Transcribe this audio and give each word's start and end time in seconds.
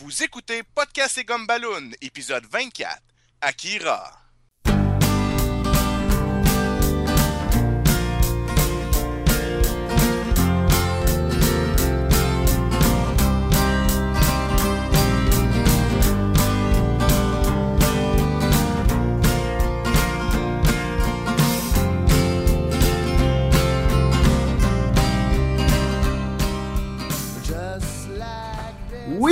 Vous 0.00 0.22
écoutez 0.22 0.62
Podcast 0.62 1.18
et 1.18 1.24
Gomme 1.24 1.46
Balloon, 1.46 1.90
épisode 2.00 2.46
24, 2.50 3.02
Akira. 3.42 4.19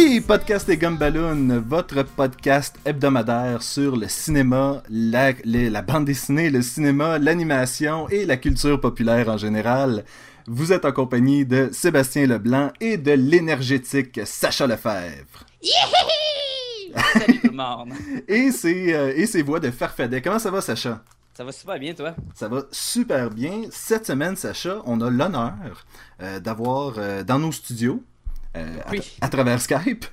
Oui, 0.01 0.21
Podcast 0.21 0.69
et 0.69 0.77
Gumballoon, 0.77 1.61
votre 1.67 2.05
podcast 2.05 2.77
hebdomadaire 2.85 3.65
sur 3.65 3.97
le 3.97 4.07
cinéma, 4.07 4.81
la, 4.89 5.33
les- 5.43 5.69
la 5.71 5.83
bande 5.83 6.05
dessinée, 6.05 6.51
le 6.51 6.63
cinéma, 6.63 7.19
l'animation 7.19 8.09
et 8.09 8.25
la 8.25 8.37
culture 8.37 8.81
populaire 8.81 9.29
en 9.29 9.37
général. 9.37 10.05
Vous 10.47 10.73
êtes 10.73 10.85
en 10.85 10.93
compagnie 10.93 11.45
de 11.45 11.71
Sébastien 11.73 12.27
Leblanc 12.29 12.71
et 12.81 12.97
de 12.97 13.11
l'énergétique 13.11 14.21
Sacha 14.25 14.69
Lefebvre. 14.69 15.45
Salut 17.15 17.41
tout 17.41 17.49
le 17.49 17.57
monde. 17.57 17.93
Et 18.29 18.53
ses, 18.53 18.95
euh, 18.95 19.13
et 19.17 19.27
ses 19.27 19.43
voix 19.43 19.59
de 19.61 19.71
Farfadet. 19.73 20.23
Comment 20.23 20.39
ça 20.39 20.51
va, 20.53 20.61
Sacha? 20.61 21.03
Ça 21.35 21.43
va 21.45 21.51
super 21.53 21.79
bien, 21.79 21.93
toi? 21.93 22.15
Ça 22.35 22.47
va 22.49 22.63
super 22.71 23.31
bien. 23.31 23.63
Cette 23.71 24.07
semaine, 24.07 24.37
Sacha, 24.37 24.81
on 24.87 25.01
a 25.01 25.11
l'honneur 25.11 25.85
euh, 26.23 26.39
d'avoir 26.41 26.95
euh, 26.99 27.23
dans 27.25 27.39
nos 27.39 27.53
studios, 27.53 28.03
euh, 28.57 28.81
à, 28.85 28.91
Oui. 28.91 29.01
à 29.21 29.29
travers 29.29 29.61
Skype, 29.61 30.05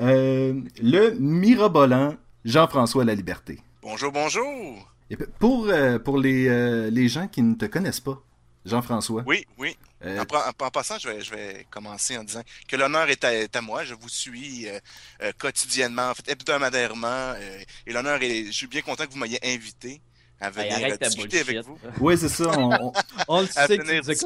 euh, 0.00 0.60
le 0.82 1.10
mirobolant 1.18 2.16
Jean-François 2.44 3.04
La 3.04 3.14
Liberté. 3.14 3.60
Bonjour, 3.82 4.12
bonjour. 4.12 4.88
Et 5.10 5.16
pour, 5.16 5.66
euh, 5.68 5.98
pour 5.98 6.18
les, 6.18 6.48
euh, 6.48 6.90
les 6.90 7.08
gens 7.08 7.28
qui 7.28 7.42
ne 7.42 7.54
te 7.54 7.66
connaissent 7.66 8.00
pas, 8.00 8.20
Jean-François, 8.64 9.24
Oui, 9.26 9.44
oui. 9.58 9.76
euh, 10.04 10.22
En, 10.60 10.70
passant, 10.70 10.96
je 10.98 11.08
vais, 11.08 11.20
je 11.20 11.30
vais 11.34 11.66
commencer 11.68 12.16
en 12.16 12.22
disant 12.24 12.42
que 12.68 12.76
l'honneur 12.76 13.10
est 13.10 13.22
à, 13.24 13.34
est 13.34 13.54
à 13.56 13.60
moi. 13.60 13.84
Je 13.84 13.94
vous 13.94 14.08
suis 14.08 14.68
euh, 14.68 14.78
euh, 15.22 15.32
quotidiennement, 15.36 16.10
en 16.10 16.14
fait, 16.14 16.30
hebdomadairement. 16.30 17.06
euh, 17.36 17.58
et 17.86 17.92
l'honneur 17.92 18.22
est. 18.22 18.46
Je 18.46 18.52
suis 18.52 18.68
bien 18.68 18.80
content 18.82 19.04
que 19.06 19.12
vous 19.12 19.18
m'ayez 19.18 19.40
invité 19.44 20.00
à 20.42 20.50
venir 20.50 20.72
arrête 20.74 20.92
euh, 20.92 20.96
ta 20.96 21.06
discuter 21.08 21.38
bullshit. 21.44 21.48
avec 21.50 21.66
vous. 21.66 21.78
ouais, 22.04 22.16
c'est 22.16 22.28
ça. 22.28 22.50
On, 22.58 22.70
on- 22.72 22.92
On 23.28 23.40
le 23.42 23.46
sait 23.46 23.78
que 23.78 24.22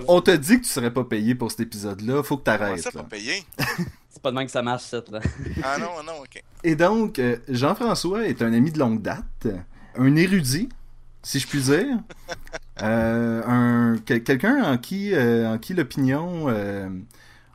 tu 0.00 0.04
on 0.08 0.20
t'a 0.20 0.36
dit 0.36 0.58
que 0.60 0.64
tu 0.64 0.70
serais 0.70 0.92
pas 0.92 1.04
payé 1.04 1.34
pour 1.34 1.50
cet 1.50 1.60
épisode-là. 1.60 2.22
Faut 2.22 2.36
que 2.36 2.44
Comment 2.44 2.58
t'arrêtes. 2.58 2.80
ça, 2.82 2.90
là. 2.94 3.02
pas 3.02 3.08
payé? 3.08 3.42
C'est 4.10 4.20
pas 4.22 4.30
de 4.32 4.36
même 4.36 4.46
que 4.46 4.52
ça 4.52 4.62
marche, 4.62 4.82
ça. 4.82 5.00
Là. 5.10 5.20
Ah 5.62 5.78
non, 5.78 6.02
non, 6.04 6.18
ok. 6.22 6.42
Et 6.64 6.74
donc, 6.74 7.18
euh, 7.18 7.36
Jean-François 7.48 8.26
est 8.26 8.42
un 8.42 8.52
ami 8.52 8.72
de 8.72 8.78
longue 8.78 9.00
date, 9.00 9.46
un 9.96 10.16
érudit, 10.16 10.68
si 11.22 11.38
je 11.38 11.46
puis 11.46 11.60
dire, 11.62 11.86
Euh, 12.82 13.42
un, 13.46 13.98
quel- 14.04 14.22
quelqu'un 14.24 14.64
en 14.64 14.78
qui, 14.78 15.14
euh, 15.14 15.52
en 15.54 15.58
qui 15.58 15.74
l'opinion, 15.74 16.46
euh, 16.48 16.88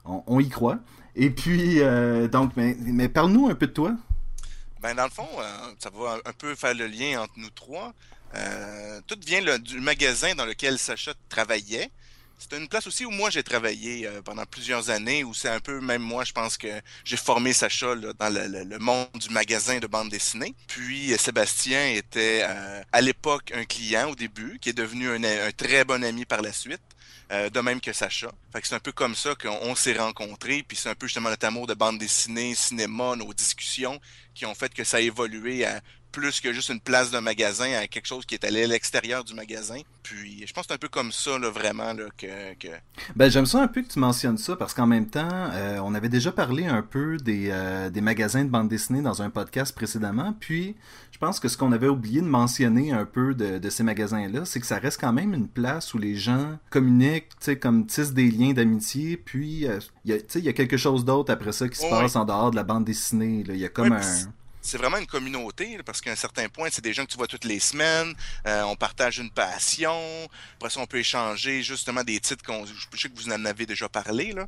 on, 0.05 0.23
on 0.27 0.39
y 0.39 0.49
croit. 0.49 0.79
Et 1.15 1.29
puis, 1.29 1.81
euh, 1.81 2.27
donc, 2.27 2.51
mais, 2.55 2.77
mais 2.85 3.09
parle-nous 3.09 3.47
un 3.49 3.55
peu 3.55 3.67
de 3.67 3.71
toi. 3.71 3.95
Ben, 4.85 4.93
dans 4.93 5.05
le 5.05 5.09
fond, 5.09 5.27
euh, 5.39 5.73
ça 5.79 5.89
va 5.89 6.19
un 6.23 6.33
peu 6.33 6.53
faire 6.53 6.75
le 6.75 6.85
lien 6.85 7.19
entre 7.19 7.33
nous 7.37 7.49
trois. 7.49 7.91
Euh, 8.35 9.01
tout 9.07 9.17
vient 9.25 9.57
du 9.57 9.79
magasin 9.79 10.35
dans 10.35 10.45
lequel 10.45 10.77
Sacha 10.77 11.11
travaillait. 11.27 11.89
C'était 12.37 12.59
une 12.59 12.67
place 12.67 12.85
aussi 12.85 13.03
où 13.03 13.09
moi 13.09 13.31
j'ai 13.31 13.41
travaillé 13.41 14.05
euh, 14.05 14.21
pendant 14.21 14.45
plusieurs 14.45 14.91
années, 14.91 15.23
où 15.23 15.33
c'est 15.33 15.49
un 15.49 15.59
peu, 15.59 15.81
même 15.81 16.03
moi, 16.03 16.23
je 16.23 16.33
pense 16.33 16.55
que 16.55 16.67
j'ai 17.03 17.17
formé 17.17 17.51
Sacha 17.51 17.95
dans 17.95 18.29
le, 18.31 18.77
monde 18.77 19.07
du 19.15 19.31
magasin 19.31 19.79
de 19.79 19.87
bande 19.87 20.09
dessinée. 20.09 20.53
Puis 20.67 21.17
Sébastien 21.17 21.87
était 21.87 22.43
à 22.91 23.01
l'époque 23.01 23.53
un 23.55 23.65
client 23.65 24.11
au 24.11 24.15
début, 24.15 24.59
qui 24.61 24.69
est 24.69 24.77
devenu 24.77 25.09
un 25.09 25.51
très 25.51 25.83
bon 25.83 26.03
ami 26.03 26.25
par 26.25 26.43
la 26.43 26.53
suite. 26.53 26.94
Euh, 27.31 27.49
de 27.49 27.59
même 27.59 27.81
que 27.81 27.93
Sacha. 27.93 28.31
Fait 28.51 28.61
que 28.61 28.67
c'est 28.67 28.75
un 28.75 28.79
peu 28.79 28.91
comme 28.91 29.15
ça 29.15 29.33
qu'on 29.35 29.57
on 29.61 29.75
s'est 29.75 29.97
rencontrés, 29.97 30.63
puis 30.67 30.77
c'est 30.77 30.89
un 30.89 30.95
peu 30.95 31.07
justement 31.07 31.29
notre 31.29 31.45
amour 31.45 31.67
de 31.67 31.73
bande 31.73 31.97
dessinée, 31.97 32.55
cinéma, 32.55 33.15
nos 33.15 33.33
discussions 33.33 33.99
qui 34.33 34.45
ont 34.45 34.55
fait 34.55 34.73
que 34.73 34.83
ça 34.83 34.97
a 34.97 34.99
évolué 34.99 35.65
à 35.65 35.81
plus 36.15 36.39
que 36.39 36.53
juste 36.53 36.69
une 36.69 36.79
place 36.79 37.11
d'un 37.11 37.19
magasin, 37.21 37.69
à 37.73 37.87
quelque 37.87 38.05
chose 38.07 38.25
qui 38.25 38.35
est 38.35 38.43
allé 38.45 38.63
à 38.63 38.67
l'extérieur 38.67 39.23
du 39.25 39.33
magasin. 39.33 39.79
Puis 40.01 40.45
je 40.47 40.53
pense 40.53 40.63
que 40.63 40.67
c'est 40.69 40.75
un 40.75 40.77
peu 40.77 40.87
comme 40.87 41.11
ça, 41.11 41.37
là, 41.37 41.49
vraiment, 41.49 41.91
là, 41.93 42.05
que, 42.17 42.53
que... 42.55 42.69
Ben, 43.17 43.29
j'aime 43.29 43.45
ça 43.45 43.61
un 43.61 43.67
peu 43.67 43.81
que 43.81 43.89
tu 43.91 43.99
mentionnes 43.99 44.37
ça 44.37 44.55
parce 44.55 44.73
qu'en 44.73 44.87
même 44.87 45.07
temps, 45.07 45.27
euh, 45.31 45.79
on 45.83 45.93
avait 45.93 46.07
déjà 46.09 46.31
parlé 46.31 46.65
un 46.65 46.81
peu 46.81 47.17
des, 47.17 47.49
euh, 47.51 47.89
des 47.89 47.99
magasins 48.01 48.45
de 48.45 48.49
bande 48.49 48.69
dessinée 48.69 49.01
dans 49.01 49.21
un 49.21 49.29
podcast 49.29 49.75
précédemment. 49.75 50.33
Puis, 50.39 50.75
je 51.11 51.17
pense 51.17 51.39
que 51.39 51.47
ce 51.49 51.57
qu'on 51.57 51.71
avait 51.73 51.87
oublié 51.89 52.21
de 52.21 52.27
mentionner 52.27 52.91
un 52.93 53.05
peu 53.05 53.33
de, 53.33 53.57
de 53.57 53.69
ces 53.69 53.83
magasins-là, 53.83 54.45
c'est 54.45 54.59
que 54.61 54.67
ça 54.67 54.77
reste 54.79 54.99
quand 55.01 55.13
même 55.13 55.33
une 55.33 55.47
place 55.49 55.93
où 55.93 55.97
les 55.97 56.15
gens 56.15 56.57
communiquent, 56.69 57.29
tu 57.29 57.35
sais, 57.41 57.59
comme 57.59 57.85
tissent 57.85 58.13
des 58.13 58.31
liens 58.31 58.53
d'amitié. 58.53 59.17
Puis, 59.17 59.67
euh, 59.67 59.79
il 60.05 60.11
y 60.11 60.13
a- 60.13 60.17
tu 60.19 60.25
sais, 60.29 60.39
il 60.39 60.45
y 60.45 60.49
a 60.49 60.53
quelque 60.53 60.77
chose 60.77 61.03
d'autre 61.03 61.31
après 61.33 61.51
ça 61.51 61.67
qui 61.67 61.77
se 61.77 61.89
passe 61.89 62.15
en 62.15 62.23
dehors 62.25 62.51
de 62.51 62.55
la 62.55 62.63
bande 62.63 62.85
dessinée. 62.85 63.43
là. 63.43 63.53
Il 63.53 63.59
y 63.59 63.65
a 63.65 63.69
comme 63.69 63.89
Ouais, 63.91 63.97
un. 63.97 64.33
C'est 64.65 64.77
vraiment 64.77 64.97
une 64.97 65.05
communauté, 65.05 65.77
parce 65.85 66.01
qu'à 66.01 66.11
un 66.11 66.15
certain 66.15 66.49
point, 66.49 66.69
c'est 66.71 66.83
des 66.83 66.93
gens 66.93 67.05
que 67.05 67.11
tu 67.11 67.17
vois 67.17 67.27
toutes 67.27 67.45
les 67.45 67.59
semaines, 67.59 68.13
euh, 68.47 68.63
on 68.63 68.75
partage 68.75 69.19
une 69.19 69.29
passion, 69.29 70.27
après 70.55 70.71
ça, 70.71 70.79
on 70.79 70.87
peut 70.87 70.97
échanger 70.97 71.61
justement 71.61 72.03
des 72.03 72.19
titres 72.19 72.43
qu'on... 72.43 72.65
Je 72.65 72.97
sais 72.99 73.09
que 73.09 73.15
vous 73.15 73.31
en 73.31 73.45
avez 73.45 73.65
déjà 73.65 73.87
parlé, 73.87 74.31
là, 74.33 74.47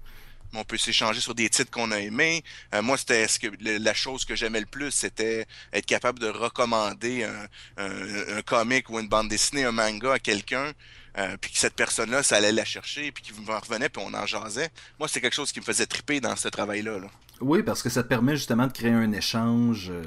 mais 0.51 0.59
on 0.59 0.63
peut 0.63 0.77
s'échanger 0.77 1.21
sur 1.21 1.35
des 1.35 1.49
titres 1.49 1.69
qu'on 1.69 1.91
a 1.91 1.99
aimés. 1.99 2.43
Euh, 2.73 2.81
moi, 2.81 2.97
c'était 2.97 3.27
ce 3.27 3.37
que 3.37 3.47
la 3.59 3.93
chose 3.93 4.25
que 4.25 4.35
j'aimais 4.35 4.61
le 4.61 4.65
plus, 4.65 4.91
c'était 4.91 5.45
être 5.71 5.85
capable 5.85 6.19
de 6.19 6.29
recommander 6.29 7.23
un, 7.23 7.47
un, 7.77 8.37
un 8.37 8.41
comic 8.41 8.89
ou 8.89 8.99
une 8.99 9.09
bande 9.09 9.27
dessinée, 9.27 9.65
un 9.65 9.71
manga 9.71 10.13
à 10.13 10.19
quelqu'un, 10.19 10.71
euh, 11.17 11.35
puis 11.39 11.51
que 11.51 11.57
cette 11.57 11.73
personne-là, 11.75 12.23
ça 12.23 12.37
allait 12.37 12.51
la 12.51 12.65
chercher, 12.65 13.11
puis 13.11 13.23
qu'il 13.23 13.35
m'en 13.45 13.59
revenait, 13.59 13.89
puis 13.89 14.03
on 14.05 14.13
en 14.13 14.25
jasait. 14.25 14.69
Moi, 14.99 15.07
c'est 15.07 15.21
quelque 15.21 15.33
chose 15.35 15.51
qui 15.51 15.59
me 15.59 15.65
faisait 15.65 15.85
triper 15.85 16.19
dans 16.19 16.35
ce 16.35 16.47
travail-là. 16.47 16.99
Là. 16.99 17.07
Oui, 17.41 17.63
parce 17.63 17.81
que 17.83 17.89
ça 17.89 18.03
te 18.03 18.07
permet 18.07 18.35
justement 18.35 18.67
de 18.67 18.71
créer 18.71 18.91
un 18.91 19.11
échange. 19.11 19.89
euh. 19.89 20.03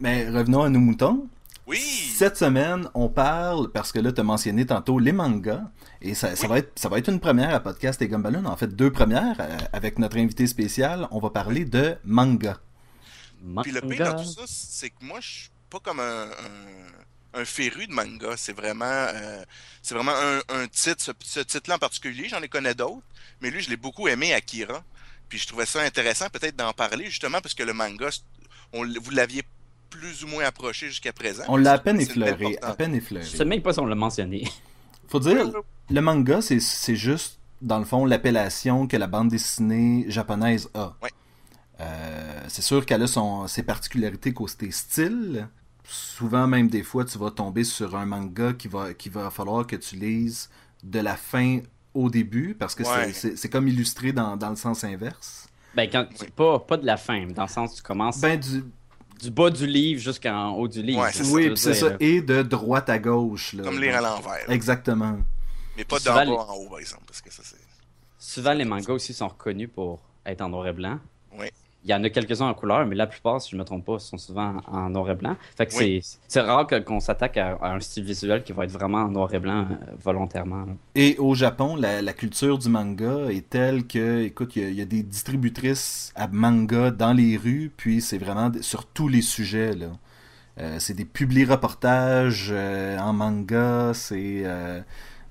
Mais 0.00 0.28
revenons 0.28 0.62
à 0.62 0.68
nos 0.68 0.80
moutons. 0.80 1.26
Oui! 1.66 1.78
Cette 2.14 2.36
semaine, 2.36 2.88
on 2.94 3.08
parle, 3.08 3.70
parce 3.72 3.90
que 3.90 3.98
là, 3.98 4.12
tu 4.12 4.20
as 4.20 4.24
mentionné 4.24 4.64
tantôt 4.66 4.98
les 5.00 5.12
mangas, 5.12 5.62
et 6.00 6.14
ça, 6.14 6.28
va 6.48 6.58
être, 6.58 6.78
ça 6.78 6.88
va 6.88 6.98
être 6.98 7.08
une 7.08 7.18
première 7.18 7.52
à 7.54 7.60
Podcast 7.60 8.00
et 8.02 8.08
Gumballoon. 8.08 8.44
En 8.44 8.56
fait, 8.56 8.68
deux 8.68 8.92
premières. 8.92 9.36
euh, 9.40 9.56
avec 9.72 9.98
notre 9.98 10.16
invité 10.18 10.46
spécial, 10.46 11.08
on 11.10 11.18
va 11.18 11.30
parler 11.30 11.64
de 11.64 11.96
manga. 12.04 12.58
Puis 13.62 13.72
le 13.72 13.80
pire 13.80 13.90
Manga. 13.90 14.12
dans 14.12 14.22
tout 14.22 14.28
ça, 14.30 14.42
c'est 14.46 14.90
que 14.90 15.02
moi, 15.04 15.18
je 15.20 15.28
suis 15.28 15.50
pas 15.70 15.80
comme 15.80 16.00
un, 16.00 16.24
un, 16.24 17.04
un 17.36 17.44
féru 17.44 17.86
de 17.86 17.92
manga. 17.92 18.34
C'est 18.36 18.52
vraiment, 18.56 18.84
euh, 18.86 19.44
c'est 19.82 19.94
vraiment 19.94 20.12
un, 20.14 20.38
un 20.48 20.66
titre, 20.68 21.02
ce, 21.02 21.12
ce 21.20 21.40
titre-là 21.40 21.76
en 21.76 21.78
particulier. 21.78 22.28
J'en 22.28 22.42
ai 22.42 22.48
connais 22.48 22.74
d'autres, 22.74 23.02
mais 23.40 23.50
lui, 23.50 23.60
je 23.62 23.70
l'ai 23.70 23.76
beaucoup 23.76 24.08
aimé, 24.08 24.32
Akira. 24.34 24.82
Puis 25.28 25.38
je 25.38 25.46
trouvais 25.46 25.66
ça 25.66 25.80
intéressant 25.82 26.28
peut-être 26.30 26.56
d'en 26.56 26.72
parler, 26.72 27.06
justement, 27.06 27.40
parce 27.40 27.54
que 27.54 27.62
le 27.62 27.72
manga, 27.72 28.08
on, 28.72 28.84
vous 28.86 29.10
l'aviez 29.10 29.42
plus 29.90 30.24
ou 30.24 30.28
moins 30.28 30.44
approché 30.44 30.88
jusqu'à 30.88 31.12
présent. 31.12 31.44
On 31.48 31.56
l'a 31.56 31.72
à 31.72 31.78
peine 31.78 32.00
effleuré, 32.00 32.58
à 32.62 32.74
peine 32.74 32.92
Je 32.92 32.98
effleuré. 32.98 33.24
sais 33.26 33.44
même 33.44 33.62
pas 33.62 33.72
si 33.72 33.80
on 33.80 33.86
l'a 33.86 33.94
mentionné. 33.94 34.48
Faut 35.08 35.20
dire, 35.20 35.50
le 35.90 36.00
manga, 36.00 36.40
c'est- 36.42 36.58
c'est 36.60 36.96
juste, 36.96 37.38
dans 37.62 37.78
le 37.78 37.84
fond, 37.84 38.04
l'appellation 38.04 38.86
que 38.88 38.96
la 38.96 39.06
bande 39.06 39.28
dessinée 39.28 40.04
japonaise 40.08 40.68
a. 40.74 40.94
Ouais. 41.02 41.10
Euh, 41.80 42.40
c'est 42.48 42.62
sûr 42.62 42.84
qu'elle 42.86 43.02
a 43.02 43.06
son, 43.06 43.46
ses 43.46 43.62
particularités 43.62 44.32
côté 44.32 44.70
style. 44.70 45.48
Souvent, 45.88 46.46
même 46.46 46.68
des 46.68 46.82
fois, 46.82 47.04
tu 47.04 47.18
vas 47.18 47.30
tomber 47.30 47.64
sur 47.64 47.94
un 47.96 48.06
manga 48.06 48.52
qui 48.52 48.68
va, 48.68 48.92
qui 48.94 49.08
va 49.08 49.30
falloir 49.30 49.66
que 49.66 49.76
tu 49.76 49.96
lises 49.96 50.50
de 50.82 50.98
la 51.00 51.16
fin 51.16 51.60
au 51.94 52.10
début, 52.10 52.54
parce 52.58 52.74
que 52.74 52.84
c'est- 52.84 52.90
Ouais. 52.90 53.12
c'est 53.12 53.36
c'est 53.36 53.48
comme 53.48 53.68
illustré 53.68 54.12
dans, 54.12 54.36
dans 54.36 54.50
le 54.50 54.56
sens 54.56 54.84
inverse. 54.84 55.48
Ben, 55.74 55.88
quand, 55.90 56.06
pas, 56.34 56.58
pas 56.58 56.76
de 56.76 56.86
la 56.86 56.96
fin, 56.96 57.24
mais 57.26 57.32
dans 57.32 57.42
le 57.44 57.48
sens 57.48 57.72
où 57.72 57.76
tu 57.76 57.82
commences 57.82 58.20
Ben, 58.20 58.38
du, 58.38 58.64
du 59.20 59.30
bas 59.30 59.50
du 59.50 59.66
livre 59.66 60.00
jusqu'en 60.00 60.50
haut 60.52 60.68
du 60.68 60.82
livre. 60.82 61.00
Ouais, 61.02 61.10
oui, 61.30 61.52
c'est 61.56 61.74
ça. 61.74 61.90
là. 61.90 61.96
Et 62.00 62.20
de 62.20 62.42
droite 62.42 62.88
à 62.90 62.98
gauche. 62.98 63.52
Là, 63.52 63.62
Comme 63.62 63.80
lire 63.80 63.96
à 63.96 64.00
l'envers. 64.00 64.50
Exactement. 64.50 65.18
Mais 65.76 65.84
pas 65.84 65.98
d'en 66.00 66.20
les- 66.20 66.26
bas 66.26 66.46
en 66.48 66.54
haut, 66.54 66.68
par 66.68 66.78
exemple, 66.78 67.02
parce 67.06 67.20
que 67.20 67.32
ça, 67.32 67.42
c'est... 67.44 67.56
Souvent, 68.18 68.54
les 68.54 68.64
mangas 68.64 68.92
aussi 68.92 69.12
sont 69.14 69.28
reconnus 69.28 69.68
pour 69.74 70.00
être 70.24 70.40
en 70.40 70.48
noir 70.48 70.66
et 70.66 70.72
blanc. 70.72 70.98
Il 71.88 71.90
y 71.90 71.94
en 71.94 72.02
a 72.02 72.10
quelques-uns 72.10 72.46
en 72.48 72.54
couleur, 72.54 72.84
mais 72.84 72.96
la 72.96 73.06
plupart, 73.06 73.40
si 73.40 73.50
je 73.52 73.54
ne 73.56 73.60
me 73.60 73.64
trompe 73.64 73.84
pas, 73.84 74.00
sont 74.00 74.18
souvent 74.18 74.56
en 74.66 74.90
noir 74.90 75.08
et 75.10 75.14
blanc. 75.14 75.36
Fait 75.56 75.66
que 75.66 75.76
Oui. 75.76 76.00
c'est- 76.02 76.18
c'est 76.26 76.40
rare 76.40 76.66
que- 76.66 76.80
qu'on 76.80 76.98
s'attaque 76.98 77.36
à, 77.36 77.56
à 77.62 77.74
un 77.74 77.78
style 77.80 78.02
visuel 78.02 78.42
qui 78.42 78.52
va 78.52 78.64
être 78.64 78.72
vraiment 78.72 78.98
en 79.02 79.08
noir 79.08 79.32
et 79.32 79.38
blanc 79.38 79.66
euh, 79.70 79.74
volontairement. 80.02 80.64
là. 80.66 80.72
Et 80.96 81.16
au 81.18 81.34
Japon, 81.36 81.76
la, 81.76 82.02
la 82.02 82.12
culture 82.12 82.58
du 82.58 82.68
manga 82.68 83.26
est 83.30 83.48
telle 83.48 83.86
que, 83.86 84.22
écoute, 84.22 84.56
il 84.56 84.62
y 84.62 84.64
a- 84.64 84.68
il 84.70 84.74
y, 84.74 84.80
a 84.82 84.84
des 84.84 85.04
distributrices 85.04 86.12
à 86.16 86.26
manga 86.26 86.90
dans 86.90 87.12
les 87.12 87.36
rues, 87.36 87.70
puis 87.76 88.00
c'est 88.00 88.18
vraiment 88.18 88.50
sur 88.62 88.84
tous 88.86 89.06
les 89.06 89.22
sujets, 89.22 89.74
là. 89.74 89.86
Euh, 90.58 90.76
c'est 90.80 90.94
des 90.94 91.04
publi-reportages 91.04 92.48
euh, 92.50 92.98
en 92.98 93.12
manga, 93.12 93.92
c'est 93.94 94.42
euh, 94.44 94.80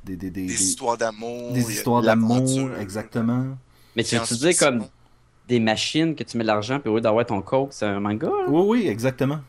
des, 0.04 0.16
des, 0.16 0.30
des, 0.30 0.42
Des 0.42 0.48
des- 0.48 0.64
histoires 0.64 0.98
d'amour. 0.98 1.52
des 1.52 1.72
histoires 1.72 2.02
d'amour, 2.02 2.70
exactement. 2.80 3.46
Mais 3.96 4.04
tu 4.04 4.16
veux 4.18 4.38
dire 4.38 4.58
comme 4.60 4.86
des 5.48 5.60
machines 5.60 6.16
que 6.16 6.24
tu 6.24 6.38
mets 6.38 6.44
de 6.44 6.48
l'argent, 6.48 6.80
puis 6.80 6.90
au 6.90 6.96
lieu 6.96 7.02
d'avoir 7.02 7.26
ton 7.26 7.42
coke, 7.42 7.70
c'est 7.72 7.86
un 7.86 8.00
manga. 8.00 8.28
là? 8.28 8.46
Oui, 8.48 8.64
oui, 8.68 8.88
exactement. 8.88 9.40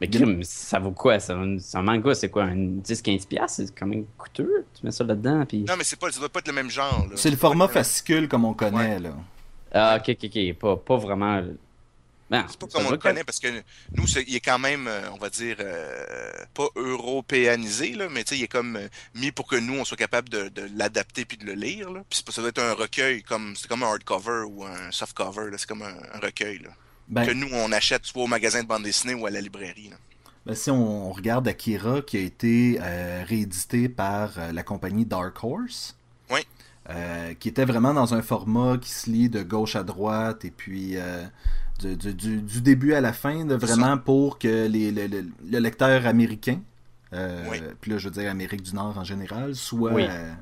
Mais 0.00 0.08
crime, 0.08 0.42
ça 0.42 0.78
vaut 0.78 0.90
quoi? 0.90 1.18
ça? 1.18 1.34
Un, 1.34 1.58
c'est 1.58 1.78
un 1.78 1.82
manga, 1.82 2.14
c'est 2.14 2.28
quoi? 2.28 2.44
Un 2.44 2.56
10-15$? 2.56 3.26
piastres? 3.26 3.62
C'est 3.66 3.74
quand 3.74 3.86
même 3.86 4.04
coûteux. 4.18 4.66
Tu 4.74 4.84
mets 4.84 4.92
ça 4.92 5.04
là-dedans, 5.04 5.46
puis... 5.46 5.64
Non, 5.64 5.74
mais 5.78 5.84
c'est 5.84 5.98
pas, 5.98 6.10
ça 6.10 6.20
doit 6.20 6.28
pas 6.28 6.40
être 6.40 6.48
le 6.48 6.52
même 6.54 6.68
genre. 6.68 7.06
C'est 7.14 7.30
le 7.30 7.36
format 7.36 7.68
fascicule 7.68 8.28
comme 8.28 8.44
on 8.44 8.52
connaît, 8.52 8.98
là. 8.98 9.10
Ah, 9.72 9.98
ok, 9.98 10.16
ok, 10.22 10.30
ok. 10.30 10.54
Pas, 10.58 10.76
pas 10.76 10.96
vraiment... 10.96 11.42
Ben, 12.28 12.44
C'est 12.48 12.58
pas 12.58 12.66
comme 12.66 12.86
on 12.86 12.90
le 12.90 12.96
connaît 12.98 13.22
parce 13.22 13.38
que 13.38 13.46
nous, 13.96 14.04
il 14.26 14.34
est 14.34 14.40
quand 14.40 14.58
même, 14.58 14.88
euh, 14.88 15.10
on 15.12 15.16
va 15.16 15.30
dire, 15.30 15.56
euh, 15.60 16.32
pas 16.54 16.66
européanisé, 16.74 17.92
là, 17.94 18.08
mais 18.10 18.24
tu 18.24 18.30
sais, 18.34 18.40
il 18.40 18.44
est 18.44 18.48
comme 18.48 18.76
euh, 18.76 18.88
mis 19.14 19.30
pour 19.30 19.46
que 19.46 19.56
nous, 19.56 19.74
on 19.74 19.84
soit 19.84 19.96
capable 19.96 20.28
de, 20.28 20.48
de 20.48 20.68
l'adapter 20.76 21.24
puis 21.24 21.36
de 21.36 21.44
le 21.46 21.52
lire. 21.52 21.90
Là. 21.90 22.00
Puis 22.10 22.18
c'est 22.18 22.26
pas- 22.26 22.32
ça 22.32 22.40
doit 22.40 22.50
être 22.50 22.62
un 22.62 22.72
recueil, 22.74 23.22
comme 23.22 23.54
c'est 23.56 23.68
comme 23.68 23.82
un 23.82 23.86
hardcover 23.86 24.42
ou 24.48 24.64
un 24.64 24.90
softcover, 24.90 25.50
là, 25.50 25.58
c'est 25.58 25.68
comme 25.68 25.82
un, 25.82 25.94
un 26.14 26.18
recueil 26.20 26.58
là, 26.58 26.70
Ben, 27.08 27.26
que 27.26 27.32
nous, 27.32 27.48
on 27.52 27.70
achète 27.72 28.04
soit 28.04 28.24
au 28.24 28.26
magasin 28.26 28.62
de 28.62 28.68
bande 28.68 28.82
dessinée 28.82 29.14
ou 29.14 29.26
à 29.26 29.30
la 29.30 29.40
librairie. 29.40 29.90
là. 29.90 29.96
ben, 30.46 30.54
si 30.56 30.70
on, 30.70 31.08
on 31.08 31.12
regarde 31.12 31.46
Akira, 31.46 32.02
qui 32.02 32.16
a 32.16 32.20
été 32.20 32.78
euh, 32.80 33.22
réédité 33.26 33.88
par 33.88 34.38
euh, 34.38 34.50
la 34.52 34.62
compagnie 34.64 35.06
Dark 35.06 35.42
Horse, 35.44 35.96
Oui. 36.30 36.40
euh, 36.90 37.34
qui 37.34 37.48
était 37.48 37.64
vraiment 37.64 37.94
dans 37.94 38.14
un 38.14 38.22
format 38.22 38.78
qui 38.78 38.90
se 38.90 39.08
lit 39.10 39.28
de 39.28 39.42
gauche 39.44 39.76
à 39.76 39.84
droite, 39.84 40.44
et 40.44 40.50
puis 40.50 40.96
euh, 40.96 41.24
du, 41.78 42.14
du- 42.14 42.60
début 42.60 42.94
à 42.94 43.00
la 43.00 43.12
fin, 43.12 43.44
de 43.44 43.58
C'est 43.58 43.66
vraiment 43.66 43.98
pour 43.98 44.38
que 44.38 44.66
les, 44.66 44.90
le, 44.92 45.06
le- 45.06 45.26
le 45.50 45.58
lecteur 45.58 46.06
américain, 46.06 46.60
euh, 47.12 47.44
Oui. 47.50 47.58
puis 47.80 47.90
là 47.92 47.98
je 47.98 48.08
veux 48.08 48.14
dire 48.20 48.30
Amérique 48.30 48.62
du 48.62 48.74
Nord 48.74 48.96
en 48.98 49.04
général, 49.04 49.54
soit... 49.54 49.92
Oui. 49.92 50.06
euh, 50.08 50.32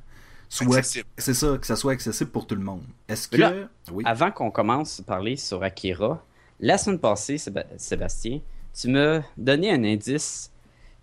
soit 0.49 0.77
Accessible. 0.79 1.07
c'est 1.19 1.35
ça, 1.35 1.59
que 1.59 1.67
ça 1.67 1.75
soit 1.77 1.93
accessible 1.93 2.31
pour 2.31 2.47
tout 2.47 2.55
le 2.55 2.63
monde. 2.63 2.83
Est-ce 3.09 3.27
que... 3.29 3.37
Là, 3.37 3.53
oui? 3.91 4.05
Avant 4.07 4.31
qu'on 4.31 4.51
commence 4.51 5.01
à 5.01 5.03
parler 5.03 5.37
sur 5.37 5.63
Akira, 5.65 6.25
la 6.61 6.79
semaine 6.79 7.01
passée, 7.01 7.37
Séba- 7.39 7.67
Sébastien, 7.77 8.41
tu 8.79 8.89
m'as 8.89 9.23
donné 9.37 9.73
un 9.73 9.83
indice. 9.83 10.53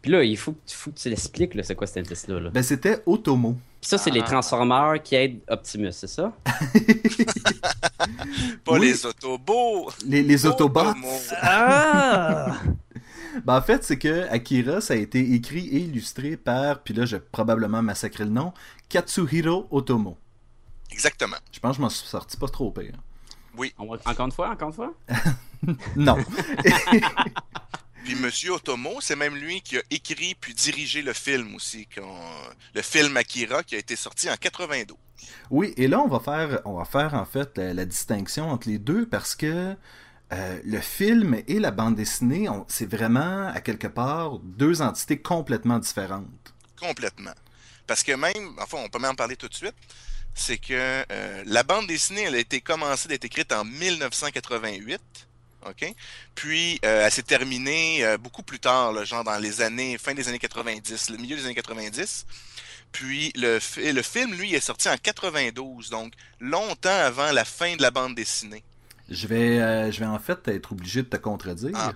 Puis 0.02 0.12
là, 0.12 0.24
il 0.24 0.38
faut, 0.38 0.54
que- 0.54 0.58
faut 0.68 0.92
que 0.92 0.98
tu 1.00 1.10
l'expliques, 1.10 1.54
là, 1.56 1.64
c'est 1.64 1.76
quoi 1.76 1.86
cet 1.86 2.06
indice-là. 2.06 2.40
là? 2.40 2.50
Ben, 2.52 2.64
c'était 2.64 3.02
Otomo. 3.06 3.58
Puis 3.82 3.90
ça, 3.90 3.98
c'est 3.98 4.12
les 4.12 4.22
Ah. 4.22 4.26
Transformers 4.26 5.02
qui 5.02 5.16
aident 5.16 5.40
Optimus, 5.50 5.92
c'est 5.92 6.08
ça? 6.08 6.32
Pas 8.64 8.74
Oui. 8.74 8.80
les 8.82 9.06
Autobots! 9.06 9.90
Les, 10.06 10.22
les 10.24 10.46
Autobots. 10.46 10.94
Ah! 11.42 12.58
Ben, 13.46 13.56
en 13.58 13.62
fait, 13.62 13.82
c'est 13.86 13.98
que 13.98 14.28
Akira, 14.30 14.82
ça 14.82 14.94
a 14.94 14.98
été 14.98 15.34
écrit 15.34 15.66
et 15.70 15.78
illustré 15.80 16.36
par, 16.36 16.80
puis 16.84 16.94
là, 16.94 17.06
j'ai 17.06 17.18
probablement 17.20 17.82
massacré 17.82 18.26
le 18.26 18.30
nom, 18.30 18.54
Katsuhiro 18.90 19.68
Otomo. 19.72 20.18
Exactement. 20.92 21.38
Je 21.50 21.60
pense 21.62 21.72
que 21.72 21.78
je 21.78 21.82
m'en 21.82 21.90
suis 21.90 22.10
sorti 22.10 22.36
pas 22.36 22.50
trop 22.50 22.72
pire. 22.72 22.92
On 23.78 23.86
va- 23.90 24.00
Encore 24.06 24.26
une 24.26 24.32
fois, 24.34 24.50
encore 24.50 24.68
une 24.68 24.74
fois? 24.76 24.94
Non. 25.96 26.18
Puis 28.04 28.16
Monsieur 28.16 28.52
Otomo, 28.54 29.00
c'est 29.00 29.16
même 29.16 29.36
lui 29.36 29.62
qui 29.62 29.78
a 29.78 29.82
écrit 29.92 30.36
puis 30.36 30.54
dirigé 30.54 31.02
le 31.02 31.14
film 31.14 31.56
aussi, 31.56 31.88
qu'on- 31.88 32.18
le 32.74 32.82
film 32.82 33.16
Akira 33.18 33.64
qui 33.64 33.76
a 33.76 33.78
été 33.78 33.96
sorti 33.96 34.30
en 34.30 34.36
92. 34.38 34.98
oui, 35.52 35.74
et 35.78 35.88
là, 35.88 36.00
on 36.00 36.08
va 36.08 36.20
faire, 36.20 36.62
on 36.66 36.74
va 36.78 36.86
faire 36.86 37.14
en 37.14 37.26
fait 37.26 37.58
la, 37.58 37.74
la 37.74 37.86
distinction 37.86 38.50
entre 38.50 38.68
les 38.70 38.80
deux 38.80 39.06
parce 39.08 39.36
que 39.36 39.76
euh, 40.34 40.60
le 40.64 40.80
film 40.80 41.42
et 41.48 41.60
la 41.60 41.72
bande 41.72 41.96
dessinée, 41.96 42.48
c'est 42.68 42.90
vraiment, 42.90 43.48
à 43.50 43.60
quelque 43.62 43.88
part, 43.88 44.40
deux 44.40 44.82
entités 44.82 45.20
complètement 45.22 45.78
différentes. 45.78 46.26
Complètement. 46.80 47.34
Parce 47.86 48.02
que 48.02 48.14
même, 48.14 48.56
enfin, 48.60 48.78
on 48.84 48.90
peut 48.90 48.98
même 49.00 49.12
en 49.12 49.16
parler 49.16 49.36
tout 49.36 49.50
de 49.50 49.54
suite, 49.54 49.76
c'est 50.34 50.58
que 50.58 51.04
euh, 51.12 51.44
la 51.46 51.64
bande 51.64 51.86
dessinée, 51.88 52.22
elle 52.24 52.36
a 52.36 52.40
été 52.40 52.62
commencée 52.62 53.10
d'être 53.10 53.26
écrite 53.26 53.52
en 53.52 53.66
1988. 53.66 55.00
OK? 55.70 55.94
Puis, 56.36 56.80
euh, 56.86 57.06
elle 57.06 57.12
s'est 57.12 57.22
terminée 57.24 58.04
euh, 58.04 58.18
beaucoup 58.18 58.44
plus 58.44 58.60
tard, 58.60 58.92
là, 58.94 59.04
genre 59.04 59.24
dans 59.24 59.38
les 59.38 59.62
années, 59.62 59.98
fin 59.98 60.14
des 60.14 60.28
années 60.28 60.40
90, 60.40 61.10
le 61.12 61.18
milieu 61.18 61.36
des 61.36 61.46
années 61.46 61.56
90. 61.56 62.26
Puis, 62.92 63.32
le, 63.36 63.60
fi- 63.60 63.92
le 63.94 64.02
film, 64.02 64.34
lui, 64.34 64.54
est 64.54 64.60
sorti 64.60 64.90
en 64.90 64.98
92, 64.98 65.90
donc 65.90 66.14
longtemps 66.40 66.90
avant 66.90 67.32
la 67.32 67.46
fin 67.46 67.76
de 67.76 67.82
la 67.82 67.92
bande 67.92 68.16
dessinée. 68.16 68.64
Je 69.10 69.28
vais, 69.28 69.60
euh, 69.60 69.92
je 69.92 70.00
vais 70.00 70.06
en 70.06 70.20
fait 70.20 70.48
être 70.48 70.72
obligé 70.72 71.02
de 71.04 71.08
te 71.08 71.18
contredire. 71.18 71.72
Ah, 71.76 71.94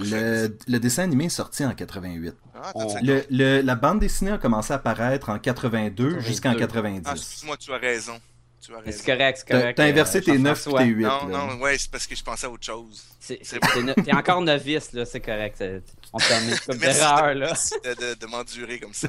le, 0.00 0.58
le 0.68 0.78
dessin 0.80 1.02
animé 1.04 1.26
est 1.26 1.28
sorti 1.30 1.64
en 1.64 1.74
88. 1.74 2.34
Ah. 2.54 2.72
Le, 3.02 3.24
le- 3.30 3.60
la 3.62 3.74
bande 3.74 4.00
dessinée 4.00 4.30
a 4.32 4.38
commencé 4.38 4.72
à 4.72 4.76
apparaître 4.76 5.28
en 5.30 5.38
82 5.38 6.20
jusqu'en 6.20 6.54
90. 6.54 7.02
Ah, 7.06 7.12
excuse-moi, 7.16 7.56
tu 7.56 7.72
as 7.72 7.78
raison. 7.78 8.20
Tu 8.64 8.72
as 8.72 8.78
raison. 8.78 8.98
C'est 9.04 9.06
correct, 9.12 9.38
c'est 9.46 9.52
correct. 9.52 9.76
t'as 9.76 9.84
inversé 9.84 10.18
euh, 10.18 10.20
tes 10.22 10.38
9 10.38 10.66
et 10.68 10.70
tes 10.72 10.84
8. 10.84 11.02
Non, 11.04 11.26
non, 11.26 11.54
ouais, 11.56 11.76
c'est 11.78 11.90
parce 11.90 12.06
que 12.06 12.14
je 12.14 12.22
pensais 12.22 12.46
à 12.46 12.50
autre 12.50 12.64
chose. 12.64 13.02
C'est- 13.18 13.40
C'est 13.42 13.58
c'est- 13.64 14.02
T'es 14.04 14.14
encore 14.14 14.40
novice, 14.40 14.92
là, 14.92 15.04
c'est 15.04 15.20
correct. 15.20 15.56
c'est- 15.58 15.82
On 16.12 16.18
te 16.18 16.28
permet 16.28 16.56
comme 16.66 16.76
d'erreur, 16.78 17.34
de, 17.34 17.40
là. 17.40 17.52
de, 17.84 17.94
de- 17.94 18.14
de 18.14 18.26
m'endurer 18.26 18.78
comme 18.78 18.94
ça. 18.94 19.08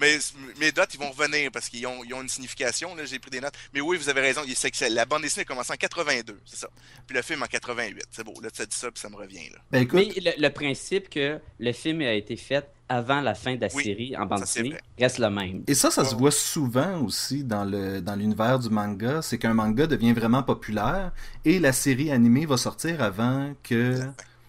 Mais 0.00 0.18
mes 0.58 0.72
notes, 0.72 0.92
ils 0.94 0.98
vont 1.00 1.10
revenir 1.10 1.50
parce 1.52 1.68
qu'ils 1.68 1.86
ont, 1.86 2.02
ils 2.04 2.12
ont 2.14 2.22
une 2.22 2.28
signification. 2.28 2.94
Là, 2.96 3.04
j'ai 3.04 3.18
pris 3.20 3.30
des 3.30 3.40
notes. 3.40 3.54
Mais 3.72 3.80
oui, 3.80 3.96
vous 3.96 4.08
avez 4.08 4.22
raison. 4.22 4.40
il- 4.46 4.56
c'est 4.56 4.70
que 4.72 4.84
la 4.92 5.04
bande 5.04 5.22
dessinée 5.22 5.42
a 5.42 5.44
commencé 5.44 5.72
en 5.72 5.76
82, 5.76 6.40
c'est 6.44 6.56
ça. 6.56 6.68
Puis 7.06 7.14
le 7.14 7.22
film 7.22 7.42
en 7.42 7.46
88. 7.46 8.04
C'est 8.10 8.24
beau. 8.24 8.34
Là, 8.42 8.50
tu 8.50 8.62
as 8.62 8.66
dit 8.66 8.76
ça, 8.76 8.90
puis 8.90 9.00
ça 9.00 9.08
me 9.08 9.16
revient. 9.16 9.50
Là. 9.50 9.58
Ben 9.70 9.82
écoute, 9.82 10.00
Mais 10.16 10.20
le, 10.36 10.42
le 10.42 10.50
principe 10.50 11.08
que 11.10 11.38
le 11.58 11.72
film 11.72 12.00
a 12.00 12.12
été 12.12 12.36
fait 12.36 12.66
avant 12.90 13.20
la 13.22 13.34
fin 13.34 13.54
de 13.56 13.60
la 13.62 13.68
Oui, 13.74 13.84
série 13.84 14.16
en 14.16 14.26
bande 14.26 14.40
dessinée 14.40 14.76
reste 14.98 15.18
le 15.18 15.30
même. 15.30 15.62
et 15.66 15.74
ça, 15.74 15.90
ça 15.90 16.04
se 16.04 16.14
voit 16.14 16.30
souvent 16.32 17.00
aussi 17.02 17.44
dans 17.44 17.64
le 17.64 18.00
dans 18.02 18.16
l'univers 18.16 18.58
du 18.58 18.68
manga, 18.68 19.22
c'est 19.22 19.38
qu'un 19.38 19.54
manga 19.54 19.86
devient 19.86 20.12
vraiment 20.12 20.42
populaire 20.42 21.12
et 21.44 21.58
la 21.58 21.72
série 21.72 22.10
animée 22.10 22.46
va 22.46 22.56
sortir 22.58 23.02
avant 23.02 23.52
que... 23.62 23.94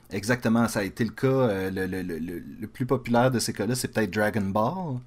Exactement, 0.09 0.67
ça 0.67 0.79
a 0.79 0.83
été 0.83 1.05
le 1.05 1.11
cas. 1.11 1.27
euh, 1.27 1.71
le, 1.71 1.85
le- 1.87 2.01
le- 2.03 2.19
le- 2.19 2.43
le 2.59 2.67
plus 2.67 2.85
populaire 2.85 3.31
de 3.31 3.39
ces 3.39 3.53
cas-là, 3.53 3.75
c'est 3.75 3.87
peut-être 3.87 4.11
Dragon 4.11 4.41
Ball, 4.41 4.99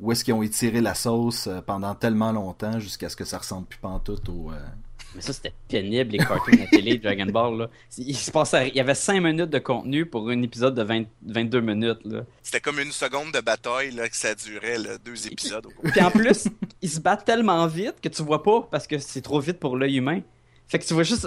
où 0.00 0.10
est-ce 0.10 0.24
qu'ils 0.24 0.34
ont 0.34 0.42
étiré 0.42 0.80
la 0.80 0.94
sauce 0.94 1.46
euh, 1.46 1.60
pendant 1.60 1.94
tellement 1.94 2.32
longtemps 2.32 2.80
jusqu'à 2.80 3.08
ce 3.08 3.14
que 3.16 3.24
ça 3.24 3.38
ressemble 3.38 3.66
plus 3.66 3.78
pantoute 3.78 4.28
au... 4.28 4.50
euh, 4.50 4.58
Mais 5.14 5.22
ça, 5.22 5.32
c'était 5.32 5.52
pénible, 5.68 6.12
les 6.12 6.18
cartoons 6.18 6.52
à 6.52 6.56
la 6.56 6.66
télé, 6.66 6.98
Dragon 7.02 7.26
Ball. 7.26 7.58
Là. 7.58 7.70
Il, 7.96 8.14
se 8.16 8.30
passait, 8.30 8.68
il 8.68 8.74
y 8.76 8.80
avait 8.80 8.94
5 8.94 9.20
minutes 9.22 9.50
de 9.50 9.58
contenu 9.58 10.04
pour 10.06 10.28
un 10.28 10.42
épisode 10.42 10.74
de 10.74 10.82
20 10.82 11.04
22 11.26 11.60
minutes. 11.60 12.00
Là. 12.04 12.20
C'était 12.42 12.60
comme 12.60 12.78
une 12.78 12.92
seconde 12.92 13.32
de 13.32 13.40
bataille 13.40 13.90
là, 13.92 14.08
que 14.08 14.16
ça 14.16 14.34
durait, 14.34 14.78
là, 14.78 14.98
deux 15.04 15.26
épisodes. 15.26 15.66
au 15.66 15.88
Puis 15.88 16.00
en 16.02 16.10
plus, 16.10 16.48
ils 16.82 16.90
se 16.90 17.00
battent 17.00 17.24
tellement 17.24 17.66
vite 17.66 17.94
que 18.02 18.08
tu 18.08 18.22
vois 18.22 18.42
pas 18.42 18.68
parce 18.70 18.86
que 18.86 18.98
c'est 18.98 19.22
trop 19.22 19.40
vite 19.40 19.58
pour 19.58 19.76
l'œil 19.76 19.96
humain. 19.96 20.20
Fait 20.70 20.78
que 20.78 20.84
tu 20.84 20.92
vois 20.92 21.02
juste 21.02 21.26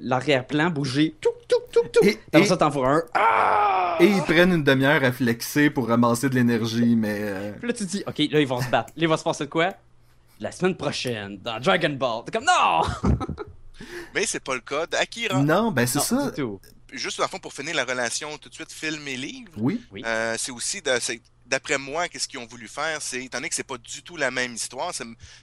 l'arrière-plan 0.00 0.70
bouger. 0.70 1.14
Tout, 1.20 1.30
tout, 1.48 1.56
tout, 1.72 1.88
tout. 1.92 2.06
Et- 2.06 2.44
ça, 2.44 2.56
t'en 2.56 2.68
vois 2.68 2.88
un. 2.90 3.02
Ah! 3.14 3.96
Et 4.00 4.06
ils 4.06 4.22
prennent 4.22 4.52
une 4.52 4.64
demi-heure 4.64 5.02
à 5.04 5.12
flexer 5.12 5.70
pour 5.70 5.88
ramasser 5.88 6.28
de 6.28 6.34
l'énergie, 6.34 6.96
mais... 6.96 7.16
euh, 7.20 7.52
Puis 7.58 7.68
là, 7.68 7.74
tu 7.74 7.86
te 7.86 7.90
dis, 7.90 8.02
ok, 8.06 8.18
là, 8.30 8.40
ils 8.40 8.46
vont 8.46 8.60
se 8.60 8.68
battre. 8.68 8.90
Là, 8.96 9.02
il 9.02 9.08
va 9.08 9.16
se 9.16 9.24
passer 9.24 9.44
de 9.44 9.50
quoi? 9.50 9.72
La 10.42 10.50
semaine 10.50 10.76
prochaine, 10.76 11.38
dans 11.38 11.60
Dragon 11.60 11.90
Ball. 11.90 12.24
T'es 12.24 12.32
comme, 12.32 12.44
non! 12.44 12.82
Mais 14.14 14.26
c'est 14.26 14.40
pas 14.42 14.54
le 14.54 14.60
cas 14.60 14.86
d'Akira. 14.86 15.40
Non, 15.40 15.70
ben 15.70 15.86
c'est 15.86 16.00
ça. 16.00 16.30
du 16.30 16.36
tout. 16.36 16.60
Juste 16.92 17.18
le 17.20 17.26
fond, 17.28 17.38
pour 17.38 17.52
finir 17.52 17.76
la 17.76 17.84
relation 17.84 18.36
tout 18.38 18.48
de 18.48 18.54
suite 18.54 18.72
film 18.72 19.06
et 19.06 19.16
livre, 19.16 19.52
Oui. 19.56 19.80
Euh, 20.04 20.34
c'est 20.36 20.50
aussi, 20.50 20.82
d'après 21.46 21.78
moi, 21.78 22.08
qu'est-ce 22.08 22.26
qu'ils 22.26 22.40
ont 22.40 22.46
voulu 22.46 22.66
faire, 22.66 23.00
c'est, 23.00 23.24
étant 23.24 23.38
donné 23.38 23.50
que 23.50 23.54
c'est 23.54 23.62
pas 23.62 23.78
du 23.78 24.02
tout 24.02 24.16
la 24.16 24.32
même 24.32 24.54
histoire, 24.54 24.92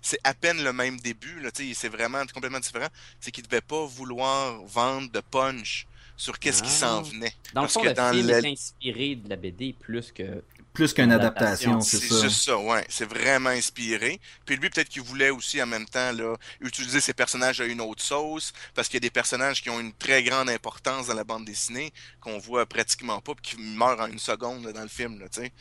c'est, 0.01 0.20
à 0.25 0.34
peine 0.34 0.62
le 0.63 0.74
même 0.74 1.00
début, 1.00 1.39
là, 1.39 1.50
tu 1.50 1.70
sais, 1.70 1.74
c'est 1.74 1.89
vraiment 1.89 2.22
complètement 2.34 2.60
différent, 2.60 2.88
c'est 3.22 3.32
qu'ils 3.32 3.46
devaient 3.48 3.62
pas 3.62 3.86
vouloir 3.86 4.62
vendre 4.65 5.10
de 5.12 5.22
punch 5.22 5.88
sur 6.18 6.38
qu'est-ce 6.38 6.62
qui 6.62 6.70
Ah. 6.70 6.79
s'en 6.79 7.01
venait. 7.03 7.34
Dans 7.53 7.62
le 7.62 7.65
Parce 7.68 7.74
fond, 7.75 7.82
que 7.82 7.88
le 7.88 7.94
dans 7.94 8.12
film 8.13 8.27
le- 8.27 8.34
est 8.46 8.51
inspiré 8.51 9.15
de 9.15 9.29
la 9.29 9.38
BD 9.38 9.74
plus 9.79 10.12
que. 10.12 10.44
Plus 10.73 10.93
qu'une 10.93 11.11
Adaptation. 11.11 11.81
c'est 11.81 11.97
C'est 11.97 12.07
ça. 12.07 12.21
juste 12.21 12.43
ça, 12.43 12.57
ouais. 12.57 12.85
C'est 12.89 13.05
vraiment 13.05 13.49
inspiré. 13.49 14.19
Puis 14.45 14.55
lui, 14.55 14.69
peut-être 14.69 14.89
qu'il 14.89 15.01
voulait 15.01 15.29
aussi 15.29 15.61
en 15.61 15.65
même 15.65 15.85
temps 15.85 16.11
là, 16.11 16.35
utiliser 16.61 17.01
ses 17.01 17.13
personnages 17.13 17.59
à 17.59 17.65
une 17.65 17.81
autre 17.81 18.03
sauce, 18.03 18.53
parce 18.75 18.88
qu'il 18.88 18.95
y 18.95 18.97
a 18.97 19.07
des 19.07 19.09
personnages 19.09 19.61
qui 19.61 19.69
ont 19.69 19.79
une 19.79 19.93
très 19.93 20.23
grande 20.23 20.49
importance 20.49 21.07
dans 21.07 21.15
la 21.15 21.23
bande 21.23 21.45
dessinée, 21.45 21.91
qu'on 22.21 22.38
voit 22.38 22.65
pratiquement 22.65 23.19
pas, 23.19 23.33
puis 23.35 23.55
qui 23.55 23.61
meurent 23.61 23.99
en 23.99 24.07
une 24.07 24.19
seconde 24.19 24.63
là, 24.65 24.71
dans 24.71 24.83
le 24.83 24.88
film, 24.88 25.19
tu 25.31 25.41
sais. 25.41 25.51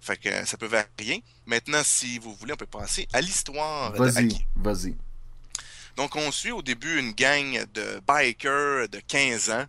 Fait 0.00 0.16
que 0.16 0.46
ça 0.46 0.56
peut 0.56 0.66
varier. 0.66 1.22
Maintenant, 1.46 1.82
si 1.84 2.18
vous 2.18 2.34
voulez, 2.34 2.54
on 2.54 2.56
peut 2.56 2.64
passer 2.66 3.06
à 3.12 3.20
l'histoire 3.20 3.92
Vas-y, 3.92 4.46
vas-y. 4.56 4.96
Donc, 5.96 6.16
on 6.16 6.30
suit 6.30 6.52
au 6.52 6.62
début 6.62 6.98
une 6.98 7.12
gang 7.12 7.66
de 7.74 8.00
bikers 8.06 8.88
de 8.88 9.00
15 9.06 9.50
ans 9.50 9.66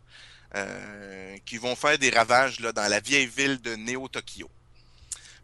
euh, 0.55 1.37
qui 1.45 1.57
vont 1.57 1.75
faire 1.75 1.97
des 1.97 2.09
ravages 2.09 2.59
là, 2.59 2.71
dans 2.71 2.87
la 2.89 2.99
vieille 2.99 3.25
ville 3.25 3.59
de 3.61 3.75
Neo-Tokyo. 3.75 4.49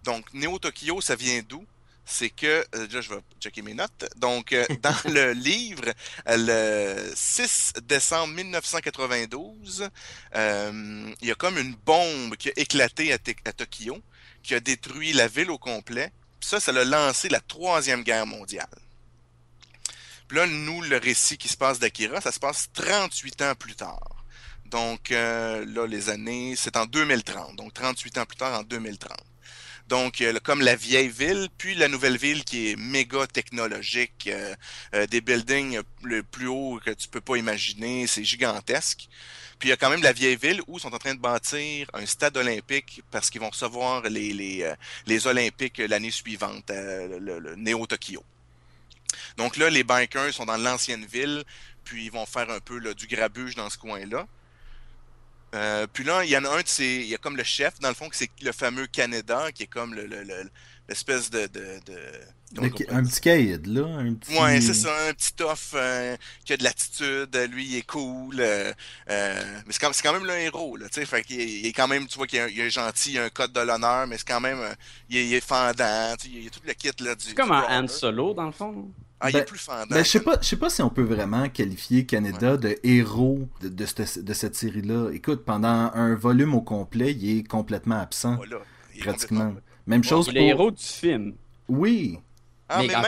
Donc, 0.07 0.33
Neo-Tokyo, 0.33 1.01
ça 1.01 1.17
vient 1.17 1.41
d'où? 1.45 1.65
C'est 2.05 2.29
que, 2.29 2.65
euh, 2.75 2.87
là, 2.87 3.01
je 3.01 3.09
vais 3.09 3.19
checker 3.41 3.61
mes 3.61 3.73
notes. 3.73 4.05
Donc, 4.15 4.53
euh, 4.53 4.65
dans 4.81 4.95
le 5.03 5.33
livre, 5.33 5.83
le 6.25 7.11
6 7.13 7.73
décembre 7.83 8.33
1992, 8.35 9.89
euh, 10.33 11.13
il 11.21 11.27
y 11.27 11.31
a 11.31 11.35
comme 11.35 11.57
une 11.57 11.75
bombe 11.75 12.37
qui 12.37 12.47
a 12.47 12.53
éclaté 12.55 13.11
à, 13.11 13.17
Tokyo, 13.17 14.01
qui 14.43 14.55
a 14.55 14.61
détruit 14.61 15.11
la 15.11 15.27
ville 15.27 15.51
au 15.51 15.57
complet. 15.57 16.13
Ça, 16.39 16.61
ça 16.61 16.71
a 16.71 16.85
lancé 16.85 17.27
la 17.27 17.41
Troisième 17.41 18.03
Guerre 18.03 18.25
mondiale. 18.25 18.79
Puis 20.29 20.37
là, 20.37 20.47
nous, 20.47 20.83
le 20.83 20.95
récit 20.95 21.37
qui 21.37 21.49
se 21.49 21.57
passe 21.57 21.79
d'Akira, 21.79 22.21
ça 22.21 22.31
se 22.31 22.39
passe 22.39 22.69
38 22.71 23.41
ans 23.41 23.55
plus 23.55 23.75
tard. 23.75 24.23
Donc 24.67 25.09
là, 25.09 25.85
les 25.85 26.09
années, 26.09 26.55
c'est 26.55 26.77
en 26.77 26.85
2030. 26.85 27.57
Donc 27.57 27.73
38 27.73 28.19
ans 28.19 28.25
plus 28.25 28.37
tard, 28.37 28.57
en 28.57 28.63
2030. 28.63 29.17
Donc, 29.87 30.19
euh, 30.19 30.37
comme 30.43 30.61
la 30.61 30.75
vieille 30.75 31.07
ville, 31.07 31.47
puis 31.57 31.73
la 31.75 31.87
nouvelle 31.87 32.17
ville 32.17 32.43
qui 32.43 32.71
est 32.71 32.75
méga 32.75 33.25
technologique, 33.25 34.27
euh, 34.27 34.53
euh, 34.93 35.07
des 35.07 35.21
buildings 35.21 35.79
le 36.03 36.23
plus 36.23 36.47
haut 36.47 36.79
que 36.83 36.91
tu 36.91 37.07
peux 37.07 37.21
pas 37.21 37.37
imaginer, 37.37 38.05
c'est 38.05 38.23
gigantesque. 38.23 39.07
Puis 39.59 39.69
il 39.69 39.71
y 39.71 39.73
a 39.73 39.77
quand 39.77 39.89
même 39.89 40.03
la 40.03 40.13
vieille 40.13 40.35
ville 40.35 40.61
où 40.67 40.77
ils 40.77 40.81
sont 40.81 40.93
en 40.93 40.99
train 40.99 41.15
de 41.15 41.19
bâtir 41.19 41.89
un 41.93 42.05
stade 42.05 42.37
olympique 42.37 43.01
parce 43.11 43.29
qu'ils 43.29 43.41
vont 43.41 43.49
recevoir 43.49 44.03
les, 44.03 44.31
les, 44.31 44.71
les 45.07 45.25
Olympiques 45.25 45.79
l'année 45.79 46.11
suivante, 46.11 46.69
le, 46.69 47.39
le 47.39 47.55
Neo 47.55 47.87
Tokyo. 47.87 48.23
Donc 49.37 49.57
là, 49.57 49.69
les 49.71 49.83
bikers 49.83 50.33
sont 50.33 50.45
dans 50.45 50.57
l'ancienne 50.57 51.05
ville, 51.05 51.43
puis 51.83 52.05
ils 52.05 52.11
vont 52.11 52.27
faire 52.27 52.51
un 52.51 52.59
peu 52.59 52.77
là, 52.77 52.93
du 52.93 53.07
grabuge 53.07 53.55
dans 53.55 53.69
ce 53.69 53.79
coin-là. 53.79 54.27
Euh, 55.55 55.87
puis 55.91 56.03
là, 56.03 56.23
il 56.25 56.29
y 56.29 56.37
en 56.37 56.43
a 56.45 56.49
un 56.49 56.61
de 56.61 56.67
ces. 56.67 56.85
Il 56.85 57.07
y 57.07 57.15
a 57.15 57.17
comme 57.17 57.37
le 57.37 57.43
chef, 57.43 57.79
dans 57.79 57.89
le 57.89 57.95
fond, 57.95 58.09
c'est 58.11 58.29
le 58.41 58.51
fameux 58.51 58.87
Canada, 58.87 59.51
qui 59.53 59.63
est 59.63 59.67
comme 59.67 59.93
le, 59.93 60.05
le- 60.05 60.23
le- 60.23 60.49
l'espèce 60.89 61.29
de. 61.29 61.47
de, 61.47 61.61
Le- 62.55 62.69
un 62.89 63.03
petit 63.03 63.19
caïd, 63.21 63.65
là. 63.67 63.85
Un 63.85 64.13
petit... 64.13 64.37
Ouais, 64.37 64.61
c'est 64.61 64.73
ça, 64.73 64.89
un 65.09 65.13
petit 65.13 65.33
tough 65.33 65.73
euh, 65.75 66.15
qui 66.45 66.53
a 66.53 66.57
de 66.57 66.63
l'attitude, 66.63 67.35
euh, 67.35 67.45
lui 67.47 67.65
il 67.65 67.75
est 67.77 67.81
cool, 67.85 68.37
euh, 68.39 68.71
euh, 69.09 69.43
mais 69.65 69.73
c'est 69.73 69.79
quand, 69.79 69.91
c'est 69.93 70.01
quand 70.01 70.13
même 70.13 70.23
le 70.25 70.33
héros, 70.37 70.77
là, 70.77 70.87
tu 70.87 70.99
sais, 71.01 71.05
fait 71.05 71.23
qu'il 71.23 71.41
est, 71.41 71.45
il 71.59 71.65
est 71.65 71.73
quand 71.73 71.89
même, 71.89 72.07
tu 72.07 72.17
vois 72.17 72.25
qu'il 72.25 72.39
est, 72.39 72.51
il 72.53 72.59
est 72.61 72.69
gentil, 72.69 73.11
il 73.13 73.19
a 73.19 73.25
un 73.25 73.29
code 73.29 73.51
de 73.51 73.59
l'honneur, 73.59 74.07
mais 74.07 74.17
c'est 74.17 74.27
quand 74.27 74.39
même, 74.39 74.59
il, 75.09 75.17
est, 75.17 75.27
il 75.27 75.33
est 75.33 75.45
fendant, 75.45 76.15
il 76.23 76.43
y 76.43 76.47
a 76.47 76.49
tout 76.49 76.61
le 76.65 76.73
kit, 76.73 76.91
là, 77.01 77.15
du... 77.15 77.25
C'est 77.25 77.33
comme 77.35 77.49
du 77.49 77.53
un. 77.53 77.83
Han 77.83 77.87
Solo, 77.89 78.33
dans 78.33 78.45
le 78.45 78.53
fond. 78.53 78.89
Ah, 79.19 79.29
il 79.31 79.35
est 79.35 79.39
Ben- 79.39 79.45
plus 79.45 79.59
fendant. 79.59 79.85
Ben, 79.89 80.03
je 80.05 80.09
sais 80.09 80.19
pas, 80.19 80.37
je 80.41 80.47
sais 80.47 80.57
pas 80.57 80.69
si 80.69 80.81
on 80.83 80.89
peut 80.89 81.01
vraiment 81.03 81.49
qualifier 81.49 82.05
Canada 82.05 82.55
de 82.57 82.77
héros 82.83 83.47
de, 83.61 83.69
de 83.69 83.85
cette, 83.85 84.23
de 84.23 84.33
cette 84.33 84.55
série-là. 84.55 85.09
Écoute, 85.11 85.43
pendant 85.43 85.91
un 85.93 86.13
volume 86.15 86.53
au 86.53 86.61
complet, 86.61 87.13
il 87.13 87.39
est 87.39 87.43
complètement 87.47 87.99
absent, 87.99 88.35
Voilà, 88.35 88.57
est 88.95 88.99
pratiquement. 88.99 89.39
complètement- 89.47 89.61
Même 89.87 90.01
Ouais, 90.01 90.07
chose 90.07 90.25
Il 90.27 90.33
pour... 90.33 90.37
est 90.41 90.43
le 90.43 90.49
héros 90.49 90.71
du 90.71 90.83
film. 90.83 91.33
Oui, 91.67 92.19
Ah, 92.69 92.79
Mais 92.81 92.87
mais, 92.87 92.93
même 92.95 93.03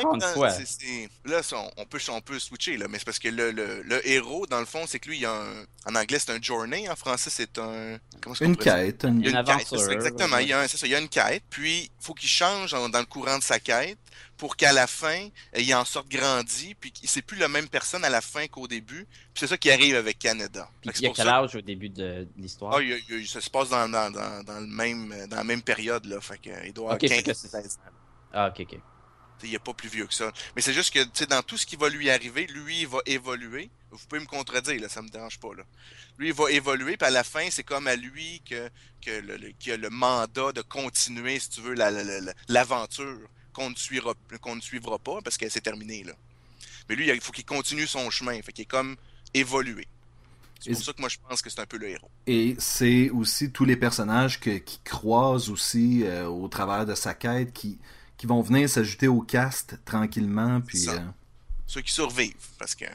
là, 1.26 1.42
on, 1.52 1.72
on 1.82 1.86
peut, 1.86 2.00
on 2.10 2.22
peut 2.22 2.40
switcher, 2.40 2.78
là, 2.78 2.88
mais 2.90 2.98
c'est 2.98 3.04
parce 3.06 3.20
que 3.20 3.28
le, 3.28 3.52
le, 3.52 3.82
le 3.84 4.08
héros, 4.08 4.46
dans 4.48 4.60
le 4.62 4.66
fond, 4.66 4.86
c'est 4.88 5.00
que 5.00 5.10
lui, 5.10 5.18
il 5.18 5.26
a 5.26 5.34
un, 5.34 5.66
en 5.92 5.96
anglais, 5.96 6.18
c'est 6.18 6.32
un 6.32 6.42
journey, 6.42 6.88
en 6.90 6.96
français, 6.96 7.30
c'est 7.30 7.58
un... 7.58 7.98
Comment 8.22 8.36
une 8.40 8.56
quête. 8.56 9.04
une- 9.04 9.18
Une 9.18 9.18
Une 9.18 9.24
quête, 9.26 9.36
aventure, 9.50 9.68
c'est 9.80 9.86
ça, 9.86 9.92
exactement. 9.92 10.36
ouais. 10.38 10.44
Il 10.46 10.50
y 10.50 10.54
a 10.54 10.62
un- 10.62 10.68
c'est 10.68 10.78
ça, 10.78 10.88
il 10.88 10.92
y 10.92 10.96
a 10.96 11.00
une 11.00 11.10
quête, 11.10 11.44
puis 11.50 11.84
il 11.84 11.90
faut 12.06 12.14
qu'il 12.14 12.30
change 12.30 12.72
dans 12.72 13.00
le 13.00 13.06
courant 13.06 13.38
de 13.38 13.44
sa 13.44 13.60
quête 13.60 13.98
pour 14.40 14.56
qu'à 14.56 14.72
la 14.74 14.88
fin, 14.88 15.28
euh, 15.56 15.60
il 15.60 15.76
en 15.76 15.86
sorte 15.86 16.08
grandi, 16.10 16.74
puis 16.74 16.92
qu'il- 16.92 17.08
c'est 17.08 17.22
plus 17.22 17.38
la 17.38 17.48
même 17.50 17.68
personne 17.70 18.04
à 18.04 18.10
la 18.10 18.22
fin 18.22 18.48
qu'au 18.48 18.68
début. 18.68 19.06
Puis 19.06 19.42
c'est 19.42 19.48
ça 19.48 19.58
qui 19.58 19.70
arrive 19.70 19.96
avec 19.96 20.18
Canada. 20.18 20.68
Puis 20.82 20.90
il 20.96 21.02
y 21.04 21.06
a 21.08 21.10
quel 21.14 21.26
ça- 21.26 21.40
âge 21.42 21.56
au 21.56 21.62
début 21.62 21.90
de, 21.90 22.28
l'histoire? 22.38 22.74
Ah, 22.78 22.82
il 22.82 23.00
il 23.10 23.28
ça 23.28 23.42
se 23.42 23.50
passe 23.50 23.70
dans, 23.70 23.88
dans, 23.88 24.10
dans, 24.10 24.44
dans 24.44 24.60
le 24.62 24.66
même, 24.68 25.28
dans 25.28 25.36
la 25.36 25.44
même 25.44 25.62
période, 25.62 26.06
là. 26.06 26.20
Fait 26.22 26.40
doit 26.74 26.94
avoir 26.94 26.96
Ok, 26.96 27.02
fait 27.02 27.22
15, 27.22 27.24
que 27.26 27.34
c'est- 27.34 27.48
16 27.50 27.78
ans. 27.86 27.92
Ah, 28.34 28.48
ok, 28.48 28.62
ok. 28.72 28.80
Il 29.44 29.52
n'est 29.52 29.60
pas 29.60 29.74
plus 29.74 29.88
vieux 29.88 30.06
que 30.06 30.14
ça. 30.14 30.32
Mais 30.56 30.62
c'est 30.62 30.74
juste 30.74 30.94
que, 30.94 31.26
dans 31.26 31.42
tout 31.42 31.58
ce 31.58 31.66
qui 31.66 31.76
va 31.78 31.88
lui 31.90 32.10
arriver, 32.10 32.46
lui, 32.48 32.82
il 32.82 32.88
va 32.88 33.00
évoluer. 33.06 33.70
Vous 33.92 33.98
pouvez 34.10 34.20
me 34.22 34.26
contredire, 34.26 34.82
là, 34.82 34.90
ça 34.90 35.02
me 35.02 35.08
dérange 35.08 35.40
pas, 35.40 35.54
là. 35.56 35.64
Lui, 36.18 36.28
il 36.28 36.34
va 36.34 36.52
évoluer, 36.52 36.98
puis 36.98 37.08
à 37.08 37.10
la 37.12 37.24
fin, 37.24 37.48
c'est 37.50 37.64
comme 37.64 37.88
à 37.88 37.96
lui 37.96 38.42
que, 38.50 38.70
que 39.02 39.12
le, 39.22 39.74
a 39.74 39.78
le 39.78 39.90
mandat 39.90 40.52
de 40.52 40.62
continuer, 40.62 41.40
si 41.40 41.50
tu 41.50 41.62
veux, 41.62 41.74
la- 41.74 41.90
la- 41.90 42.04
la- 42.20 42.34
l'aventure 42.50 43.30
qu'on 43.60 43.70
ne 43.72 43.76
suivra, 43.76 44.14
qu'on 44.42 44.56
ne 44.56 44.62
suivra 44.62 44.98
pas, 45.00 45.20
parce 45.22 45.38
qu'elle 45.38 45.52
s'est 45.52 45.60
terminée, 45.62 46.04
là. 46.04 46.14
Mais 46.88 46.96
lui, 46.96 47.10
il 47.10 47.22
faut 47.22 47.32
qu'il 47.34 47.46
continue 47.46 47.86
son 47.86 48.10
chemin. 48.10 48.42
Fait 48.42 48.52
qu'il 48.54 48.64
est 48.64 48.66
comme 48.66 48.96
évolué. 49.34 49.86
C'est 50.62 50.72
pour 50.72 50.82
ça 50.84 50.94
que 50.94 51.00
moi, 51.02 51.10
je 51.10 51.18
pense 51.28 51.42
que 51.42 51.50
c'est 51.50 51.60
un 51.62 51.66
peu 51.66 51.78
le 51.78 51.90
héros. 51.90 52.10
Et 52.26 52.56
c'est 52.58 53.10
aussi 53.12 53.52
tous 53.52 53.64
les 53.66 53.78
personnages 53.78 54.40
que, 54.40 54.58
qui 54.58 54.80
croisent 54.84 55.50
aussi 55.50 56.04
euh, 56.04 56.28
au 56.28 56.48
travers 56.48 56.86
de 56.86 56.96
sa 56.96 57.14
quête 57.14 57.54
qui, 57.54 57.78
qui 58.18 58.26
vont 58.28 58.42
venir 58.42 58.68
s'ajouter 58.70 59.08
au 59.08 59.22
cast 59.22 59.78
tranquillement. 59.86 60.60
Puis, 60.62 60.80
Ça. 60.80 60.94
euh, 60.94 61.00
Ceux 61.68 61.82
qui 61.82 61.94
survivent, 61.94 62.34
parce 62.58 62.76
que 62.76 62.86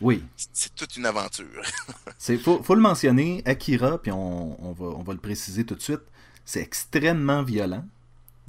oui, 0.00 0.22
c'est- 0.52 0.74
toute 0.74 0.96
une 0.96 1.04
aventure. 1.06 1.60
c'est 2.18 2.38
faut, 2.38 2.62
faut 2.62 2.74
le 2.74 2.80
mentionner. 2.80 3.42
Akira, 3.44 4.00
puis 4.00 4.12
on, 4.12 4.64
on 4.64 4.72
va, 4.72 4.86
on 4.86 5.02
va 5.02 5.12
le 5.12 5.18
préciser 5.20 5.64
tout 5.64 5.74
de 5.74 5.82
suite, 5.82 6.00
c'est 6.44 6.60
extrêmement 6.62 7.42
violent. 7.42 7.84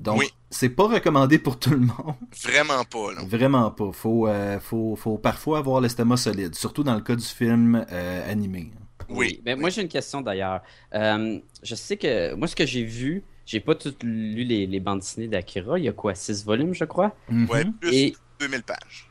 Donc, 0.01 0.19
Oui. 0.19 0.29
c'est 0.49 0.69
pas 0.69 0.87
recommandé 0.87 1.37
pour 1.39 1.59
tout 1.59 1.69
le 1.71 1.77
monde. 1.79 2.15
Vraiment 2.43 2.83
pas, 2.85 3.13
là. 3.13 3.21
Vraiment 3.25 3.69
pas. 3.71 3.91
Faut, 3.91 4.27
euh, 4.27 4.59
faut, 4.59 4.95
faut 4.95 5.17
parfois 5.17 5.59
avoir 5.59 5.79
l'estomac 5.81 6.17
solide, 6.17 6.55
surtout 6.55 6.83
dans 6.83 6.95
le 6.95 7.01
cas 7.01 7.15
du 7.15 7.23
film 7.25 7.85
euh, 7.91 8.31
animé. 8.31 8.71
Oui. 9.09 9.41
Mais 9.45 9.55
moi, 9.55 9.69
j'ai 9.69 9.81
une 9.81 9.87
question 9.87 10.21
d'ailleurs. 10.21 10.61
Euh, 10.93 11.39
je 11.63 11.75
sais 11.75 11.97
que 11.97 12.33
moi, 12.33 12.47
ce 12.47 12.55
que 12.55 12.65
j'ai 12.65 12.83
vu, 12.83 13.23
j'ai 13.45 13.59
pas 13.59 13.75
tout 13.75 13.93
lu 14.03 14.43
les, 14.43 14.65
les 14.67 14.79
bandes 14.79 14.99
dessinées 14.99 15.27
d'Akira. 15.27 15.77
Il 15.77 15.85
y 15.85 15.89
a 15.89 15.91
quoi, 15.93 16.15
six 16.15 16.43
volumes, 16.45 16.73
je 16.73 16.85
crois? 16.85 17.15
Ouais, 17.29 17.65
Mhm. 17.65 17.73
plus 17.73 17.93
Et 17.93 18.15
2000 18.39 18.63
pages. 18.63 19.09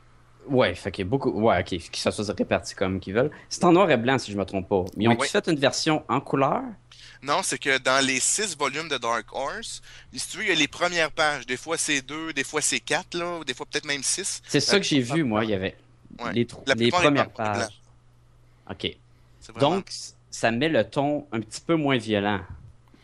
ouais, 0.49 0.73
fait 0.75 0.99
a 0.99 1.03
beaucoup. 1.05 1.29
Ouais, 1.29 1.59
ok, 1.61 1.89
que 1.91 1.97
ça 1.97 2.11
soit 2.11 2.33
réparti 2.35 2.73
comme 2.75 2.99
qu'ils 2.99 3.13
veulent. 3.13 3.31
C'est 3.47 3.63
en 3.63 3.71
noir 3.73 3.89
et 3.91 3.97
blanc, 3.97 4.17
si 4.17 4.31
je 4.31 4.37
me 4.37 4.43
trompe 4.43 4.67
pas. 4.67 4.83
Mais 4.97 5.05
ils 5.05 5.07
ont 5.09 5.17
Oui. 5.19 5.27
fait 5.27 5.47
une 5.47 5.57
version 5.59 6.03
en 6.09 6.19
couleur? 6.19 6.61
Non, 7.23 7.41
c'est 7.43 7.59
que 7.59 7.77
dans 7.77 8.03
les 8.05 8.19
six 8.19 8.57
volumes 8.57 8.89
de 8.89 8.97
Dark 8.97 9.27
Horse, 9.31 9.81
si 10.13 10.27
tu 10.27 10.37
veux, 10.37 10.43
il 10.43 10.49
y 10.49 10.51
a 10.51 10.55
les 10.55 10.67
premières 10.67 11.11
pages. 11.11 11.45
Des 11.45 11.57
fois, 11.57 11.77
c'est 11.77 12.01
deux, 12.01 12.33
des 12.33 12.43
fois, 12.43 12.61
c'est 12.61 12.79
quatre, 12.79 13.15
là, 13.15 13.37
ou 13.39 13.43
des 13.43 13.53
fois, 13.53 13.65
peut-être 13.69 13.85
même 13.85 14.01
six. 14.03 14.41
C'est 14.47 14.59
ça 14.59 14.77
Euh, 14.77 14.79
que 14.79 14.85
j'ai 14.85 15.01
vu, 15.01 15.23
moi. 15.23 15.43
Il 15.45 15.51
y 15.51 15.53
avait 15.53 15.75
Ouais. 16.19 16.33
les, 16.33 16.45
premières 16.91 17.29
pages. 17.29 17.79
Ok. 18.69 18.97
Vraiment- 19.53 19.75
Donc, 19.75 19.89
ça 20.29 20.51
met 20.51 20.69
le 20.69 20.83
ton 20.83 21.27
un 21.31 21.39
petit 21.41 21.61
peu 21.61 21.75
moins 21.75 21.97
violent. 21.97 22.41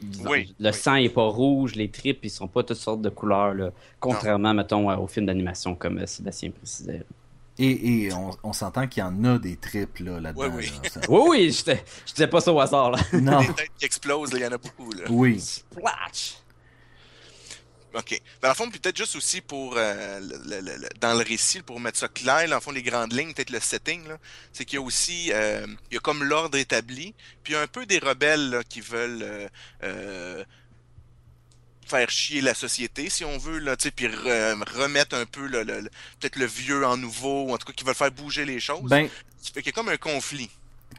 Disons, 0.01 0.29
Oui, 0.29 0.55
Le 0.59 0.69
oui. 0.69 0.75
sang 0.75 0.95
est 0.95 1.09
pas 1.09 1.25
rouge, 1.27 1.75
les 1.75 1.89
tripes, 1.89 2.19
ils 2.23 2.29
sont 2.29 2.47
pas 2.47 2.63
toutes 2.63 2.77
sortes 2.77 3.01
de 3.01 3.09
couleurs, 3.09 3.53
là, 3.55 3.71
contrairement, 3.99 4.53
mettons, 4.53 4.89
au 4.99 5.07
film 5.07 5.25
d'animation, 5.25 5.73
comme 5.75 5.97
euh, 5.99 6.05
Sébastien 6.05 6.51
précisait. 6.51 7.03
Et, 7.59 8.03
et 8.05 8.13
on, 8.13 8.37
on 8.43 8.53
s'entend 8.53 8.87
qu'il 8.87 9.01
y 9.01 9.03
en 9.03 9.23
a 9.23 9.37
des 9.39 9.55
tripes 9.55 9.99
là, 9.99 10.19
là-dedans. 10.19 10.43
Ouais, 10.43 10.49
oui. 10.55 10.71
là. 10.95 11.01
Oui, 11.09 11.21
oui, 11.29 11.51
je 11.51 12.13
disais 12.13 12.27
pas 12.27 12.39
ça 12.41 12.53
au 12.53 12.59
hasard, 12.59 12.91
là. 12.91 12.99
Non, 13.13 13.41
Des 13.41 13.53
têtes 13.53 13.71
qui 13.79 13.85
explosent, 13.85 14.29
il 14.33 14.41
y 14.41 14.45
en 14.45 14.51
a 14.51 14.57
beaucoup. 14.57 14.91
Là. 14.91 15.05
oui. 15.09 15.39
Splash! 15.39 16.35
OK. 17.95 18.21
Dans 18.41 18.49
le 18.49 18.53
fond, 18.53 18.69
peut-être 18.69 18.95
juste 18.97 19.15
aussi 19.15 19.41
pour, 19.41 19.73
euh, 19.75 20.19
le- 20.19 20.37
le- 20.45 20.61
le- 20.61 20.77
le- 20.77 20.89
dans 20.99 21.13
le 21.17 21.23
récit, 21.23 21.61
pour 21.63 21.79
mettre 21.79 21.97
ça 21.97 22.07
clair, 22.07 22.41
là, 22.41 22.47
dans 22.49 22.55
le 22.55 22.61
fond, 22.61 22.71
les 22.71 22.83
grandes 22.83 23.13
lignes, 23.13 23.33
peut-être 23.33 23.49
le 23.49 23.59
setting, 23.59 24.07
là, 24.07 24.17
c'est 24.53 24.65
qu'il 24.65 24.77
y 24.77 24.81
a 24.81 24.85
aussi, 24.85 25.31
euh, 25.33 25.65
il 25.89 25.95
y 25.95 25.97
a 25.97 25.99
comme 25.99 26.23
l'ordre 26.23 26.57
établi, 26.59 27.15
puis 27.43 27.53
il 27.53 27.55
y 27.55 27.59
a 27.59 27.61
un 27.61 27.67
peu 27.67 27.87
des 27.87 27.97
rebelles 27.97 28.49
là, 28.51 28.63
qui 28.63 28.81
veulent 28.81 29.23
euh, 29.23 29.47
euh, 29.83 30.43
faire 31.87 32.09
chier 32.09 32.41
la 32.41 32.53
société, 32.53 33.09
si 33.09 33.23
on 33.25 33.37
veut, 33.37 33.59
là, 33.59 33.75
puis 33.77 34.07
re- 34.07 34.63
remettre 34.77 35.15
un 35.15 35.25
peu 35.25 35.47
le, 35.47 35.63
le- 35.63 35.81
le- 35.81 35.89
peut-être 36.19 36.35
le 36.37 36.45
vieux 36.45 36.85
en 36.85 36.97
nouveau, 36.97 37.45
ou 37.45 37.53
en 37.53 37.57
tout 37.57 37.65
cas 37.67 37.73
qui 37.73 37.83
veulent 37.83 37.95
faire 37.95 38.11
bouger 38.11 38.45
les 38.45 38.59
choses. 38.59 38.89
Ben, 38.89 39.07
Fait 39.41 39.61
qu'il 39.61 39.67
y 39.67 39.69
a 39.69 39.71
comme 39.71 39.89
un 39.89 39.97
conflit. 39.97 40.49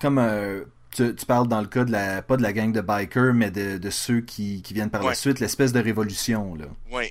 comme 0.01 0.19
euh, 0.19 0.65
tu, 0.95 1.15
tu 1.15 1.27
parles 1.27 1.49
dans 1.49 1.61
le 1.61 1.67
cas 1.67 1.85
de 1.85 1.93
la 1.93 2.23
pas 2.23 2.37
de 2.37 2.43
la 2.43 2.53
gang 2.53 2.73
de 2.73 2.81
bikers, 2.81 3.35
mais 3.35 3.51
de, 3.51 3.79
de 3.79 3.91
ceux 3.91 4.21
qui, 4.21 4.63
qui 4.63 4.73
viennent 4.75 4.91
par 4.91 5.03
la 5.03 5.15
suite, 5.15 5.39
l'espèce 5.41 5.73
de 5.73 5.81
révolution 5.81 6.55
là. 6.55 6.67
Oui. 6.91 7.11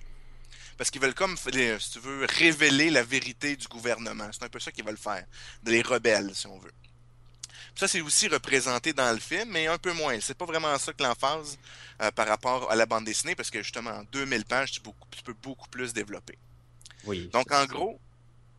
Parce 0.77 0.91
qu'ils 0.91 1.01
veulent 1.01 1.15
comme, 1.15 1.35
si 1.37 1.91
tu 1.91 1.99
veux, 1.99 2.25
révéler 2.37 2.91
la 2.91 3.01
vérité 3.01 3.55
du 3.55 3.67
gouvernement. 3.67 4.27
C'est 4.31 4.43
un 4.45 4.49
peu 4.49 4.59
ça 4.59 4.71
qu'ils 4.71 4.85
veulent 4.85 4.95
faire. 4.95 5.23
De 5.63 5.71
les 5.71 5.81
rebelles, 5.81 6.29
si 6.35 6.45
on 6.45 6.59
veut. 6.59 6.71
Ça, 7.77 7.87
c'est 7.87 8.01
aussi 8.01 8.27
représenté 8.27 8.91
dans 8.91 9.11
le 9.13 9.19
film, 9.19 9.49
mais 9.51 9.67
un 9.67 9.77
peu 9.77 9.93
moins. 9.93 10.19
C'est 10.19 10.37
pas 10.37 10.45
vraiment 10.45 10.77
ça 10.79 10.91
que 10.93 11.03
l'emphase 11.03 11.57
euh, 12.01 12.11
par 12.11 12.27
rapport 12.27 12.71
à 12.71 12.75
la 12.75 12.85
bande 12.87 13.05
dessinée, 13.05 13.35
parce 13.35 13.51
que 13.51 13.61
justement, 13.61 13.91
en 13.91 14.03
2000 14.11 14.45
pages, 14.45 14.71
tu, 14.71 14.81
beaucoup- 14.81 15.07
tu 15.15 15.21
peux 15.23 15.33
beaucoup 15.33 15.69
plus 15.69 15.93
développer. 15.93 16.37
Oui. 17.05 17.29
Donc, 17.31 17.51
en 17.51 17.65
gros, 17.65 17.99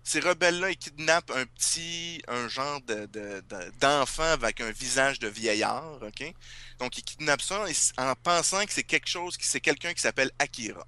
ces 0.04 0.20
rebelles-là, 0.20 0.70
ils 0.70 0.76
kidnappent 0.78 1.32
un 1.32 1.46
petit, 1.46 2.22
un 2.28 2.48
genre 2.48 2.80
de, 2.82 3.06
de- 3.06 3.42
de- 3.48 3.72
d'enfant 3.80 4.22
avec 4.22 4.60
un 4.60 4.70
visage 4.70 5.18
de 5.18 5.28
vieillard, 5.28 5.98
ok? 6.02 6.32
Donc, 6.78 6.96
ils 6.96 7.02
kidnappent 7.04 7.42
ça 7.42 7.64
en 7.98 8.14
pensant 8.14 8.64
que 8.64 8.72
c'est 8.72 8.84
quelque 8.84 9.08
chose, 9.08 9.36
que 9.36 9.44
c'est 9.44 9.60
quelqu'un 9.60 9.92
qui 9.94 10.00
s'appelle 10.00 10.30
Akira, 10.38 10.86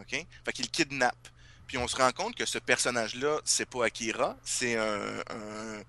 ok? 0.00 0.26
Fait 0.44 0.52
qu'ils 0.52 0.66
le 0.66 0.70
kidnappent. 0.70 1.28
Puis 1.66 1.78
on 1.78 1.88
se 1.88 1.96
rend 1.96 2.12
compte 2.12 2.34
que 2.34 2.46
ce 2.46 2.58
personnage-là, 2.58 3.40
c'est 3.44 3.66
pas 3.68 3.86
Akira, 3.86 4.36
c'est 4.44 4.76
un, 4.76 5.20
un- 5.30 5.82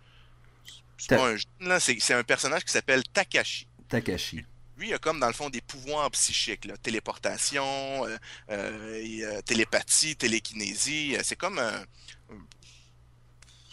c'est 1.01 1.15
pas 1.15 1.27
un 1.29 1.35
jeune, 1.35 1.45
là, 1.61 1.79
c'est, 1.79 1.97
c'est 1.99 2.13
un 2.13 2.23
personnage 2.23 2.63
qui 2.63 2.71
s'appelle 2.71 3.03
Takashi. 3.11 3.67
Takashi. 3.89 4.45
Lui, 4.77 4.89
il 4.89 4.93
a 4.93 4.99
comme 4.99 5.19
dans 5.19 5.27
le 5.27 5.33
fond 5.33 5.49
des 5.49 5.61
pouvoirs 5.61 6.09
psychiques, 6.11 6.65
là. 6.65 6.77
téléportation, 6.77 8.05
euh, 8.05 8.17
euh, 8.49 9.01
et, 9.01 9.23
euh, 9.23 9.41
télépathie, 9.41 10.15
télékinésie. 10.15 11.17
C'est 11.23 11.35
comme 11.35 11.59
un. 11.59 11.83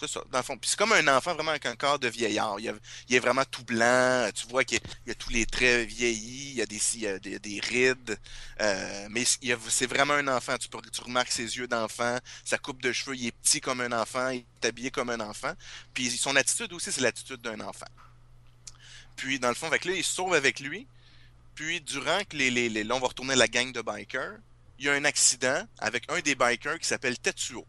C'est 0.06 0.20
dans 0.30 0.38
le 0.38 0.44
fond. 0.44 0.58
C'est 0.62 0.78
comme 0.78 0.92
un 0.92 1.08
enfant 1.08 1.34
vraiment 1.34 1.50
avec 1.50 1.66
un 1.66 1.76
corps 1.76 1.98
de 1.98 2.08
vieillard. 2.08 2.60
Il, 2.60 2.68
a- 2.68 2.74
est 3.10 3.18
vraiment 3.18 3.44
tout 3.44 3.64
blanc. 3.64 4.28
Tu 4.34 4.46
vois 4.46 4.64
qu'il 4.64 4.78
y 5.06 5.10
a- 5.10 5.12
a 5.12 5.14
tous 5.14 5.30
les 5.30 5.46
traits 5.46 5.88
vieillis. 5.88 6.50
Il 6.50 6.56
y 6.56 7.06
a 7.06 7.18
des, 7.18 7.60
rides. 7.60 8.18
Euh, 8.60 9.08
mais 9.10 9.24
c'est 9.24 9.86
vraiment 9.86 10.14
un 10.14 10.28
enfant. 10.28 10.56
Tu, 10.58 10.68
remarques 11.02 11.32
ses 11.32 11.56
yeux 11.56 11.68
d'enfant. 11.68 12.18
Sa 12.44 12.58
coupe 12.58 12.82
de 12.82 12.92
cheveux, 12.92 13.16
il 13.16 13.26
est 13.28 13.32
petit 13.32 13.60
comme 13.60 13.80
un 13.80 13.92
enfant. 13.92 14.28
Il 14.30 14.44
est 14.62 14.66
habillé 14.66 14.90
comme 14.90 15.10
un 15.10 15.20
enfant. 15.20 15.52
Puis 15.94 16.10
son 16.10 16.36
attitude 16.36 16.72
aussi, 16.72 16.92
c'est 16.92 17.00
l'attitude 17.00 17.40
d'un 17.40 17.60
enfant. 17.60 17.86
Puis 19.16 19.38
dans 19.38 19.48
le 19.48 19.54
fond, 19.54 19.66
avec 19.66 19.84
là, 19.84 19.92
il 19.92 20.04
se 20.04 20.14
sauve 20.14 20.34
avec 20.34 20.60
lui. 20.60 20.86
Puis 21.54 21.80
durant 21.80 22.20
que 22.28 22.36
là, 22.36 22.94
on 22.94 23.00
va 23.00 23.08
retourner 23.08 23.32
à 23.32 23.36
la 23.36 23.48
gang 23.48 23.72
de 23.72 23.82
bikers, 23.82 24.36
il 24.78 24.84
y 24.84 24.88
a 24.88 24.92
un 24.92 25.04
accident 25.04 25.66
avec 25.78 26.04
un 26.08 26.20
des 26.20 26.36
bikers 26.36 26.78
qui 26.78 26.86
s'appelle 26.86 27.18
Tetsuo. 27.18 27.66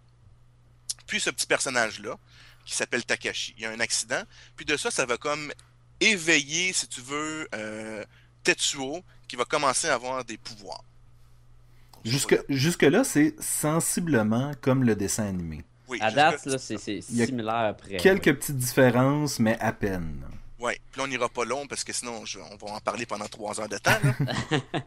Puis 1.07 1.19
ce 1.19 1.29
petit 1.29 1.47
personnage-là, 1.47 2.17
qui 2.65 2.75
s'appelle 2.75 3.03
Takashi, 3.05 3.53
il 3.57 3.63
y 3.63 3.65
a 3.65 3.71
un 3.71 3.79
accident. 3.79 4.21
Puis 4.55 4.65
de 4.65 4.77
ça, 4.77 4.91
ça 4.91 5.05
va 5.05 5.17
comme 5.17 5.51
éveiller, 5.99 6.71
si 6.73 6.87
tu 6.87 7.01
veux, 7.01 7.47
euh, 7.55 8.03
Tetsuo, 8.43 9.03
qui 9.27 9.35
va 9.35 9.45
commencer 9.45 9.87
à 9.87 9.95
avoir 9.95 10.23
des 10.23 10.37
pouvoirs. 10.37 10.83
Jusque, 12.05 12.39
jusque-là, 12.47 13.03
c'est 13.03 13.35
sensiblement 13.41 14.51
comme 14.61 14.83
le 14.83 14.95
dessin 14.95 15.25
animé. 15.25 15.63
Oui, 15.87 15.97
À 16.01 16.11
date, 16.11 16.45
là, 16.45 16.57
c'est 16.57 16.77
similaire 17.01 17.55
après. 17.55 17.97
Quelques 17.97 18.33
petites 18.37 18.57
différences, 18.57 19.39
mais 19.39 19.57
à 19.59 19.73
peine. 19.73 20.23
Ouais, 20.59 20.79
puis 20.91 20.99
là, 20.99 21.05
on 21.05 21.07
n'ira 21.07 21.27
pas 21.29 21.45
long 21.45 21.65
parce 21.67 21.83
que 21.83 21.91
sinon, 21.93 22.25
je- 22.25 22.39
on 22.39 22.55
va 22.57 22.73
en 22.73 22.79
parler 22.79 23.05
pendant 23.05 23.27
trois 23.27 23.59
heures 23.59 23.69
de 23.69 23.77
temps. 23.77 23.91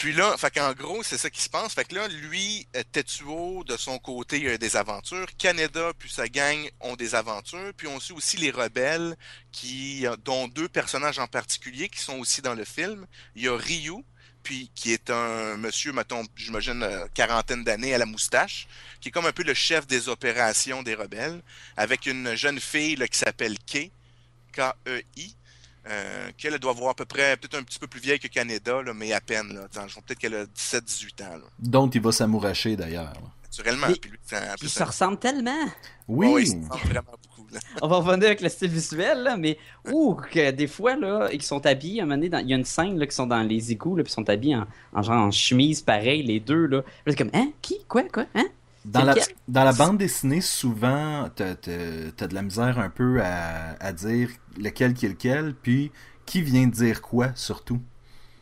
puis 0.00 0.14
là, 0.14 0.34
fait 0.38 0.50
qu'en 0.50 0.72
gros, 0.72 1.02
c'est 1.02 1.18
ça 1.18 1.28
qui 1.28 1.42
se 1.42 1.50
passe. 1.50 1.74
Fait 1.74 1.84
que 1.84 1.94
là, 1.94 2.08
lui, 2.08 2.66
euh, 2.74 2.82
Tetsuo, 2.90 3.64
de 3.64 3.76
son 3.76 3.98
côté, 3.98 4.40
il 4.40 4.48
a 4.48 4.56
des 4.56 4.74
aventures. 4.74 5.26
Canada, 5.36 5.92
puis 5.98 6.08
sa 6.10 6.26
gang 6.26 6.56
ont 6.80 6.96
des 6.96 7.14
aventures. 7.14 7.70
Puis 7.76 7.86
on 7.86 8.00
suit 8.00 8.14
aussi 8.14 8.38
les 8.38 8.50
rebelles, 8.50 9.14
qui, 9.52 10.06
euh, 10.06 10.16
dont 10.24 10.48
deux 10.48 10.70
personnages 10.70 11.18
en 11.18 11.26
particulier 11.26 11.90
qui 11.90 12.00
sont 12.00 12.18
aussi 12.18 12.40
dans 12.40 12.54
le 12.54 12.64
film. 12.64 13.06
Il 13.36 13.42
y 13.42 13.48
a 13.48 13.54
Ryu, 13.54 14.02
puis 14.42 14.70
qui 14.74 14.90
est 14.94 15.10
un 15.10 15.58
monsieur, 15.58 15.92
mettons, 15.92 16.24
j'imagine, 16.34 16.82
euh, 16.82 17.06
quarantaine 17.12 17.62
d'années 17.62 17.92
à 17.92 17.98
la 17.98 18.06
moustache, 18.06 18.68
qui 19.02 19.10
est 19.10 19.12
comme 19.12 19.26
un 19.26 19.32
peu 19.32 19.42
le 19.42 19.52
chef 19.52 19.86
des 19.86 20.08
opérations 20.08 20.82
des 20.82 20.94
rebelles, 20.94 21.42
avec 21.76 22.06
une 22.06 22.34
jeune 22.36 22.58
fille 22.58 22.96
qui 23.10 23.18
s'appelle 23.18 23.58
Kei, 23.66 23.92
K-E-I, 24.54 25.36
euh, 25.88 26.30
qu'elle 26.36 26.58
doit 26.58 26.72
avoir 26.72 26.90
à 26.90 26.94
peu 26.94 27.04
près, 27.04 27.36
peut-être 27.36 27.56
un 27.58 27.62
petit 27.62 27.78
peu 27.78 27.86
plus 27.86 28.00
vieille 28.00 28.18
que 28.18 28.28
Canada, 28.28 28.82
là, 28.82 28.92
mais 28.94 29.12
à 29.12 29.20
peine. 29.20 29.54
Là, 29.54 29.66
peut-être 29.70 30.18
qu'elle 30.18 30.34
a 30.34 30.44
17-18 30.46 31.22
ans, 31.22 31.36
là, 31.36 31.44
Dont 31.58 31.88
il 31.88 32.00
va 32.00 32.12
s'amouracher 32.12 32.76
d'ailleurs. 32.76 33.12
naturellement. 33.44 33.86
Mais- 33.88 33.94
Puis 33.96 34.10
lui, 34.10 34.18
c'est 34.24 34.36
un- 34.36 34.40
Puis 34.50 34.58
plus 34.60 34.68
ça 34.68 34.84
un- 34.84 34.86
ressemble 34.86 35.18
tellement. 35.18 35.64
Oui, 36.06 36.46
ça 36.46 36.56
ressemble 36.56 36.90
vraiment 36.92 37.10
beaucoup. 37.22 37.48
là. 37.52 37.58
On 37.82 37.88
va 37.88 37.96
revenir 37.96 38.26
avec 38.26 38.40
le 38.42 38.48
style 38.48 38.70
visuel, 38.70 39.22
là, 39.24 39.36
mais 39.36 39.58
ouh, 39.90 40.14
que 40.14 40.50
des 40.52 40.66
fois, 40.68 40.94
là, 40.96 41.28
ils 41.32 41.42
sont 41.42 41.64
habillés, 41.66 42.00
à 42.00 42.04
un 42.04 42.06
moment 42.06 42.16
donné, 42.16 42.28
dans- 42.28 42.38
il 42.38 42.48
y 42.48 42.52
a 42.52 42.56
une 42.56 42.64
scène, 42.64 42.96
là, 42.98 43.06
qui 43.06 43.14
sont 43.16 43.26
dans 43.26 43.42
les 43.42 43.72
égouts, 43.72 43.96
là, 43.96 44.04
puis 44.04 44.10
ils 44.12 44.14
sont 44.14 44.28
habillés 44.28 44.56
en, 44.56 44.66
en 44.92 45.02
genre 45.02 45.16
en 45.16 45.30
chemise, 45.32 45.80
pareil, 45.82 46.22
les 46.22 46.38
deux, 46.40 46.66
là, 46.66 46.82
c'est 47.06 47.16
comme, 47.16 47.30
hein, 47.32 47.50
qui, 47.60 47.78
quoi, 47.88 48.04
quoi, 48.04 48.26
hein? 48.36 48.46
Dans 48.84 49.04
la, 49.04 49.14
dans 49.46 49.64
la 49.64 49.72
bande 49.72 49.98
dessinée, 49.98 50.40
souvent, 50.40 51.28
t'as 51.34 51.54
t'as- 51.54 52.12
t'as 52.16 52.26
de 52.26 52.34
la 52.34 52.42
misère 52.42 52.78
un 52.78 52.88
peu 52.90 53.20
à, 53.22 53.72
à 53.78 53.92
dire 53.92 54.30
lequel 54.56 54.94
qui 54.94 55.06
est 55.06 55.10
lequel, 55.10 55.54
puis 55.54 55.92
qui 56.24 56.40
vient 56.42 56.66
dire 56.66 57.02
quoi, 57.02 57.34
surtout. 57.34 57.82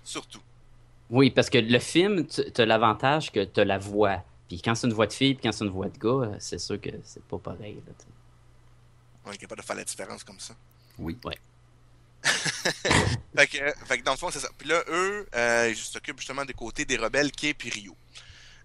Surtout. 0.05 0.41
Oui, 1.11 1.31
parce 1.31 1.51
que 1.51 1.59
le 1.59 1.79
film, 1.79 2.27
tu 2.27 2.43
as 2.61 2.67
l'avantage 2.67 3.33
que 3.33 3.45
tu 3.45 3.61
as 3.61 3.65
la 3.65 3.79
voix. 3.79 4.23
Puis 4.49 4.63
quand 4.63 4.75
c'est 4.75 4.87
une 4.87 4.93
voix 4.93 5.07
de 5.07 5.13
fille, 5.13 5.35
puis 5.35 5.43
quand 5.43 5.53
c'est 5.53 5.65
une 5.65 5.71
voix 5.71 5.89
de 5.89 5.99
gars, 5.99 6.29
euh, 6.29 6.37
c'est 6.39 6.59
sûr 6.59 6.81
que 6.81 6.91
c'est 7.03 7.23
pas 7.25 7.39
pareil. 7.39 7.83
Là. 7.87 7.93
On 9.27 9.33
est 9.33 9.37
capable 9.39 9.61
de 9.61 9.67
faire 9.67 9.77
la 9.77 9.85
différence 9.85 10.23
comme 10.25 10.39
ça. 10.39 10.55
Oui. 10.99 11.19
Fait 12.25 13.47
que, 13.47 13.59
euh, 13.59 13.73
fait 13.87 13.99
que 13.99 14.05
dans 14.05 14.13
le 14.13 14.17
fond, 14.17 14.31
c'est 14.31 14.41
ça. 14.41 14.49
Puis 14.59 14.69
là, 14.69 14.83
eux, 14.89 15.27
euh, 15.35 15.69
ils 15.71 15.77
s'occupent 15.77 16.19
justement 16.19 16.45
des 16.45 16.53
côtés 16.53 16.85
des 16.85 16.97
rebelles 16.97 17.31
Kei 17.31 17.51
et 17.65 17.69
Ryu. 17.71 17.93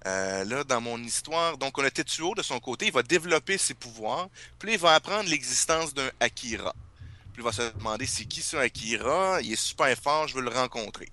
Euh, 0.05 0.43
là, 0.43 0.63
dans 0.65 0.81
mon 0.81 0.97
histoire, 1.01 1.57
donc 1.57 1.77
on 1.77 1.83
a 1.83 1.89
Tetsuo 1.89 2.35
de 2.35 2.41
son 2.41 2.59
côté, 2.59 2.87
il 2.87 2.91
va 2.91 3.03
développer 3.03 3.57
ses 3.57 3.73
pouvoirs, 3.73 4.27
puis 4.59 4.73
il 4.73 4.77
va 4.79 4.95
apprendre 4.95 5.29
l'existence 5.29 5.93
d'un 5.93 6.09
Akira. 6.19 6.75
Puis 7.31 7.41
il 7.41 7.43
va 7.43 7.53
se 7.53 7.73
demander 7.77 8.05
c'est 8.05 8.25
qui 8.25 8.41
ce 8.41 8.57
Akira, 8.57 9.39
il 9.41 9.53
est 9.53 9.55
super 9.55 9.95
fort, 9.97 10.27
je 10.27 10.35
veux 10.35 10.41
le 10.41 10.49
rencontrer. 10.49 11.09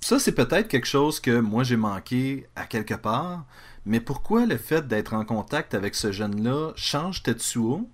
Ça, 0.00 0.18
c'est 0.18 0.32
peut-être 0.32 0.68
quelque 0.68 0.86
chose 0.86 1.20
que 1.20 1.40
moi 1.40 1.62
j'ai 1.62 1.76
manqué 1.76 2.46
à 2.56 2.64
quelque 2.64 2.94
part, 2.94 3.44
mais 3.84 4.00
pourquoi 4.00 4.46
le 4.46 4.56
fait 4.56 4.88
d'être 4.88 5.12
en 5.12 5.26
contact 5.26 5.74
avec 5.74 5.94
ce 5.94 6.10
jeune-là 6.10 6.72
change 6.76 7.22
Tetsuo 7.22 7.88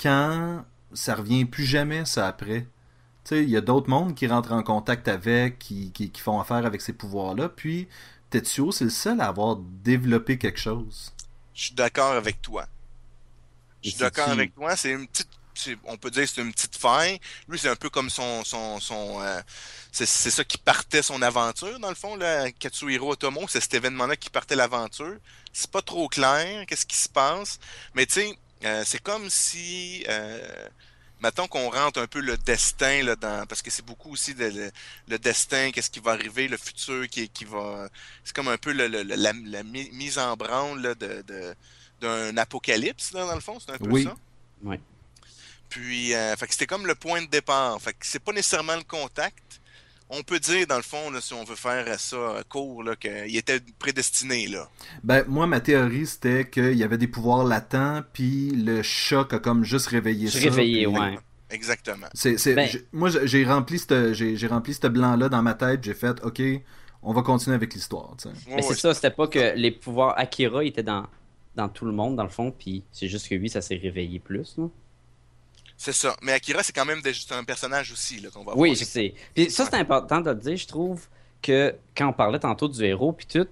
quand 0.00 0.64
ça 0.92 1.16
revient 1.16 1.44
plus 1.44 1.64
jamais 1.64 2.04
ça 2.04 2.28
après? 2.28 2.66
Il 3.30 3.48
y 3.48 3.56
a 3.56 3.62
d'autres 3.62 3.88
mondes 3.88 4.14
qui 4.14 4.26
rentrent 4.26 4.52
en 4.52 4.62
contact 4.62 5.08
avec, 5.08 5.58
qui 5.58 6.12
font 6.18 6.40
affaire 6.40 6.66
avec 6.66 6.82
ces 6.82 6.92
pouvoirs-là, 6.92 7.48
puis 7.48 7.88
Tetsuo, 8.34 8.72
c'est 8.72 8.84
le 8.84 8.90
seul 8.90 9.20
à 9.20 9.28
avoir 9.28 9.56
développé 9.56 10.38
quelque 10.38 10.58
chose. 10.58 11.12
Je 11.54 11.66
suis 11.66 11.74
d'accord 11.74 12.12
avec 12.12 12.42
toi. 12.42 12.66
Je 13.82 13.90
suis 13.90 13.98
d'accord 13.98 14.28
avec 14.28 14.54
toi, 14.54 14.74
c'est 14.74 14.90
une 14.90 15.06
petite 15.06 15.28
on 15.84 15.96
peut 15.96 16.10
dire 16.10 16.24
que 16.24 16.30
c'est 16.30 16.42
une 16.42 16.52
petite 16.52 16.76
faille. 16.76 17.20
Lui, 17.48 17.60
c'est 17.60 17.68
un 17.68 17.76
peu 17.76 17.88
comme 17.88 18.10
son. 18.10 18.42
son, 18.44 18.80
son 18.80 19.22
euh, 19.22 19.40
c'est 19.92 20.04
c'est 20.04 20.32
ça 20.32 20.42
qui 20.42 20.58
partait 20.58 21.00
son 21.00 21.22
aventure, 21.22 21.78
dans 21.78 21.90
le 21.90 21.94
fond, 21.94 22.16
là, 22.16 22.50
Katsuhiro 22.50 23.12
Otomo. 23.12 23.46
C'est 23.48 23.60
cet 23.60 23.74
événement-là 23.74 24.16
qui 24.16 24.30
partait 24.30 24.56
l'aventure. 24.56 25.16
C'est 25.52 25.70
pas 25.70 25.82
trop 25.82 26.08
clair, 26.08 26.66
qu'est-ce 26.66 26.86
qui 26.86 26.96
se 26.96 27.08
passe. 27.08 27.60
Mais 27.94 28.04
tu 28.06 28.14
sais, 28.14 28.38
euh, 28.64 28.82
c'est 28.84 29.00
comme 29.00 29.30
si. 29.30 30.04
Euh, 30.08 30.68
mettons 31.24 31.48
qu'on 31.48 31.68
rentre 31.70 31.98
un 32.00 32.06
peu 32.06 32.20
le 32.20 32.36
destin 32.36 33.02
là, 33.02 33.16
dans. 33.16 33.46
Parce 33.46 33.62
que 33.62 33.70
c'est 33.70 33.84
beaucoup 33.84 34.12
aussi 34.12 34.34
de- 34.34 34.44
le, 34.46 34.70
le 35.08 35.18
destin, 35.18 35.70
qu'est-ce 35.72 35.90
qui 35.90 36.00
va 36.00 36.12
arriver, 36.12 36.46
le 36.48 36.56
futur 36.56 37.08
qui, 37.08 37.28
qui 37.28 37.44
va. 37.44 37.88
C'est 38.24 38.34
comme 38.36 38.48
un 38.48 38.58
peu 38.58 38.72
le- 38.72 38.86
le- 38.88 39.02
le- 39.02 39.16
la, 39.16 39.32
la 39.32 39.62
mi- 39.62 39.90
mise 39.92 40.18
en 40.18 40.36
branle 40.36 40.80
là, 40.82 40.94
de. 40.94 41.22
de 41.26 41.54
d'un 42.00 42.36
apocalypse, 42.36 43.12
là, 43.12 43.24
dans 43.24 43.34
le 43.36 43.40
fond, 43.40 43.58
c'est 43.60 43.70
un 43.72 43.78
peu 43.78 43.88
Oui. 43.88 44.02
ça? 44.04 44.14
Ouais. 44.64 44.80
Puis, 45.70 46.12
euh, 46.12 46.36
fait 46.36 46.46
que 46.46 46.52
c'était 46.52 46.66
comme 46.66 46.86
le 46.86 46.94
point 46.96 47.22
de 47.22 47.28
départ. 47.28 47.80
Fait 47.80 47.92
que 47.92 48.04
c'est 48.04 48.18
pas 48.18 48.32
nécessairement 48.32 48.76
le 48.76 48.82
contact. 48.82 49.60
On 50.10 50.22
peut 50.22 50.38
dire, 50.38 50.66
dans 50.66 50.76
le 50.76 50.82
fond, 50.82 51.10
là, 51.10 51.20
si 51.20 51.32
on 51.32 51.44
veut 51.44 51.56
faire 51.56 51.98
ça 51.98 52.42
court, 52.48 52.84
qu'il 53.00 53.36
était 53.36 53.60
prédestiné, 53.78 54.46
là. 54.48 54.68
Ben, 55.02 55.24
moi, 55.26 55.46
ma 55.46 55.60
théorie, 55.60 56.06
c'était 56.06 56.48
qu'il 56.48 56.74
y 56.74 56.82
avait 56.82 56.98
des 56.98 57.08
pouvoirs 57.08 57.44
latents, 57.44 58.02
puis 58.12 58.50
le 58.50 58.82
choc 58.82 59.32
a 59.32 59.38
comme 59.38 59.64
juste 59.64 59.86
réveillé 59.86 60.28
ça. 60.28 60.38
réveillé, 60.38 60.86
puis- 60.86 60.96
ouais. 60.96 61.18
Exactement. 61.50 62.06
C'est, 62.14 62.36
c'est- 62.38 62.54
Ben- 62.54 62.68
moi, 62.92 63.08
j'ai 63.24 63.44
rempli 63.44 63.78
ce 63.78 64.12
j'ai, 64.12 64.36
j'ai 64.36 64.46
rempli 64.46 64.74
ce 64.74 64.86
blanc-là 64.88 65.28
dans 65.28 65.42
ma 65.42 65.54
tête. 65.54 65.84
J'ai 65.84 65.94
fait, 65.94 66.22
OK, 66.24 66.42
on 67.02 67.12
va 67.12 67.22
continuer 67.22 67.54
avec 67.54 67.74
l'histoire. 67.74 68.16
Ouais, 68.24 68.32
Mais 68.56 68.62
c'est 68.62 68.74
ça, 68.74 68.92
c'était 68.94 69.10
pas 69.10 69.28
que 69.28 69.54
les 69.54 69.70
pouvoirs 69.70 70.14
Akira 70.18 70.64
étaient 70.64 70.82
dans, 70.82 71.06
dans 71.54 71.68
tout 71.68 71.84
le 71.84 71.92
monde, 71.92 72.16
dans 72.16 72.24
le 72.24 72.28
fond, 72.30 72.50
puis 72.50 72.84
c'est 72.92 73.08
juste 73.08 73.28
que 73.28 73.34
lui, 73.36 73.48
ça 73.48 73.60
s'est 73.60 73.76
réveillé 73.76 74.18
plus. 74.18 74.54
là. 74.58 74.64
C'est 75.76 75.92
ça. 75.92 76.16
Mais 76.22 76.32
Akira, 76.32 76.62
c'est 76.62 76.72
quand 76.72 76.84
même 76.84 77.02
des- 77.02 77.12
c'est 77.14 77.32
un 77.34 77.44
personnage 77.44 77.90
aussi, 77.92 78.20
là, 78.20 78.30
qu'on 78.32 78.44
va 78.44 78.52
Oui, 78.56 78.68
voir. 78.70 78.78
je 78.78 78.84
sais. 78.84 79.14
Puis 79.34 79.50
ça, 79.50 79.66
c'est 79.70 79.76
important 79.76 80.20
de 80.20 80.30
le 80.30 80.36
dire. 80.36 80.56
Je 80.56 80.66
trouve 80.66 81.06
que 81.42 81.74
quand 81.96 82.08
on 82.08 82.12
parlait 82.12 82.38
tantôt 82.38 82.68
du 82.68 82.82
héros, 82.84 83.12
puis 83.12 83.26
tout, 83.26 83.46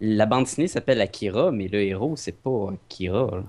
la 0.00 0.26
bande 0.26 0.44
dessinée 0.44 0.68
s'appelle 0.68 1.00
Akira, 1.00 1.50
mais 1.50 1.68
le 1.68 1.80
héros, 1.82 2.14
c'est 2.16 2.36
pas 2.36 2.70
Akira. 2.72 3.30
là. 3.36 3.42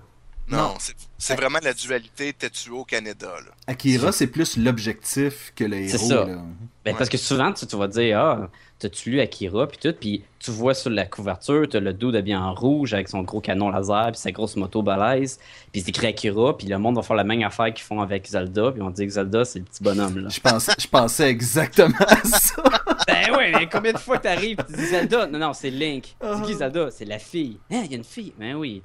Non, 0.47 0.57
Non. 0.57 0.73
c'est 0.79 0.95
c'est 1.17 1.35
vraiment 1.35 1.57
la 1.63 1.73
dualité 1.73 2.31
Tetsuo-Canada, 2.33 3.31
là. 3.45 3.51
Akira, 3.67 4.11
c'est 4.11 4.27
plus 4.27 4.57
l'objectif 4.57 5.51
que 5.55 5.63
le 5.63 5.87
C'est 5.87 5.95
héros. 5.97 6.07
ça. 6.07 6.15
là. 6.25 6.35
Ben, 6.83 6.91
Ouais. 6.91 6.97
Parce 6.97 7.09
que 7.09 7.17
souvent, 7.17 7.51
tu, 7.51 7.65
tu 7.65 7.75
vas 7.75 7.87
dire, 7.87 8.19
ah, 8.19 8.49
t'as-tu 8.85 9.09
lu 9.09 9.19
Akira, 9.19 9.67
puis 9.67 9.77
tout, 9.81 9.95
puis 9.99 10.23
tu 10.37 10.51
vois 10.51 10.75
sur 10.75 10.91
la 10.91 11.05
couverture, 11.05 11.67
t'as 11.67 11.79
le 11.79 11.93
dos 11.93 12.11
de 12.11 12.21
bien 12.21 12.41
en 12.41 12.53
rouge 12.53 12.93
avec 12.93 13.07
son 13.07 13.23
gros 13.23 13.41
canon 13.41 13.69
laser, 13.69 14.11
puis 14.11 14.21
sa 14.21 14.31
grosse 14.31 14.55
moto 14.55 14.83
balèze, 14.83 15.39
puis 15.71 15.81
c'est 15.81 15.89
écrit 15.89 16.07
Akira, 16.07 16.55
puis 16.55 16.67
le 16.67 16.77
monde 16.77 16.95
va 16.95 17.01
faire 17.01 17.15
la 17.15 17.23
même 17.23 17.41
affaire 17.41 17.73
qu'ils 17.73 17.83
font 17.83 18.01
avec 18.01 18.27
Zelda, 18.27 18.71
puis 18.71 18.81
on 18.81 18.91
dit 18.91 19.05
que 19.07 19.13
Zelda, 19.13 19.43
c'est 19.43 19.59
le 19.59 19.65
petit 19.65 19.83
bonhomme, 19.83 20.19
là. 20.19 20.29
Je 20.29 20.39
pensais, 20.39 20.73
je 20.77 20.87
pensais 20.87 21.29
exactement 21.29 21.95
à 21.99 22.23
ça. 22.23 22.63
ben 23.07 23.35
oui, 23.35 23.45
mais 23.53 23.67
combien 23.67 23.93
de 23.93 23.97
fois 23.97 24.19
t'arrives, 24.19 24.57
tu 24.67 24.75
dis 24.75 24.85
Zelda? 24.85 25.25
Non, 25.27 25.39
non, 25.39 25.53
c'est 25.53 25.71
Link. 25.71 26.15
Ah. 26.21 26.35
C'est 26.37 26.45
qui 26.45 26.53
Zelda? 26.53 26.91
C'est 26.91 27.05
la 27.05 27.19
fille. 27.19 27.57
Hein, 27.71 27.81
il 27.85 27.91
y 27.91 27.93
a 27.95 27.97
une 27.97 28.03
fille. 28.03 28.33
Ben 28.37 28.55
oui. 28.55 28.83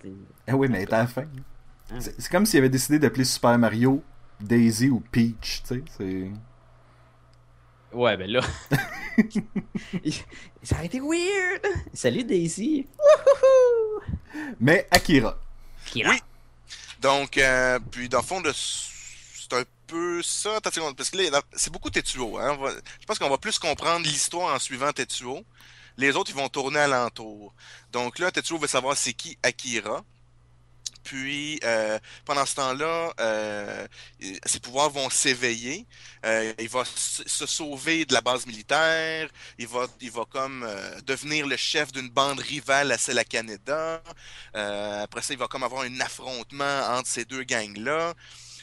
Ah 0.48 0.56
oui, 0.56 0.68
mais 0.70 0.82
elle 0.82 0.94
à 0.94 0.98
la 0.98 1.06
fin. 1.06 1.24
Ah. 1.90 1.96
C'est, 1.98 2.18
c'est 2.18 2.30
comme 2.30 2.46
s'il 2.46 2.58
avait 2.58 2.68
décidé 2.70 2.98
d'appeler 2.98 3.24
Super 3.24 3.58
Mario 3.58 4.02
Daisy 4.40 4.88
ou 4.88 5.00
Peach. 5.12 5.62
Tu 5.62 5.74
sais, 5.74 5.82
c'est... 5.98 6.30
Ouais, 7.92 8.16
ben 8.16 8.30
là. 8.30 8.40
Ça 10.62 10.76
aurait 10.76 10.86
été 10.86 11.00
weird. 11.00 11.62
Salut 11.94 12.24
Daisy. 12.24 12.86
Mais 14.60 14.86
Akira. 14.90 15.38
Kira. 15.86 16.10
Oui. 16.12 16.18
Donc, 17.00 17.38
euh, 17.38 17.78
puis 17.90 18.08
dans 18.08 18.18
le 18.20 18.24
fond, 18.24 18.40
de- 18.40 18.52
c'est 18.52 19.52
un 19.52 19.64
peu 19.86 20.22
ça. 20.22 20.56
Attends 20.56 20.70
une 20.70 20.74
seconde, 20.74 20.96
parce 20.96 21.10
que 21.10 21.16
là, 21.16 21.42
c'est 21.52 21.72
beaucoup 21.72 21.90
Tetsuo. 21.90 22.38
Hein? 22.38 22.56
Va- 22.56 22.72
je 23.00 23.06
pense 23.06 23.18
qu'on 23.18 23.30
va 23.30 23.38
plus 23.38 23.58
comprendre 23.58 24.04
l'histoire 24.06 24.54
en 24.54 24.58
suivant 24.58 24.92
Tetsuo. 24.92 25.44
Les 25.96 26.14
autres, 26.16 26.30
ils 26.30 26.36
vont 26.36 26.48
tourner 26.48 26.78
alentour. 26.78 27.52
Donc 27.92 28.18
là, 28.18 28.30
Tetsuo 28.30 28.58
veut 28.58 28.68
savoir 28.68 28.96
c'est 28.96 29.12
qui 29.12 29.36
Akira. 29.42 30.04
Puis 31.02 31.58
euh, 31.64 31.98
pendant 32.24 32.46
ce 32.46 32.54
temps-là, 32.56 33.12
euh, 33.20 33.86
ses 34.44 34.60
pouvoirs 34.60 34.90
vont 34.90 35.10
s'éveiller. 35.10 35.86
Euh, 36.24 36.52
il 36.58 36.68
va 36.68 36.84
se 36.84 37.46
sauver 37.46 38.04
de 38.04 38.12
la 38.12 38.20
base 38.20 38.46
militaire. 38.46 39.28
Il 39.58 39.66
va, 39.66 39.86
il 40.00 40.10
va 40.10 40.24
comme 40.28 40.66
devenir 41.06 41.46
le 41.46 41.56
chef 41.56 41.92
d'une 41.92 42.08
bande 42.08 42.40
rivale 42.40 42.92
à 42.92 42.98
celle 42.98 43.18
à 43.18 43.24
Canada. 43.24 44.02
après 44.54 45.22
ça, 45.22 45.32
il 45.32 45.38
va 45.38 45.48
comme 45.48 45.62
avoir 45.62 45.82
un 45.82 46.00
affrontement 46.00 46.80
entre 46.90 47.08
ces 47.08 47.24
deux 47.24 47.44
gangs-là. 47.44 48.14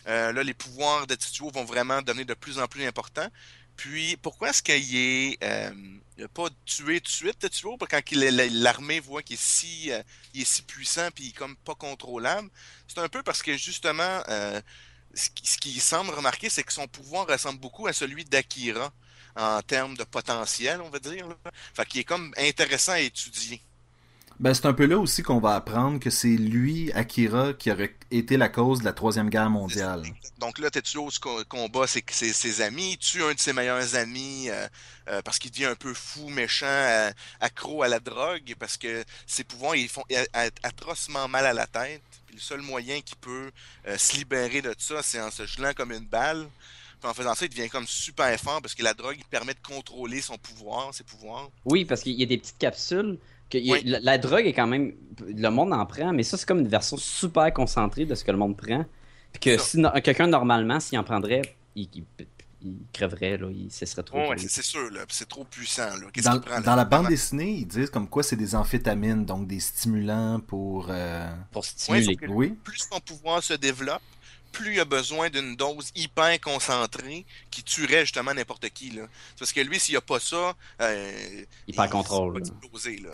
là, 0.06 0.44
les 0.44 0.54
pouvoirs 0.54 1.08
de 1.08 1.16
Tituo 1.16 1.50
vont 1.52 1.66
vraiment 1.66 2.02
devenir 2.02 2.26
de 2.26 2.34
plus 2.34 2.60
en 2.60 2.68
plus 2.68 2.86
importants. 2.86 3.30
Puis, 3.76 4.18
pourquoi 4.18 4.50
est-ce 4.50 4.64
qu'il 4.64 4.96
est 4.96 5.40
euh, 6.20 6.28
pas 6.28 6.48
tué 6.66 7.00
tout 7.00 7.08
de 7.08 7.16
suite, 7.16 7.50
tu 7.50 7.64
vois, 7.64 7.78
quand 7.78 8.02
l'armée 8.12 9.00
voit 9.00 9.22
qu'il 9.22 9.36
est 9.36 9.42
si 9.42 9.92
euh, 9.92 10.02
est 10.34 10.46
si 10.46 10.64
puissant 10.64 11.10
puis 11.14 11.34
comme 11.34 11.56
pas 11.58 11.76
contrôlable? 11.76 12.50
C'est 12.88 13.00
un 13.00 13.10
peu 13.10 13.24
parce 13.24 13.44
que 13.44 13.56
justement, 13.56 14.24
euh, 14.30 14.62
ce, 15.14 15.30
qui, 15.30 15.80
semble 15.80 16.12
remarquer, 16.12 16.50
c'est 16.50 16.64
que 16.64 16.74
son 16.74 16.88
pouvoir 16.88 17.28
ressemble 17.28 17.60
beaucoup 17.60 17.88
à 17.88 17.94
celui 17.94 18.26
d'Akira 18.26 18.92
en 19.36 19.62
termes 19.62 19.96
de 19.96 20.04
potentiel, 20.04 20.82
on 20.82 20.90
va 20.90 21.00
dire. 21.00 21.28
Là. 21.28 21.36
Fait 21.76 21.86
qu'il 21.86 22.02
est 22.02 22.04
comme 22.04 22.34
intéressant 22.38 22.94
à 22.94 23.00
étudier. 23.00 23.62
Ben, 24.40 24.54
c'est 24.54 24.68
un 24.68 24.74
peu 24.74 24.86
là 24.86 25.00
aussi 25.00 25.24
qu'on 25.24 25.40
va 25.40 25.56
apprendre 25.56 26.00
que 26.00 26.12
c'est 26.12 26.28
lui, 26.28 26.92
Akira, 26.94 27.54
qui 27.54 27.72
aurait 27.72 27.96
été 28.12 28.38
la 28.38 28.50
cause 28.50 28.80
de 28.80 28.86
la 28.86 28.94
Troisième 28.94 29.32
Guerre 29.32 29.50
mondiale. 29.50 30.04
Donc 30.38 30.60
là, 30.60 30.70
Tetsuo 30.70 31.10
combat 31.50 31.88
ses, 31.88 32.04
ses, 32.12 32.34
ses 32.34 32.62
amis, 32.62 33.00
tue 33.00 33.24
un 33.24 33.34
de 33.34 33.40
ses 33.40 33.52
meilleurs 33.52 33.96
amis 33.96 34.50
euh, 34.50 34.68
euh, 35.08 35.22
parce 35.24 35.40
qu'il 35.40 35.50
devient 35.50 35.66
un 35.66 35.76
peu 35.76 35.92
fou, 35.96 36.30
méchant, 36.30 36.68
euh, 36.68 37.10
accro 37.40 37.82
à 37.82 37.88
la 37.88 38.00
drogue, 38.00 38.54
parce 38.60 38.78
que 38.78 39.04
ses 39.26 39.44
pouvoirs, 39.44 39.76
ils 39.76 39.90
font 39.90 40.04
atrocement 40.62 41.28
mal 41.28 41.48
à 41.48 41.54
la 41.54 41.66
tête. 41.66 42.04
Puis 42.28 42.36
le 42.36 42.42
seul 42.42 42.62
moyen 42.62 43.02
qu'il 43.02 43.18
peut 43.18 43.50
se 43.98 44.18
libérer 44.18 44.62
de 44.62 44.76
ça, 44.78 45.02
c'est 45.02 45.20
en 45.20 45.32
se 45.32 45.48
gelant 45.48 45.74
comme 45.76 45.92
une 45.92 46.06
balle. 46.06 46.48
Puis 47.00 47.10
en 47.10 47.14
faisant 47.16 47.34
ça, 47.34 47.46
il 47.46 47.50
devient 47.50 47.70
comme 47.70 47.88
super 47.88 48.40
fort 48.40 48.62
parce 48.62 48.76
que 48.76 48.84
la 48.84 48.94
drogue 48.94 49.16
il 49.18 49.26
permet 49.26 49.54
de 49.54 49.60
contrôler 49.68 50.22
son 50.22 50.38
pouvoir, 50.38 50.94
ses 50.94 51.04
pouvoirs. 51.04 51.50
Oui, 51.66 51.86
parce 51.86 52.02
qu'il 52.02 52.14
y 52.14 52.24
a 52.24 52.26
des 52.28 52.38
petites 52.38 52.58
capsules 52.58 53.18
la, 53.54 54.18
drogue 54.18 54.46
est 54.46 54.54
quand 54.54 54.68
même. 54.68 54.94
Le 55.26 55.50
monde 55.50 55.74
en 55.74 55.86
prend, 55.86 56.14
mais 56.14 56.24
ça, 56.24 56.38
c'est 56.38 56.46
comme 56.46 56.60
une 56.60 56.68
version 56.68 56.98
super 56.98 57.54
concentrée 57.54 58.06
de 58.06 58.16
ce 58.16 58.24
que 58.24 58.32
le 58.32 58.38
monde 58.38 58.58
prend. 58.58 58.86
Puis 59.34 59.40
que 59.40 59.58
si 59.58 59.82
quelqu'un, 60.04 60.28
normalement, 60.28 60.80
s'il 60.80 60.98
en 61.00 61.04
prendrait, 61.04 61.42
il, 61.76 61.88
crèverait, 62.92 63.38
là, 63.38 63.48
il 63.52 63.72
cesserait 63.72 64.04
trop. 64.04 64.30
Ouais, 64.30 64.38
c'est 64.38 64.64
sûr, 64.64 64.90
c'est 65.10 65.30
trop 65.30 65.44
puissant. 65.44 65.90
Dans, 66.64 66.76
la 66.76 66.86
bande 66.86 67.08
dessinée, 67.08 67.52
ils 67.52 67.68
disent 67.68 67.90
comme 67.90 68.08
quoi 68.08 68.24
c'est 68.24 68.36
des 68.36 68.56
amphétamines, 68.56 69.26
donc 69.26 69.48
des 69.48 69.60
stimulants 69.60 70.40
pour. 70.40 70.88
Euh, 70.90 71.30
pour 71.52 71.66
stimuler. 71.66 72.18
oui. 72.30 72.56
Plus 72.64 72.90
ton 72.90 73.00
pouvoir 73.00 73.44
se 73.44 73.54
développe, 73.54 74.02
plus 74.58 74.74
il 74.74 74.80
a 74.80 74.86
besoin 74.86 75.30
d'une 75.30 75.56
dose 75.56 75.92
hyper 75.96 76.40
concentrée 76.42 77.26
qui 77.52 77.64
tuerait 77.64 78.02
justement 78.02 78.34
n'importe 78.34 78.70
qui. 78.70 78.90
Là. 78.90 79.04
Parce 79.38 79.54
que 79.54 79.62
lui, 79.62 79.80
s'il 79.80 79.94
n'y 79.94 79.98
a 79.98 80.02
pas 80.02 80.20
ça, 80.20 80.56
euh, 80.82 81.46
il 81.68 81.76
perd 81.76 81.92
contrôle. 81.92 82.34
Va 82.34 82.40
exploser, 82.40 82.98
là, 82.98 83.12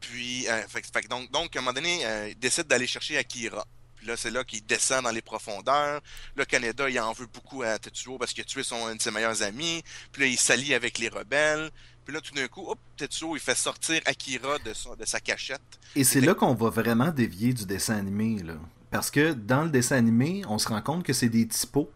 Puis, 0.00 0.48
euh, 0.48 0.62
donc, 1.10 1.30
donc, 1.30 1.54
à 1.54 1.58
un 1.58 1.62
moment 1.62 1.74
donné, 1.74 2.04
euh, 2.06 2.30
il 2.30 2.38
décide 2.38 2.66
d'aller 2.66 2.86
chercher 2.86 3.18
Akira. 3.18 3.66
Puis 3.96 4.06
là, 4.06 4.16
c'est 4.16 4.30
là 4.30 4.42
qu'il 4.42 4.64
descend 4.64 5.04
dans 5.04 5.10
les 5.10 5.20
profondeurs. 5.20 6.00
Le 6.34 6.44
Canada, 6.46 6.88
il 6.88 6.98
en 6.98 7.12
veut 7.12 7.26
beaucoup 7.26 7.62
à 7.62 7.78
Tetsuo 7.78 8.16
parce 8.18 8.32
qu'il 8.32 8.42
a 8.42 8.44
tué 8.44 8.62
son, 8.62 8.86
un 8.86 8.94
de 8.94 9.02
ses 9.02 9.10
meilleurs 9.10 9.42
amis. 9.42 9.82
Puis 10.12 10.22
là, 10.22 10.28
il 10.28 10.38
s'allie 10.38 10.72
avec 10.72 10.98
les 10.98 11.08
rebelles. 11.08 11.70
Puis 12.06 12.14
là, 12.14 12.20
tout 12.22 12.34
d'un 12.34 12.48
coup, 12.48 12.64
hop, 12.68 12.78
Tetsuo, 12.96 13.36
il 13.36 13.40
fait 13.40 13.54
sortir 13.54 14.00
Akira 14.06 14.58
de, 14.60 14.72
de 14.96 15.04
sa 15.04 15.20
cachette. 15.20 15.60
Et 15.94 16.04
c'est 16.04 16.20
là 16.20 16.34
qu'on 16.34 16.54
va 16.54 16.70
vraiment 16.70 17.10
dévier 17.10 17.52
du 17.52 17.66
dessin 17.66 17.96
animé, 17.96 18.42
là. 18.42 18.54
Parce 18.96 19.10
que 19.10 19.34
dans 19.34 19.64
le 19.64 19.68
dessin 19.68 19.96
animé, 19.96 20.40
on 20.48 20.56
se 20.56 20.68
rend 20.68 20.80
compte 20.80 21.02
que 21.02 21.12
c'est 21.12 21.28
des 21.28 21.46
typos 21.46 21.90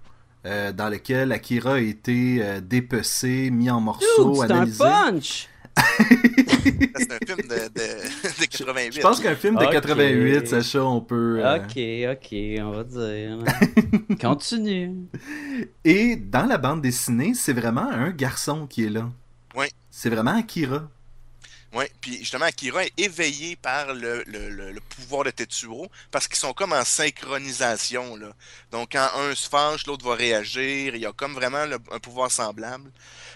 euh, 0.45 0.71
dans 0.71 0.91
lesquels 0.91 1.33
Akira 1.33 1.77
a 1.77 1.79
été 1.79 2.41
euh, 2.43 2.61
dépecé, 2.61 3.51
mis 3.51 3.71
en 3.71 3.81
morceaux, 3.81 4.43
analysé. 4.43 4.77
C'est 4.77 4.85
un 4.85 5.11
punch! 5.11 5.49
c'est 6.99 7.13
un 7.13 7.19
film 7.27 7.49
de, 7.49 8.45
88. 8.45 8.93
Je 8.93 9.01
pense 9.01 9.21
qu'un 9.21 9.35
film 9.35 9.57
de 9.57 9.65
88, 9.65 10.47
Sacha, 10.47 10.85
on 10.85 11.01
peut. 11.01 11.41
Euh, 11.43 11.57
ok, 11.57 12.19
ok, 12.19 12.35
on 12.67 12.71
va 12.71 12.85
dire. 12.85 13.39
Continue. 14.21 15.07
Et 15.87 16.17
dans 16.17 16.45
la 16.45 16.59
bande 16.59 16.83
dessinée, 16.83 17.33
c'est 17.33 17.55
vraiment 17.55 17.89
un 17.91 18.11
garçon 18.11 18.67
qui 18.67 18.85
est 18.85 18.91
là. 18.91 19.09
Oui. 19.57 19.69
C'est 19.91 20.11
vraiment 20.11 20.37
Akira. 20.37 20.91
Oui, 21.73 21.85
puis 22.01 22.19
justement, 22.19 22.47
Akira 22.47 22.85
est 22.85 22.99
éveillé 22.99 23.55
par 23.55 23.95
le, 23.95 24.25
le, 24.27 24.81
pouvoir 24.97 25.25
de 25.25 25.31
Tetsuo 25.31 25.87
parce 26.11 26.27
qu'ils 26.27 26.39
sont 26.39 26.53
comme 26.53 26.73
en 26.73 26.85
synchronisation. 26.85 28.17
Là. 28.17 28.33
Donc, 28.73 28.91
quand 28.93 29.09
un 29.17 29.35
se 29.35 29.49
fâche, 29.49 29.87
l'autre 29.87 30.05
va 30.05 30.17
réagir. 30.17 30.97
Il 30.97 31.01
y 31.01 31.07
a 31.07 31.13
comme 31.13 31.35
vraiment 31.35 31.65
un 31.93 31.99
pouvoir 32.01 32.31
semblable. 32.31 32.91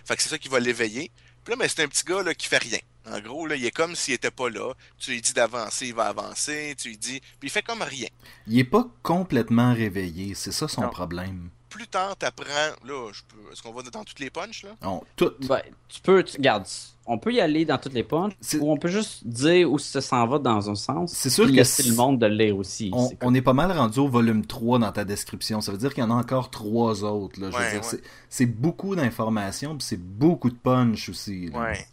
Fait 0.04 0.16
que 0.16 0.22
c'est 0.22 0.28
ça 0.28 0.38
qui 0.38 0.48
va 0.48 0.58
l'éveiller. 0.58 1.12
Puis 1.44 1.52
là, 1.52 1.56
ben, 1.56 1.68
c'est 1.68 1.84
un 1.84 1.88
petit 1.88 2.04
gars 2.04 2.22
là, 2.22 2.34
qui 2.34 2.48
fait 2.48 2.58
rien. 2.58 2.78
En 3.06 3.20
gros, 3.20 3.46
là, 3.46 3.54
il 3.54 3.64
est 3.64 3.70
comme 3.70 3.94
s'il 3.94 4.14
était 4.14 4.30
pas 4.30 4.48
là. 4.48 4.72
Tu 4.98 5.12
lui 5.12 5.20
dis 5.20 5.34
d'avancer, 5.34 5.88
il 5.88 5.94
va 5.94 6.06
avancer. 6.06 6.74
Tu 6.76 6.88
lui 6.88 6.96
dis. 6.96 7.20
Puis 7.38 7.48
il 7.48 7.50
fait 7.50 7.62
comme 7.62 7.82
rien. 7.82 8.08
Il 8.46 8.58
est 8.58 8.64
pas 8.64 8.88
complètement 9.02 9.74
réveillé. 9.74 10.34
C'est 10.34 10.52
ça 10.52 10.66
son 10.66 10.88
problème 10.88 11.50
plus 11.74 11.88
tard 11.88 12.16
t'apprends, 12.16 12.70
là, 12.84 13.10
je 13.12 13.22
peux, 13.26 13.52
est-ce 13.52 13.60
qu'on 13.60 13.72
va 13.72 13.82
dans 13.82 14.04
toutes 14.04 14.20
les 14.20 14.30
punches, 14.30 14.62
là? 14.62 14.76
Non, 14.80 15.02
toutes. 15.16 15.40
Tu 15.88 16.00
peux, 16.00 16.22
tu, 16.22 16.36
regarde, 16.36 16.66
on 17.06 17.18
peut 17.18 17.32
y 17.32 17.40
aller 17.40 17.64
dans 17.64 17.78
toutes 17.78 17.92
les 17.92 18.02
punches, 18.02 18.32
ou 18.60 18.72
on 18.72 18.76
peut 18.76 18.88
juste 18.88 19.26
dire 19.26 19.70
où 19.70 19.78
ça 19.78 20.00
s'en 20.00 20.26
va 20.26 20.38
dans 20.38 20.70
un 20.70 20.74
sens. 20.74 21.12
C'est 21.12 21.30
sûr 21.30 21.46
que 21.46 21.52
laisser 21.52 21.82
le 21.82 21.94
monde 21.94 22.18
de 22.18 22.26
le 22.26 22.34
lire 22.34 22.56
aussi. 22.56 22.90
On, 23.20 23.34
est, 23.34 23.42
pas 23.42 23.52
mal 23.52 23.72
rendu 23.72 23.98
au 23.98 24.08
volume 24.08 24.46
3 24.46 24.78
dans 24.78 24.92
ta 24.92 25.04
description. 25.04 25.60
Ça 25.60 25.72
veut 25.72 25.78
dire 25.78 25.92
qu'il 25.92 26.02
y 26.02 26.06
en 26.06 26.10
a 26.10 26.14
encore 26.14 26.50
trois 26.50 27.04
autres, 27.04 27.40
là. 27.40 27.50
Je 27.50 27.56
veux 27.56 27.80
dire, 27.80 28.00
c'est 28.28 28.46
beaucoup 28.46 28.96
d'informations, 28.96 29.76
puis 29.76 29.86
c'est 29.86 30.00
beaucoup 30.00 30.50
de 30.50 30.56
punch 30.56 31.08
aussi. 31.08 31.50
Ouais. 31.50 31.86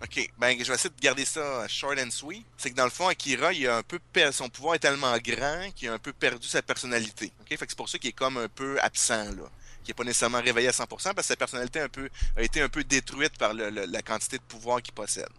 Ok, 0.00 0.30
ben 0.38 0.56
je 0.56 0.64
vais 0.64 0.74
essayer 0.74 0.90
de 0.90 1.00
garder 1.00 1.24
ça 1.24 1.66
short 1.66 1.98
and 1.98 2.10
sweet. 2.12 2.46
C'est 2.56 2.70
que 2.70 2.76
dans 2.76 2.84
le 2.84 2.90
fond, 2.90 3.08
Akira, 3.08 3.52
il 3.52 3.66
a 3.66 3.78
un 3.78 3.82
peu 3.82 3.98
son 4.30 4.48
pouvoir 4.48 4.76
est 4.76 4.78
tellement 4.78 5.16
grand 5.18 5.70
qu'il 5.74 5.88
a 5.88 5.94
un 5.94 5.98
peu 5.98 6.12
perdu 6.12 6.46
sa 6.46 6.62
personnalité. 6.62 7.32
Ok, 7.40 7.48
fait 7.48 7.56
que 7.56 7.66
c'est 7.68 7.76
pour 7.76 7.88
ça 7.88 7.98
qu'il 7.98 8.10
est 8.10 8.12
comme 8.12 8.36
un 8.36 8.48
peu 8.48 8.78
absent 8.80 9.24
là, 9.24 9.50
qui 9.88 9.92
est 9.92 9.94
pas 9.94 10.04
nécessairement 10.04 10.42
réveillé 10.42 10.68
à 10.68 10.72
100% 10.72 10.86
parce 10.86 11.14
que 11.14 11.22
sa 11.22 11.36
personnalité 11.36 11.80
un 11.80 11.88
peu 11.88 12.10
a 12.36 12.42
été 12.42 12.60
un 12.60 12.68
peu 12.68 12.84
détruite 12.84 13.38
par 13.38 13.54
la 13.54 14.02
quantité 14.02 14.36
de 14.36 14.42
pouvoir 14.42 14.82
qu'il 14.82 14.92
possède. 14.92 15.30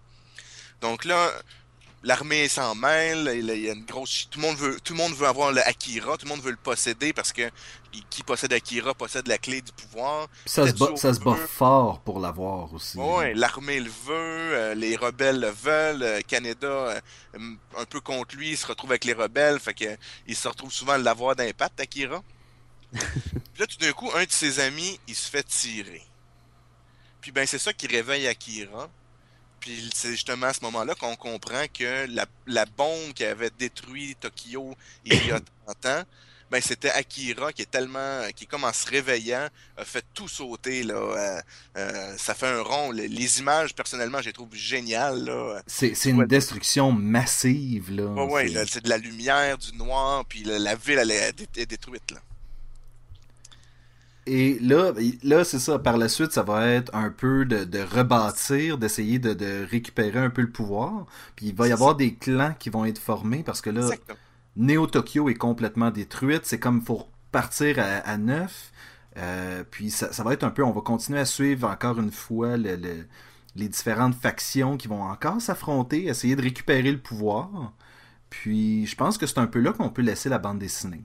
Donc 0.82 1.06
là, 1.06 1.32
l'armée 2.02 2.48
s'en 2.48 2.74
mêle, 2.74 3.30
il 3.36 3.46
y 3.64 3.70
a 3.70 3.74
une 3.74 3.86
grosse 3.86 4.28
tout 4.32 4.40
le 4.40 4.48
monde 4.48 4.58
veut 4.58 4.80
tout 4.84 4.94
le 4.94 4.98
monde 4.98 5.14
veut 5.14 5.28
avoir 5.28 5.52
le 5.52 5.62
Akira, 5.68 6.18
tout 6.18 6.26
le 6.26 6.30
monde 6.30 6.42
veut 6.42 6.50
le 6.50 6.58
posséder 6.58 7.14
parce 7.14 7.32
que 7.32 7.52
qui 8.10 8.24
possède 8.24 8.52
Akira 8.52 8.96
possède 8.96 9.28
la 9.28 9.38
clé 9.38 9.62
du 9.62 9.72
pouvoir. 9.72 10.28
Ça 10.48 10.68
se 10.68 10.74
bat, 10.74 10.96
ça 10.96 11.14
se 11.14 11.20
bat 11.20 11.36
fort 11.36 12.00
pour 12.00 12.20
l'avoir 12.20 12.74
aussi. 12.74 12.98
Oui, 12.98 13.36
l'armée 13.36 13.80
le 13.80 13.92
veut, 13.92 14.56
euh, 14.56 14.74
les 14.74 14.96
rebelles 14.96 15.42
le 15.42 15.50
veulent, 15.50 16.02
euh, 16.02 16.22
Canada 16.28 16.68
euh, 16.68 17.00
un 17.78 17.86
peu 17.86 18.00
contre 18.00 18.36
lui, 18.36 18.50
il 18.50 18.58
se 18.58 18.66
retrouve 18.66 18.90
avec 18.90 19.06
les 19.06 19.14
rebelles, 19.14 19.60
fait 19.60 19.76
que 19.76 19.98
il 20.26 20.36
se 20.36 20.48
retrouve 20.48 20.72
souvent 20.72 20.94
à 20.94 20.98
l'avoir 20.98 21.36
d'impact 21.36 21.80
Akira. 21.80 22.24
Puis 22.92 23.60
là 23.60 23.68
tout 23.68 23.78
d'un 23.78 23.94
coup, 23.94 24.10
un 24.16 24.24
de 24.24 24.32
ses 24.32 24.60
amis, 24.60 25.00
il 25.08 25.16
se 25.16 25.30
fait 25.30 25.44
tirer. 25.44 26.04
Puis 27.22 27.32
ben 27.32 27.46
c'est 27.46 27.60
ça 27.60 27.74
qui 27.74 27.88
réveille 27.88 28.28
Akira. 28.28 28.90
Puis 29.60 29.90
c'est 29.94 30.12
justement 30.12 30.48
à 30.48 30.54
ce 30.54 30.62
moment-là 30.62 30.96
qu'on 30.96 31.16
comprend 31.16 31.66
que 31.74 32.08
la, 32.48 32.66
bombe 32.66 33.14
qui 33.14 33.26
avait 33.26 33.52
détruit 33.58 34.16
Tokyo 34.20 34.76
il 35.06 35.28
y 35.28 35.32
a 35.32 35.40
30 35.66 35.86
ans, 35.86 36.04
ben 36.50 36.62
c'était 36.62 36.90
Akira 36.92 37.52
qui 37.52 37.64
est 37.64 37.70
tellement, 37.70 38.22
qui 38.36 38.48
comme 38.48 38.64
en 38.64 38.74
se 38.74 38.90
réveillant, 38.90 39.50
a 39.78 39.86
fait 39.86 40.04
tout 40.14 40.28
sauter 40.28 40.84
là. 40.84 40.96
Euh, 40.96 41.42
euh, 41.78 42.18
ça 42.18 42.34
fait 42.34 42.48
un 42.48 42.62
rond. 42.62 42.92
Les, 42.92 43.40
images, 43.40 43.76
personnellement, 43.76 44.22
je 44.22 44.28
les 44.28 44.34
trouve 44.34 44.56
géniales 44.56 45.30
C'est 45.68 45.94
une 46.06 46.26
destruction 46.26 46.92
massive 46.92 47.92
là. 47.92 48.06
Ouais, 48.06 48.52
ouais, 48.52 48.66
c'est 48.68 48.84
de 48.84 48.90
la 48.90 48.98
lumière, 48.98 49.58
du 49.58 49.76
noir, 49.78 50.26
puis 50.26 50.44
la, 50.44 50.76
ville 50.76 50.98
elle 51.00 51.12
est 51.12 51.66
détruite 51.66 52.12
là. 52.12 52.20
Et 54.26 54.60
là, 54.60 54.94
là 55.24 55.44
c'est 55.44 55.60
ça. 55.60 55.80
Par 55.80 55.98
la 55.98 56.08
suite, 56.08 56.32
ça 56.32 56.44
va 56.44 56.68
être 56.68 56.94
un 56.94 57.10
peu 57.10 57.46
de, 57.46 57.80
rebâtir, 57.82 58.78
d'essayer 58.78 59.20
de, 59.20 59.66
récupérer 59.66 60.20
un 60.20 60.30
peu 60.30 60.42
le 60.42 60.52
pouvoir. 60.52 61.06
Puis 61.36 61.48
il 61.48 61.56
va 61.56 61.68
y 61.68 61.72
avoir 61.72 61.96
des 61.96 62.14
clans 62.14 62.54
qui 62.60 62.70
vont 62.70 62.86
être 62.86 63.00
formés 63.00 63.44
parce 63.44 63.62
que 63.62 63.70
là, 63.70 63.90
Neo 64.56 64.88
Tokyo 64.88 65.30
est 65.30 65.36
complètement 65.36 65.92
détruite. 65.92 66.42
C'est 66.46 66.60
comme 66.60 66.84
pour 66.84 67.10
partir 67.32 67.78
à, 67.80 68.18
neuf. 68.18 68.72
Euh, 69.18 69.64
puis 69.70 69.90
ça, 69.90 70.24
va 70.24 70.34
être 70.34 70.44
un 70.44 70.52
peu, 70.52 70.64
on 70.64 70.72
va 70.72 70.82
continuer 70.82 71.20
à 71.20 71.26
suivre 71.26 71.68
encore 71.68 72.00
une 72.00 72.12
fois 72.12 72.58
les 72.58 73.68
différentes 73.68 74.16
factions 74.16 74.78
qui 74.78 74.88
vont 74.88 75.02
encore 75.02 75.42
s'affronter, 75.42 76.06
essayer 76.06 76.36
de 76.36 76.42
récupérer 76.42 76.92
le 76.92 77.00
pouvoir. 77.00 77.74
Puis 78.30 78.86
je 78.86 78.96
pense 78.96 79.18
que 79.18 79.26
c'est 79.26 79.40
un 79.40 79.48
peu 79.48 79.60
là 79.60 79.74
qu'on 79.74 79.90
peut 79.90 80.02
laisser 80.02 80.30
la 80.30 80.38
bande 80.38 80.60
dessinée. 80.60 81.04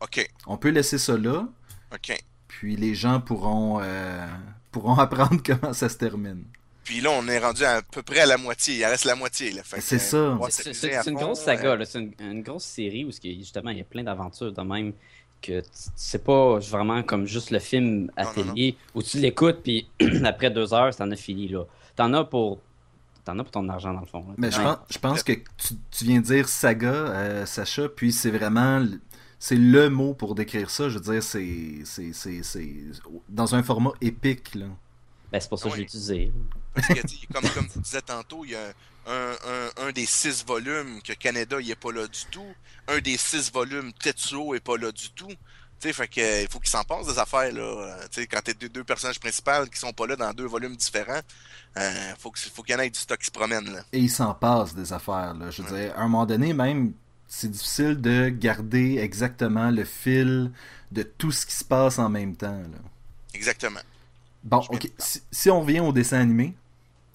OK. 0.00 0.28
On 0.46 0.56
peut 0.56 0.70
laisser 0.70 0.98
ça 0.98 1.16
là. 1.16 1.48
OK. 1.92 2.18
Puis 2.60 2.76
les 2.76 2.94
gens 2.94 3.22
pourront, 3.22 3.80
euh, 3.80 4.26
pourront 4.70 4.94
apprendre 4.98 5.40
comment 5.42 5.72
ça 5.72 5.88
se 5.88 5.96
termine. 5.96 6.44
Puis 6.84 7.00
là, 7.00 7.08
on 7.10 7.26
est 7.26 7.38
rendu 7.38 7.64
à, 7.64 7.80
peu 7.80 8.02
près 8.02 8.20
à 8.20 8.26
la 8.26 8.36
moitié. 8.36 8.74
Il 8.74 8.84
reste 8.84 9.06
la 9.06 9.14
moitié. 9.14 9.50
Là. 9.52 9.62
C'est 9.64 9.98
ça. 9.98 10.38
C'est 10.50 11.06
une 11.06 11.14
grosse 11.14 11.40
saga. 11.40 11.78
C'est 11.86 12.06
une, 12.20 12.42
grosse 12.42 12.64
série 12.64 13.06
où 13.06 13.10
justement 13.10 13.70
il 13.70 13.78
y 13.78 13.80
a 13.80 13.84
plein 13.84 14.02
d'aventures 14.02 14.52
de 14.52 14.60
même 14.60 14.92
que 15.40 15.62
c'est 15.96 16.22
pas 16.22 16.58
vraiment 16.58 17.02
comme 17.02 17.24
juste 17.24 17.50
le 17.50 17.60
film 17.60 18.10
à 18.14 18.26
télé 18.26 18.76
où 18.94 19.02
tu 19.02 19.16
l'écoutes 19.20 19.62
puis 19.62 19.88
après 20.24 20.50
deux 20.50 20.74
heures, 20.74 20.94
t'en 20.94 21.10
as 21.10 21.16
fini 21.16 21.48
là. 21.48 21.64
T'en 21.96 22.12
as 22.12 22.24
pour 22.24 22.58
t'en 23.24 23.38
as 23.38 23.42
pour 23.42 23.52
ton 23.52 23.66
argent 23.70 23.94
dans 23.94 24.00
le 24.00 24.06
fond. 24.06 24.22
Mais 24.36 24.50
je 24.50 24.60
pense, 24.60 24.76
je 24.90 24.98
pense 24.98 25.22
que 25.22 25.32
tu, 25.32 26.04
viens 26.04 26.20
de 26.20 26.26
dire 26.26 26.46
saga, 26.46 26.92
euh, 26.92 27.46
Sacha, 27.46 27.88
puis 27.88 28.12
c'est 28.12 28.30
vraiment 28.30 28.84
c'est 29.42 29.56
le 29.56 29.88
mot 29.88 30.12
pour 30.12 30.34
décrire 30.34 30.70
ça. 30.70 30.90
Je 30.90 30.98
veux 30.98 31.12
dire, 31.12 31.22
c'est 31.22 31.82
c'est 32.12 32.74
dans 33.28 33.54
un 33.54 33.62
format 33.62 33.92
épique 34.00 34.54
là. 34.54 34.66
Ben, 35.32 35.40
c'est 35.40 35.48
pour 35.48 35.58
ça 35.58 35.68
que 35.68 35.74
je 35.74 35.78
l'ai 35.78 35.84
utilisé. 35.84 36.32
Parce 36.74 36.88
que, 36.88 37.32
comme, 37.32 37.48
comme 37.50 37.68
tu 37.68 37.78
disais 37.78 38.02
tantôt, 38.02 38.44
il 38.44 38.50
y 38.50 38.54
a 38.54 38.72
un, 39.06 39.32
un, 39.32 39.86
un, 39.86 39.92
des 39.92 40.04
six 40.04 40.44
volumes 40.44 41.00
que 41.02 41.14
Canada 41.14 41.56
il 41.60 41.70
est 41.70 41.74
pas 41.76 41.90
là 41.90 42.06
du 42.06 42.20
tout. 42.30 42.52
Un 42.86 42.98
des 42.98 43.16
six 43.16 43.50
volumes, 43.50 43.92
Tetsuo 43.92 44.54
est 44.54 44.60
pas 44.60 44.76
là 44.76 44.92
du 44.92 45.10
tout. 45.10 45.32
sais 45.78 45.92
fait 45.92 46.08
que, 46.08 46.42
il 46.42 46.48
faut 46.48 46.58
qu'il 46.58 46.68
s'en 46.70 46.84
passe 46.84 47.06
des 47.06 47.18
affaires. 47.18 47.52
Là. 47.52 47.96
sais 48.10 48.26
quand 48.26 48.40
tu 48.44 48.54
deux, 48.54 48.68
deux 48.68 48.84
personnages 48.84 49.18
principaux 49.18 49.66
qui 49.72 49.78
sont 49.78 49.92
pas 49.92 50.06
là 50.06 50.16
dans 50.16 50.32
deux 50.34 50.46
volumes 50.46 50.76
différents, 50.76 51.22
euh, 51.78 52.12
faut 52.18 52.30
qu'il 52.30 52.50
faut 52.50 52.62
qu'il 52.62 52.74
y 52.74 52.78
en 52.78 52.80
ait 52.80 52.90
du 52.90 52.98
stock 52.98 53.18
qui 53.18 53.26
se 53.26 53.30
promène. 53.30 53.72
Là. 53.72 53.80
Et 53.92 54.00
il 54.00 54.10
s'en 54.10 54.34
passe 54.34 54.74
des 54.74 54.92
affaires. 54.92 55.32
Là. 55.32 55.50
Je 55.50 55.62
veux 55.62 55.76
dire, 55.76 55.94
à 55.96 56.00
un 56.00 56.08
moment 56.08 56.26
donné, 56.26 56.52
même, 56.52 56.92
c'est 57.32 57.48
difficile 57.48 58.00
de 58.00 58.28
garder 58.28 58.98
exactement 58.98 59.70
le 59.70 59.84
fil 59.84 60.50
de 60.90 61.04
tout 61.04 61.30
ce 61.30 61.46
qui 61.46 61.54
se 61.54 61.64
passe 61.64 62.00
en 62.00 62.08
même 62.08 62.34
temps. 62.34 62.58
Là. 62.58 62.78
Exactement. 63.32 63.80
Bon, 64.42 64.58
ok. 64.68 64.90
Si, 64.98 65.48
on 65.48 65.60
revient 65.60 65.78
au 65.78 65.92
dessin 65.92 66.18
animé. 66.18 66.54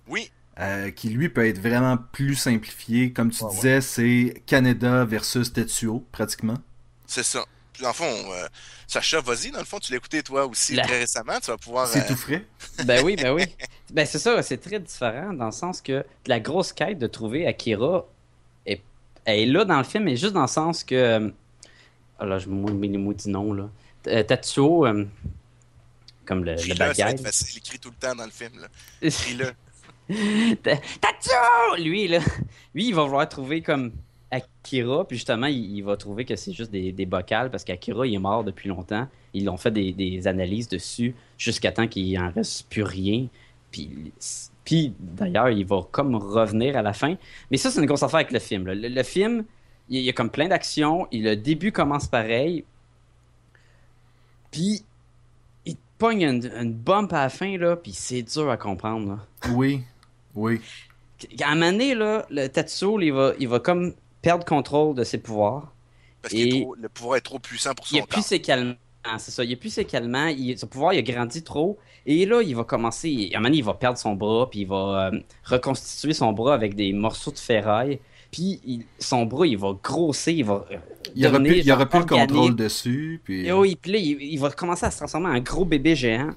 Oui. 0.08 0.32
Euh, 0.58 0.90
qui 0.92 1.10
lui 1.10 1.28
peut 1.28 1.46
être 1.46 1.60
vraiment 1.60 1.98
plus 1.98 2.36
simplifié. 2.36 3.12
Comme 3.12 3.30
tu 3.30 3.44
disais, 3.52 3.82
c'est 3.82 4.42
Canada 4.46 5.04
versus 5.04 5.52
Tetsuo, 5.52 6.06
pratiquement. 6.14 6.58
C'est 7.06 7.24
ça. 7.24 7.44
Puis 7.74 7.84
dans 7.84 7.90
le 7.90 7.94
fond, 7.94 8.06
euh, 8.32 8.48
Sacha, 8.88 9.20
vas-y, 9.20 9.52
dans 9.52 9.60
le 9.60 9.66
fond, 9.66 9.80
tu 9.80 9.92
l'as 9.92 9.98
écouté 9.98 10.24
toi 10.24 10.46
aussi 10.46 10.78
très 10.78 11.00
récemment, 11.00 11.42
tu 11.42 11.48
vas 11.48 11.58
pouvoir. 11.58 11.88
C'est 11.88 12.06
euh, 12.06 12.08
tout 12.08 12.16
frais. 12.16 12.46
ben 12.86 13.04
oui, 13.04 13.18
ben 13.18 13.34
oui. 13.34 13.44
Ben 13.92 14.06
c'est 14.06 14.20
ça, 14.20 14.42
c'est 14.44 14.60
très 14.60 14.80
différent 14.80 15.34
dans 15.34 15.48
le 15.48 15.52
sens 15.52 15.82
que 15.82 16.06
la 16.26 16.40
grosse 16.40 16.72
quête 16.72 17.00
de 17.00 17.08
trouver 17.08 17.46
Akira 17.46 18.06
elle 19.26 19.40
est 19.40 19.46
là 19.46 19.66
dans 19.66 19.78
le 19.78 19.84
film, 19.84 20.06
mais 20.06 20.16
juste 20.16 20.34
dans 20.34 20.42
le 20.42 20.48
sens 20.48 20.84
que. 20.84 21.34
Oh 22.20 22.26
là, 22.26 22.40
je 22.40 22.48
mets 22.50 22.88
les 22.88 22.98
mots 22.98 23.14
du 23.14 23.30
nom, 23.30 23.54
là. 23.54 23.70
Tetsuo, 24.04 24.86
comme 26.26 26.44
le, 26.44 26.54
le 26.54 26.94
guy. 26.94 27.24
Il 27.52 27.58
écrit 27.58 27.80
tout 27.80 27.90
le 27.90 27.96
temps 27.96 28.16
dans 28.16 28.26
le 28.26 28.32
film. 28.32 28.60
Là. 28.60 28.68
Écris-le. 29.02 29.52
Lui, 31.80 32.08
là, 32.08 32.20
lui, 32.76 32.90
il 32.90 32.96
va 32.96 33.04
vouloir 33.04 33.28
trouver 33.28 33.62
comme 33.62 33.92
Akira, 34.30 35.08
puis 35.08 35.18
justement, 35.18 35.48
il, 35.48 35.82
va 35.82 35.98
trouver 35.98 36.26
que 36.26 36.36
c'est 36.36 36.54
juste 36.54 36.70
des, 36.70 36.92
des 36.92 37.06
bocales 37.08 37.50
parce 37.50 37.64
qu'Akira, 37.64 38.06
il 38.06 38.14
est 38.14 38.20
mort 38.20 38.44
depuis 38.44 38.70
longtemps. 38.70 39.08
Ils 39.34 39.50
ont 39.50 39.58
fait 39.58 39.72
des, 39.72 39.94
des 39.94 40.28
analyses 40.28 40.70
dessus 40.70 41.16
jusqu'à 41.38 41.72
temps 41.72 41.88
qu'il 41.88 42.18
en 42.20 42.30
reste 42.30 42.70
plus 42.70 42.84
rien. 42.84 43.28
Puis, 43.72 44.14
puis 44.66 44.94
d'ailleurs, 45.00 45.50
il 45.50 45.66
va 45.66 45.82
comme 45.92 46.16
revenir 46.16 46.76
à 46.76 46.82
la 46.82 46.94
fin. 46.94 47.16
Mais 47.52 47.58
ça, 47.58 47.72
c'est 47.72 47.80
une 47.80 47.86
grosse 47.86 48.04
affaire 48.04 48.22
avec 48.22 48.32
le 48.32 48.40
film. 48.40 48.66
Le, 48.66 48.74
le, 48.74 49.04
film, 49.04 49.46
il 49.90 50.02
y 50.02 50.10
a 50.10 50.14
comme 50.14 50.30
plein 50.30 50.48
d'actions. 50.48 51.08
Le 51.12 51.36
début 51.36 51.72
commence 51.72 52.08
pareil. 52.08 52.66
Puis 54.52 54.84
pogne 55.98 56.24
une, 56.24 56.74
bump 56.74 57.14
à 57.14 57.24
la 57.24 57.30
fin, 57.30 57.58
là, 57.58 57.76
puis 57.76 57.94
c'est 57.94 58.24
dur 58.24 58.50
à 58.50 58.58
comprendre. 58.58 59.10
Là. 59.10 59.52
Oui, 59.52 59.82
oui. 60.36 60.62
À 61.42 61.52
un 61.52 61.56
moment 61.56 61.72
donné, 61.72 61.96
là, 61.96 62.26
le 62.30 62.48
Tetsuo, 62.48 63.00
il 63.00 63.12
va, 63.12 63.34
il 63.40 63.48
va 63.48 63.60
comme 63.60 63.94
perdre 64.22 64.46
contrôle 64.46 64.96
de 64.96 65.04
ses 65.04 65.18
pouvoirs. 65.18 65.72
Parce 66.22 66.34
que 66.34 66.82
le 66.82 66.90
pouvoir 66.90 67.18
est 67.18 67.22
trop 67.22 67.40
puissant 67.40 67.74
pour 67.74 67.88
son 67.88 67.96
Il 67.96 68.02
a 68.02 68.08
plus 68.08 68.24
ses 68.24 68.42
calmants, 68.42 68.76
c'est 69.18 69.32
ça. 69.32 69.44
Il 69.44 69.54
a 69.54 69.56
plus 69.56 69.70
ses 69.70 69.86
calmants. 69.86 70.28
Il, 70.28 70.58
son 70.58 70.68
pouvoir, 70.68 70.94
il 70.94 71.00
a 71.00 71.02
grandi 71.02 71.44
trop. 71.44 71.78
Et 72.06 72.26
là, 72.26 72.42
il 72.42 72.56
va 72.56 72.64
commencer... 72.64 73.30
À 73.34 73.38
un 73.38 73.40
moment 73.40 73.50
donné, 73.50 73.58
il 73.58 73.64
va 73.64 73.74
perdre 73.74 73.98
son 73.98 74.16
bras, 74.16 74.50
puis 74.50 74.62
il 74.62 74.68
va 74.68 75.12
euh, 75.14 75.20
reconstituer 75.44 76.14
son 76.14 76.34
bras 76.34 76.54
avec 76.54 76.76
des 76.76 76.94
morceaux 76.94 77.32
de 77.32 77.40
ferraille. 77.40 78.00
Puis 78.32 78.86
son 79.00 79.26
bras, 79.26 79.48
il 79.48 79.58
va 79.58 79.78
grossir, 79.82 80.34
il 80.34 80.44
va. 80.44 80.66
Euh, 80.70 80.78
il 81.16 81.26
aura 81.26 81.40
plus, 81.40 81.60
il 81.60 81.72
aura 81.72 81.86
plus 81.86 82.00
le 82.00 82.06
contrôle 82.06 82.56
dessus. 82.56 83.22
Puis... 83.24 83.48
Et 83.48 83.54
oui, 83.54 83.78
puis 83.82 83.92
là, 83.94 83.98
il, 83.98 84.38
va 84.40 84.50
commencer 84.50 84.86
à 84.86 84.92
se 84.92 84.98
transformer 84.98 85.30
en 85.30 85.40
gros 85.40 85.64
bébé 85.64 85.96
géant. 85.96 86.32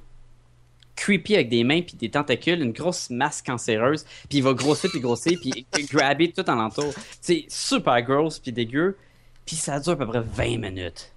Creepy 0.95 1.35
avec 1.35 1.49
des 1.49 1.65
mains 1.65 1.83
puis 1.83 1.97
des 1.97 2.09
tentacules, 2.09 2.61
une 2.61 2.73
grosse 2.73 3.11
masse 3.11 3.43
cancéreuse, 3.43 4.05
puis 4.29 4.39
il 4.39 4.43
va 4.43 4.53
grossir 4.53 4.91
puis 4.91 5.01
grossir 5.01 5.39
puis 5.41 5.67
grabber 5.91 6.31
tout 6.31 6.49
en 6.49 6.55
l'entour. 6.55 6.93
C'est 7.21 7.47
super 7.49 8.01
gross 8.03 8.39
puis 8.39 8.53
dégueu, 8.53 8.97
puis 9.45 9.57
ça 9.57 9.81
dure 9.81 9.93
à 9.93 9.97
peu 9.97 10.07
près 10.07 10.21
20 10.21 10.59
minutes. 10.59 11.13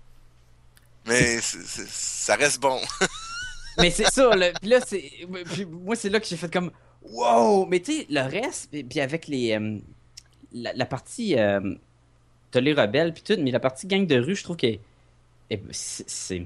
Mais 1.05 1.39
ça 1.41 2.35
reste 2.35 2.61
bon. 2.61 2.79
mais 3.79 3.89
c'est 3.89 4.11
ça, 4.11 4.29
puis 4.59 4.69
là, 4.69 4.79
c'est, 4.85 5.11
moi 5.69 5.95
c'est 5.95 6.09
là 6.09 6.19
que 6.19 6.27
j'ai 6.27 6.37
fait 6.37 6.51
comme 6.51 6.71
wow, 7.01 7.65
mais 7.65 7.79
tu 7.79 7.93
sais 7.93 8.07
le 8.09 8.21
reste, 8.21 8.69
puis 8.87 8.99
avec 8.99 9.27
les, 9.27 9.53
euh, 9.53 9.79
la, 10.53 10.85
partie. 10.85 11.37
Euh, 11.37 11.75
T'as 12.51 12.59
les 12.59 12.73
rebelles, 12.73 13.13
puis 13.13 13.23
tout, 13.23 13.41
mais 13.41 13.51
la 13.51 13.61
partie 13.61 13.87
gang 13.87 14.05
de 14.05 14.19
rue, 14.19 14.35
je 14.35 14.43
trouve 14.43 14.57
que. 14.57 14.67
C'est. 15.71 16.45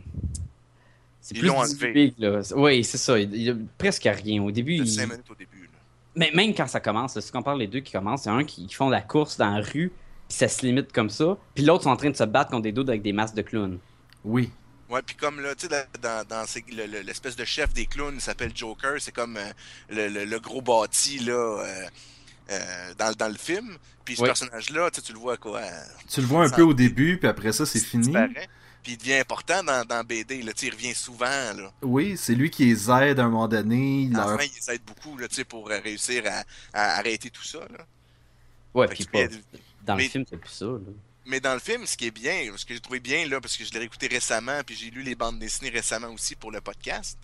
C'est 1.21 1.39
plus 1.39 1.49
enlevé. 1.49 2.13
Là. 2.19 2.41
Oui, 2.55 2.83
c'est 2.83 2.99
ça. 2.99 3.17
Il 3.17 3.35
y 3.35 3.49
a 3.49 3.55
presque 3.79 4.03
rien. 4.03 4.43
Au 4.43 4.51
début. 4.51 4.75
Il... 4.75 4.83
minutes 4.83 5.29
au 5.29 5.35
début. 5.35 5.69
Mais 6.15 6.31
même 6.33 6.53
quand 6.53 6.67
ça 6.67 6.79
commence, 6.79 7.19
si 7.19 7.31
on 7.35 7.41
parle 7.41 7.59
les 7.59 7.67
deux 7.67 7.79
qui 7.79 7.91
commencent, 7.91 8.25
il 8.25 8.27
y 8.27 8.31
a 8.31 8.35
un 8.35 8.43
qui, 8.43 8.71
font 8.71 8.89
la 8.89 9.01
course 9.01 9.37
dans 9.37 9.49
la 9.49 9.61
rue, 9.61 9.91
puis 10.29 10.37
ça 10.37 10.47
se 10.47 10.65
limite 10.65 10.93
comme 10.93 11.09
ça. 11.09 11.37
Puis 11.55 11.65
l'autre 11.65 11.83
sont 11.83 11.89
en 11.89 11.97
train 11.97 12.11
de 12.11 12.15
se 12.15 12.23
battre 12.23 12.51
contre 12.51 12.63
des 12.63 12.71
dos 12.71 12.83
avec 12.87 13.01
des 13.01 13.11
masques 13.11 13.35
de 13.35 13.41
clowns. 13.41 13.79
Oui. 14.25 14.51
Ouais, 14.89 15.01
puis 15.01 15.15
comme 15.15 15.39
là, 15.39 15.55
tu 15.55 15.67
sais, 15.67 15.87
dans, 16.01 16.27
dans 16.27 16.45
l'espèce 17.03 17.35
de 17.35 17.45
chef 17.45 17.73
des 17.73 17.85
clowns, 17.85 18.15
il 18.15 18.21
s'appelle 18.21 18.51
Joker, 18.55 18.95
c'est 18.99 19.11
comme 19.11 19.37
euh, 19.37 19.45
le, 19.89 20.39
gros 20.39 20.61
bâti, 20.61 21.19
là. 21.19 21.33
Euh, 21.33 21.87
euh, 22.51 22.93
dans, 22.99 23.11
dans, 23.13 23.27
le 23.27 23.37
film. 23.37 23.75
Puis 24.03 24.15
ce 24.15 24.21
personnage-là, 24.21 24.91
tu 24.91 25.11
le 25.11 25.17
vois 25.17 25.37
quoi. 25.37 25.61
Tu 26.07 26.21
le 26.21 26.27
vois 26.27 26.45
un 26.45 26.49
peu 26.49 26.61
au 26.61 26.75
début, 26.75 27.17
puis 27.17 27.27
après 27.27 27.51
ça, 27.51 27.65
c'est 27.65 27.79
fini. 27.79 28.13
Puis 28.83 28.93
il 28.93 28.97
devient 28.99 29.15
important 29.15 29.63
dans, 29.63 29.83
dans 29.83 30.03
BD, 30.03 30.43
là, 30.43 30.51
il 30.61 30.71
revient 30.71 30.93
souvent. 30.93 31.25
Là. 31.25 31.73
Oui, 31.81 32.15
c'est 32.17 32.35
lui 32.35 32.51
qui 32.51 32.65
les 32.65 32.91
aide 32.91 33.19
à 33.19 33.23
un 33.23 33.29
moment 33.29 33.47
donné. 33.47 34.03
Il 34.03 34.13
leur... 34.13 34.39
il 34.39 34.51
les 34.53 34.75
aide 34.75 34.83
beaucoup 34.85 35.17
là, 35.17 35.25
pour 35.49 35.67
réussir 35.69 36.23
à, 36.27 36.43
à, 36.71 36.99
arrêter 36.99 37.31
tout 37.31 37.43
ça. 37.43 37.61
Là. 37.61 37.83
Ouais, 38.75 38.87
puis 38.87 39.05
pas... 39.05 39.25
dans 39.83 39.95
le 39.95 40.03
film, 40.03 40.23
c'est 40.29 40.37
plus 40.37 40.51
ça. 40.51 40.65
Là. 40.65 40.79
Mais 41.25 41.39
dans 41.39 41.53
le 41.53 41.59
film, 41.59 41.85
ce 41.85 41.97
qui 41.97 42.07
est 42.07 42.11
bien, 42.11 42.51
ce 42.55 42.65
que 42.65 42.73
j'ai 42.73 42.79
trouvé 42.79 42.99
bien, 42.99 43.27
là, 43.27 43.41
parce 43.41 43.57
que 43.57 43.65
je 43.65 43.71
l'ai 43.71 43.79
réécouté 43.79 44.07
récemment, 44.07 44.61
puis 44.65 44.75
j'ai 44.75 44.91
lu 44.91 45.01
les 45.01 45.15
bandes 45.15 45.39
dessinées 45.39 45.71
récemment 45.71 46.09
aussi 46.09 46.35
pour 46.35 46.51
le 46.51 46.61
podcast, 46.61 47.17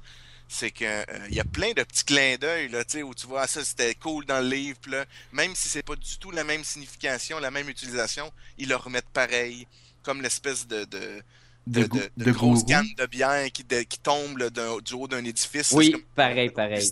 c'est 0.47 0.71
que 0.71 0.83
euh, 0.85 1.27
il 1.29 1.35
y 1.35 1.39
a 1.39 1.45
plein 1.45 1.71
de 1.71 1.83
petits 1.83 2.03
clins 2.03 2.35
d'œil 2.35 2.67
là, 2.69 2.83
tu 2.83 2.97
sais, 2.97 3.03
où 3.03 3.13
tu 3.13 3.25
vois 3.25 3.43
ah, 3.43 3.47
ça 3.47 3.63
c'était 3.63 3.95
cool 3.95 4.25
dans 4.25 4.41
le 4.41 4.49
livre, 4.49 4.79
là, 4.87 5.05
même 5.31 5.55
si 5.55 5.69
c'est 5.69 5.83
pas 5.83 5.95
du 5.95 6.17
tout 6.17 6.31
la 6.31 6.43
même 6.43 6.63
signification, 6.63 7.39
la 7.39 7.51
même 7.51 7.69
utilisation, 7.69 8.31
ils 8.57 8.67
le 8.67 8.75
remettent 8.75 9.09
pareil, 9.13 9.67
comme 10.03 10.21
l'espèce 10.21 10.67
de 10.67 10.83
de 10.85 11.21
de, 11.67 11.83
de, 11.83 12.09
de, 12.17 12.31
grosse 12.31 12.63
canne 12.63 12.87
de 12.97 13.05
bière 13.05 13.51
qui, 13.51 13.63
qui 13.63 13.99
tombe 13.99 14.41
du 14.83 14.93
haut 14.95 15.07
d'un 15.07 15.23
édifice. 15.23 15.71
Oui, 15.73 15.95
pareil, 16.15 16.49
pareil. 16.49 16.91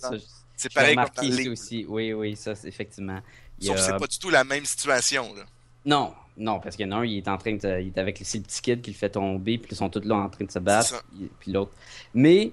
C'est 0.56 0.72
pareil 0.72 0.96
comme 0.96 1.06
dans 1.16 1.22
le 1.24 1.36
livre. 1.36 1.54
aussi. 1.54 1.86
Oui, 1.88 2.14
oui, 2.14 2.36
ça, 2.36 2.54
c'est 2.54 2.68
effectivement. 2.68 3.20
Sauf 3.62 3.76
que 3.76 3.82
c'est 3.82 3.98
pas 3.98 4.08
du 4.08 4.20
tout 4.20 4.30
la 4.30 4.44
même 4.44 4.66
situation. 4.66 5.34
Là. 5.34 5.44
Non, 5.86 6.14
non, 6.38 6.60
parce 6.60 6.76
qu'il 6.76 6.86
y 6.86 6.90
en 6.90 6.98
a 6.98 7.00
un, 7.02 7.06
il 7.06 7.18
est 7.18 7.28
en 7.28 7.38
train 7.38 7.54
de. 7.54 7.82
Il 7.82 7.88
est 7.88 7.98
avec 7.98 8.20
le 8.20 8.26
petit 8.26 8.62
kid 8.62 8.82
qui 8.82 8.92
le 8.92 8.96
fait 8.96 9.10
tomber, 9.10 9.58
puis 9.58 9.70
ils 9.72 9.78
sont 9.78 9.90
tous 9.90 10.04
là 10.04 10.16
en 10.16 10.30
train 10.30 10.46
de 10.46 10.52
se 10.52 10.60
battre. 10.60 11.04
Puis 11.40 11.52
l'autre. 11.52 11.72
Mais 12.14 12.52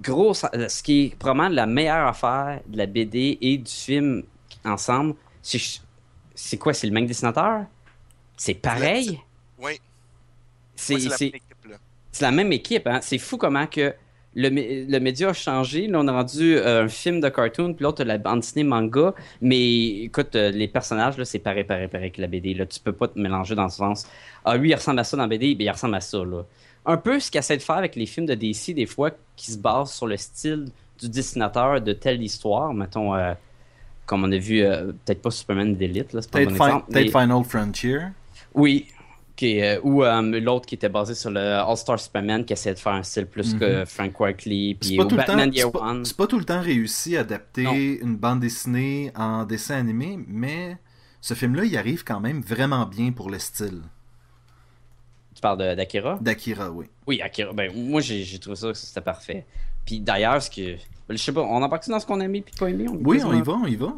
gros, 0.00 0.34
ce 0.34 0.82
qui 0.82 1.06
est 1.06 1.16
probablement 1.16 1.48
la 1.48 1.66
meilleure 1.66 2.06
affaire 2.06 2.60
de 2.66 2.76
la 2.76 2.86
BD 2.86 3.38
et 3.40 3.58
du 3.58 3.70
film 3.70 4.22
ensemble, 4.64 5.14
c'est 5.42 6.58
quoi? 6.58 6.74
C'est 6.74 6.86
le 6.86 6.92
même 6.92 7.06
dessinateur? 7.06 7.66
C'est 8.36 8.54
pareil? 8.54 9.20
Oui. 9.58 9.80
C'est 10.74 10.98
la 12.20 12.30
même 12.30 12.52
équipe. 12.52 12.86
Hein? 12.86 13.00
C'est 13.02 13.18
fou 13.18 13.36
comment 13.36 13.66
que 13.66 13.94
le, 14.34 14.48
le, 14.48 15.00
média 15.00 15.30
a 15.30 15.32
changé. 15.32 15.86
Là, 15.86 16.00
on 16.00 16.08
a 16.08 16.12
rendu 16.12 16.56
euh, 16.56 16.84
un 16.84 16.88
film 16.88 17.20
de 17.20 17.28
cartoon, 17.28 17.74
puis 17.74 17.82
l'autre, 17.82 18.02
la 18.04 18.18
bande 18.18 18.40
dessinée 18.40 18.64
manga. 18.64 19.14
Mais 19.40 20.04
écoute, 20.04 20.34
euh, 20.36 20.50
les 20.50 20.68
personnages, 20.68 21.22
c'est 21.24 21.38
pareil, 21.38 21.64
pareil, 21.64 21.88
pareil 21.88 22.10
que 22.10 22.20
la 22.20 22.26
BD. 22.26 22.54
Là, 22.54 22.66
tu 22.66 22.80
peux 22.80 22.92
pas 22.92 23.08
te 23.08 23.18
mélanger 23.18 23.54
dans 23.54 23.68
ce 23.68 23.78
sens. 23.78 24.06
Ah, 24.44 24.56
lui, 24.56 24.70
il 24.70 24.74
ressemble 24.74 25.00
à 25.00 25.04
ça 25.04 25.16
dans 25.16 25.24
la 25.24 25.28
BD, 25.28 25.54
ben, 25.54 25.64
il 25.64 25.70
ressemble 25.70 25.94
à 25.94 26.00
ça. 26.00 26.18
Là 26.18 26.44
un 26.84 26.96
peu 26.96 27.20
ce 27.20 27.30
qu'il 27.30 27.38
essaie 27.38 27.56
de 27.56 27.62
faire 27.62 27.76
avec 27.76 27.94
les 27.94 28.06
films 28.06 28.26
de 28.26 28.34
DC, 28.34 28.74
des 28.74 28.86
fois, 28.86 29.12
qui 29.36 29.52
se 29.52 29.56
basent 29.56 29.92
sur 29.92 30.08
le 30.08 30.16
style 30.16 30.68
du 30.98 31.08
dessinateur 31.08 31.80
de 31.80 31.92
telle 31.92 32.20
histoire. 32.20 32.74
Mettons, 32.74 33.14
euh, 33.14 33.34
comme 34.04 34.24
on 34.24 34.32
a 34.32 34.36
vu, 34.36 34.64
peut-être 35.04 35.22
pas 35.22 35.30
Superman 35.30 35.76
d'élite, 35.76 36.12
là, 36.12 36.22
Peut-être 36.28 37.10
Final 37.10 37.44
Frontier. 37.44 38.00
Oui. 38.52 38.88
Qui 39.42 39.58
est, 39.58 39.76
euh, 39.76 39.80
ou 39.82 40.04
euh, 40.04 40.22
l'autre 40.40 40.66
qui 40.66 40.76
était 40.76 40.88
basé 40.88 41.16
sur 41.16 41.28
le 41.28 41.40
All-Star 41.40 41.98
Superman 41.98 42.44
qui 42.44 42.52
essayait 42.52 42.76
de 42.76 42.78
faire 42.78 42.92
un 42.92 43.02
style 43.02 43.26
plus 43.26 43.54
que 43.54 43.80
Mhm. 43.80 43.86
Frank. 43.86 44.12
C'est 44.38 44.44
Puis 44.44 44.76
pas, 44.96 45.02
ou 45.02 45.06
tout 45.08 45.16
le 45.16 45.22
temps- 45.24 45.26
Batman 45.34 45.52
Year 45.52 45.72
pas- 45.72 45.80
One. 45.80 46.04
c'est 46.04 46.16
pas 46.16 46.28
tout 46.28 46.38
le 46.38 46.44
temps 46.44 46.60
réussi 46.60 47.16
à 47.16 47.22
adapter 47.22 47.64
Non. 47.64 47.72
une 47.74 48.16
bande 48.16 48.38
dessinée 48.38 49.10
en 49.16 49.42
dessin 49.44 49.74
animé, 49.78 50.16
mais 50.28 50.76
ce 51.20 51.34
film-là, 51.34 51.64
il 51.64 51.76
arrive 51.76 52.04
quand 52.04 52.20
même 52.20 52.40
vraiment 52.40 52.86
bien 52.86 53.10
pour 53.10 53.30
le 53.30 53.40
style 53.40 53.82
Tu 55.34 55.40
parles 55.40 55.58
de- 55.58 55.74
d'Akira? 55.74 56.18
d'Akira, 56.20 56.70
oui. 56.70 56.86
Oui, 57.08 57.20
Akira. 57.20 57.52
Ben, 57.52 57.72
moi, 57.74 58.00
j'ai 58.00 58.38
trouvé 58.38 58.54
ça 58.54 58.68
que 58.68 58.74
c'était 58.78 59.00
parfait. 59.00 59.44
Puis 59.84 59.98
d'ailleurs, 59.98 60.40
ce 60.40 60.50
que. 60.50 60.76
Je 61.10 61.16
sais 61.16 61.32
pas, 61.32 61.40
on 61.42 61.60
embarque 61.60 61.88
dans 61.88 61.98
ce 61.98 62.06
qu'on 62.06 62.20
a 62.20 62.24
aimé 62.26 62.42
puis 62.46 62.54
pas 62.56 62.70
aimé? 62.70 62.86
On 62.88 62.94
Oui, 63.04 63.20
on 63.24 63.32
y 63.36 63.42
va, 63.42 63.54
on 63.54 63.66
y 63.66 63.74
va. 63.74 63.92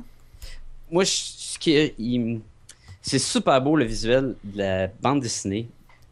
Moi, 0.90 1.04
je- 1.04 1.10
ce 1.12 1.58
qui 1.58 1.92
il- 1.98 2.40
c'est 3.06 3.18
super 3.18 3.60
beau 3.60 3.76
le 3.76 3.84
visuel 3.84 4.34
de 4.44 4.58
la 4.58 4.86
bande 5.02 5.20
dessinée, 5.20 5.68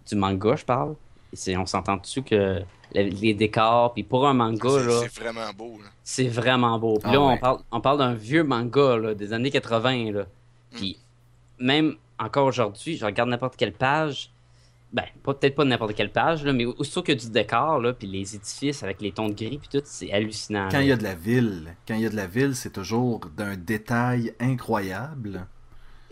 du 0.08 0.14
manga, 0.14 0.56
je 0.56 0.64
parle. 0.64 0.94
Et 1.32 1.36
c'est- 1.36 1.56
on 1.56 1.66
s'entend 1.66 1.96
dessus 1.96 2.22
que 2.22 2.60
le- 2.94 3.02
les 3.02 3.32
décors, 3.34 3.94
puis 3.94 4.02
pour 4.02 4.26
un 4.28 4.34
manga, 4.34 4.68
C'est 4.68 4.86
là, 4.86 5.00
c'est 5.00 5.20
vraiment 5.22 5.52
beau. 5.56 5.78
Là. 5.82 5.88
c'est 6.04 6.28
vraiment 6.28 6.78
beau. 6.78 6.94
Puis 6.98 7.02
Ah 7.10 7.12
là, 7.14 7.20
ouais. 7.20 7.32
on 7.34 7.38
parle, 7.38 7.58
on 7.70 7.80
parle 7.80 7.98
d'un 7.98 8.14
vieux 8.14 8.44
manga 8.44 8.96
là, 8.98 9.14
des 9.14 9.32
années 9.32 9.50
80. 9.50 10.12
Là. 10.12 10.26
Puis 10.72 10.98
même 11.58 11.94
encore 12.18 12.46
aujourd'hui, 12.46 12.96
je 12.96 13.04
regarde 13.06 13.30
n'importe 13.30 13.56
quelle 13.56 13.72
page. 13.72 14.30
Ben, 14.92 15.04
pas- 15.22 15.32
peut-être 15.32 15.54
pas 15.54 15.64
n'importe 15.64 15.94
quelle 15.94 16.12
page, 16.12 16.44
là, 16.44 16.52
mais 16.52 16.66
aussitôt 16.66 17.02
qu'il 17.02 17.14
y 17.14 17.16
a 17.16 17.20
du 17.24 17.30
décor, 17.30 17.80
là, 17.80 17.94
puis 17.94 18.06
les 18.06 18.34
édifices 18.36 18.82
avec 18.82 19.00
les 19.00 19.10
tons 19.10 19.28
de 19.30 19.32
gris, 19.34 19.56
puis 19.56 19.68
tout, 19.72 19.80
c'est 19.86 20.12
hallucinant. 20.12 20.68
Quand 20.70 20.80
il 20.80 20.88
y 20.88 20.92
a 20.92 20.96
de 20.96 21.02
la 21.02 21.14
ville, 21.14 21.74
quand 21.88 21.94
il 21.94 22.02
y 22.02 22.06
a 22.06 22.10
de 22.10 22.16
la 22.16 22.26
ville, 22.26 22.54
c'est 22.54 22.74
toujours 22.74 23.20
d'un 23.34 23.56
détail 23.56 24.34
incroyable. 24.38 25.46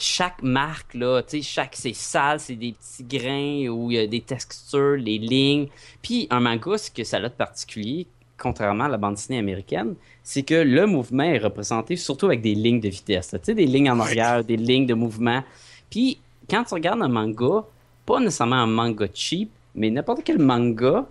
Chaque 0.00 0.42
marque, 0.42 0.94
là, 0.94 1.22
tu 1.22 1.38
sais, 1.38 1.42
chaque, 1.42 1.76
c'est 1.76 1.94
sale, 1.94 2.40
c'est 2.40 2.56
des 2.56 2.72
petits 2.72 3.04
grains 3.04 3.68
où 3.68 3.90
il 3.90 3.96
y 3.96 3.98
a 3.98 4.06
des 4.06 4.20
textures, 4.20 4.96
les 4.96 5.18
lignes. 5.18 5.68
Puis 6.02 6.26
un 6.30 6.40
manga, 6.40 6.78
ce 6.78 6.90
que 6.90 7.04
ça 7.04 7.18
a 7.18 7.20
de 7.20 7.28
particulier, 7.28 8.06
contrairement 8.38 8.84
à 8.84 8.88
la 8.88 8.96
bande 8.96 9.14
dessinée 9.14 9.38
américaine, 9.38 9.94
c'est 10.22 10.42
que 10.42 10.54
le 10.54 10.86
mouvement 10.86 11.24
est 11.24 11.38
représenté 11.38 11.96
surtout 11.96 12.26
avec 12.26 12.40
des 12.40 12.54
lignes 12.54 12.80
de 12.80 12.88
vitesse. 12.88 13.30
Tu 13.30 13.38
sais, 13.42 13.54
des 13.54 13.66
lignes 13.66 13.90
en 13.90 14.00
arrière, 14.00 14.42
des 14.42 14.56
lignes 14.56 14.86
de 14.86 14.94
mouvement. 14.94 15.42
Puis 15.90 16.18
quand 16.48 16.64
tu 16.64 16.74
regardes 16.74 17.02
un 17.02 17.08
manga, 17.08 17.64
pas 18.06 18.18
nécessairement 18.18 18.56
un 18.56 18.66
manga 18.66 19.06
cheap, 19.12 19.50
mais 19.74 19.90
n'importe 19.90 20.22
quel 20.24 20.38
manga, 20.38 21.06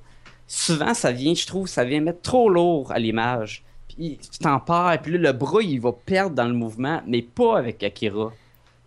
souvent 0.47 0.93
ça 0.93 1.11
vient, 1.11 1.33
je 1.33 1.45
trouve, 1.45 1.67
ça 1.67 1.85
vient 1.85 2.01
mettre 2.01 2.21
trop 2.21 2.49
lourd 2.49 2.91
à 2.91 2.99
l'image. 2.99 3.63
Puis 3.87 4.17
tu 4.19 4.39
t'en 4.39 4.59
perds, 4.59 4.99
puis 5.01 5.13
là, 5.13 5.31
le 5.31 5.37
bras, 5.37 5.61
il 5.61 5.79
va 5.79 5.91
perdre 5.91 6.35
dans 6.35 6.47
le 6.47 6.53
mouvement, 6.53 7.01
mais 7.07 7.21
pas 7.21 7.57
avec 7.57 7.83
Akira. 7.83 8.31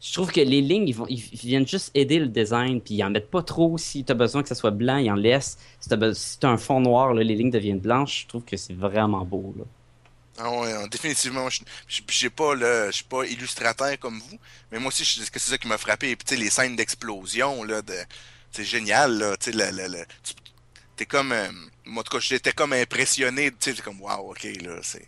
Je 0.03 0.13
trouve 0.15 0.33
que 0.33 0.41
les 0.41 0.61
lignes, 0.61 0.89
ils, 0.89 0.95
vont, 0.97 1.07
ils 1.09 1.21
viennent 1.21 1.67
juste 1.67 1.93
aider 1.95 2.19
le 2.19 2.27
design, 2.27 2.81
puis 2.81 2.95
ils 2.95 3.05
en 3.05 3.11
mettent 3.11 3.31
pas 3.31 3.45
trop. 3.45 3.79
Si 3.79 4.05
tu 4.05 4.11
as 4.11 4.17
besoin 4.17 4.43
que 4.43 4.49
ça 4.49 4.57
soit 4.57 4.73
blanc, 4.73 4.97
ils 4.97 5.09
en 5.09 5.15
laissent. 5.15 5.59
Si 5.79 5.89
tu 5.89 5.95
as, 5.95 6.49
un 6.51 6.57
fond 6.57 6.81
noir, 6.81 7.15
là, 7.15 7.23
les 7.23 7.37
lignes 7.37 7.53
deviennent 7.53 7.79
blanches. 7.79 8.23
Je 8.23 8.27
trouve 8.27 8.43
que 8.43 8.57
c'est 8.57 8.75
vraiment 8.75 9.25
beau. 9.25 9.55
Là. 9.57 9.65
Ah 10.39 10.51
ouais, 10.51 10.73
euh, 10.73 10.89
définitivement, 10.89 11.49
je 11.49 11.63
suis 11.87 12.31
pas 12.31 12.91
suis 12.91 13.05
pas 13.05 13.25
illustrateur 13.27 13.97
comme 14.01 14.19
vous, 14.19 14.39
mais 14.73 14.81
moi 14.81 14.89
aussi, 14.89 15.05
c'est 15.05 15.39
ça 15.39 15.57
qui 15.57 15.69
m'a 15.69 15.79
frappé. 15.79 16.11
Et 16.11 16.17
puis, 16.17 16.37
les 16.37 16.51
scènes 16.51 16.75
d'explosion, 16.75 17.63
là, 17.63 17.81
de, 17.81 17.95
c'est 18.51 18.65
génial, 18.65 19.19
là, 19.19 19.37
tu 19.37 19.53
sais, 19.53 20.07
t'es 20.97 21.07
comme, 21.07 21.31
euh, 21.31 21.49
moi, 21.85 22.01
en 22.01 22.05
tout 22.05 22.17
cas, 22.17 22.21
j'étais 22.21 22.53
comme 22.53 22.73
impressionné, 22.73 23.53
tu 23.53 23.73
sais, 23.73 23.83
comme, 23.83 24.01
waouh, 24.01 24.31
ok, 24.31 24.49
là, 24.63 24.79
c'est 24.83 25.07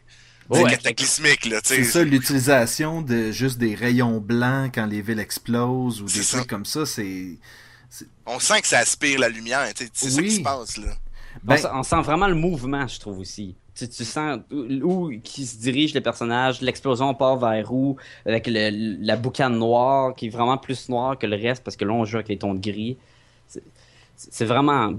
Ouais, 0.51 0.63
cataclysmique, 0.71 1.47
là, 1.47 1.61
tu 1.63 1.69
C'est 1.75 1.85
ça, 1.85 2.05
l'utilisation 2.05 3.01
de 3.03 3.31
juste 3.31 3.59
des 3.59 3.75
rayons 3.75 4.19
blancs 4.21 4.73
quand 4.75 4.87
les 4.87 5.01
villes 5.01 5.19
explosent 5.21 6.03
ou 6.03 6.07
des 6.07 6.23
ça. 6.23 6.39
trucs 6.39 6.51
comme 6.51 6.65
ça, 6.67 6.85
c'est... 6.87 7.39
On 8.27 8.39
sent 8.39 8.61
que 8.61 8.67
ça 8.67 8.79
aspire 8.79 9.19
la 9.21 9.29
lumière, 9.29 9.67
c'est 9.75 9.95
ça 9.95 10.17
Oui. 10.21 10.29
qui 10.29 10.35
se 10.37 10.41
passe, 10.41 10.77
là. 10.77 10.93
Ben, 11.43 11.55
on, 11.55 11.59
sent, 11.59 11.69
on 11.73 11.83
sent 11.83 12.03
vraiment 12.03 12.29
le 12.29 12.35
mouvement, 12.35 12.87
je 12.87 12.99
trouve 13.01 13.19
aussi. 13.21 13.55
Tu, 13.75 13.89
tu 13.89 14.05
sens 14.05 14.39
où, 14.53 14.57
où 15.07 15.21
qui 15.21 15.45
se 15.47 15.57
dirige 15.59 15.95
le 15.95 16.01
personnage, 16.01 16.61
l'explosion 16.61 17.13
part 17.15 17.37
vers 17.39 17.73
où, 17.73 17.97
avec 18.25 18.47
le- 18.47 18.97
la 19.05 19.17
boucane 19.17 19.59
noire 19.59 20.15
qui 20.15 20.27
est 20.27 20.31
vraiment 20.31 20.59
plus 20.59 20.89
noire 20.89 21.19
que 21.19 21.27
le 21.27 21.35
reste 21.37 21.65
parce 21.65 21.77
que 21.77 21.85
là 21.85 21.93
on 21.93 22.05
joue 22.05 22.17
avec 22.19 22.29
les 22.29 22.39
tons 22.39 22.55
de 22.55 22.61
gris. 22.61 22.97
C'est- 23.49 23.63
C'est 24.17 24.45
vraiment 24.45 24.93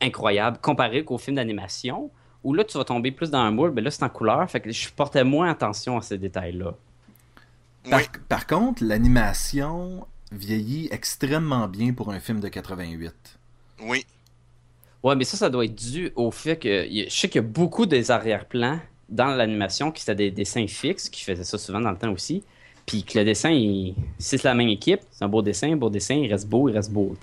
incroyable 0.00 0.58
comparé 0.62 1.04
qu'au 1.04 1.18
film 1.18 1.36
d'animation 1.36 2.10
où 2.46 2.54
là 2.54 2.64
tu 2.64 2.78
vas 2.78 2.84
tomber 2.84 3.10
plus 3.10 3.30
dans 3.30 3.40
un 3.40 3.50
moule, 3.50 3.72
mais 3.72 3.82
là 3.82 3.90
c'est 3.90 4.04
en 4.04 4.08
couleur, 4.08 4.48
fait 4.50 4.60
que 4.60 4.70
je 4.70 4.88
portais 4.90 5.24
moins 5.24 5.50
attention 5.50 5.98
à 5.98 6.02
ces 6.02 6.16
détails-là. 6.16 6.74
par, 7.90 8.00
Oui. 8.00 8.06
par 8.28 8.46
contre, 8.46 8.84
l'animation 8.84 10.06
vieillit 10.32 10.88
extrêmement 10.90 11.66
bien 11.68 11.92
pour 11.92 12.10
un 12.10 12.20
film 12.20 12.40
de 12.40 12.48
88. 12.48 13.12
Oui. 13.82 14.06
Ouais, 15.02 15.14
mais 15.16 15.24
ça, 15.24 15.36
ça 15.36 15.50
doit 15.50 15.64
être 15.64 15.74
dû 15.74 16.10
au 16.16 16.30
fait 16.30 16.56
que 16.56 16.86
je 16.90 17.08
sais 17.10 17.28
qu'il 17.28 17.40
y 17.42 17.44
a 17.44 17.48
beaucoup 17.48 17.86
des 17.86 18.10
arrière-plans 18.10 18.80
dans 19.08 19.26
l'animation 19.26 19.92
qui 19.92 20.02
étaient 20.02 20.14
des 20.16 20.30
dessins 20.30 20.66
fixes, 20.66 21.08
qui 21.08 21.22
faisaient 21.24 21.44
ça 21.44 21.58
souvent 21.58 21.80
dans 21.80 21.92
le 21.92 21.98
temps 21.98 22.12
aussi. 22.12 22.42
Puis 22.86 23.02
que 23.02 23.18
le 23.18 23.24
dessin, 23.24 23.50
il- 23.50 23.94
si 24.18 24.38
c'est 24.38 24.44
la 24.44 24.54
même 24.54 24.68
équipe, 24.68 25.00
c'est 25.10 25.24
un 25.24 25.28
beau 25.28 25.42
dessin, 25.42 25.72
un 25.72 25.76
beau 25.76 25.90
dessin, 25.90 26.14
il 26.14 26.30
reste 26.32 26.48
beau, 26.48 26.68
il 26.68 26.72
reste 26.72 26.92
beau. 26.92 27.16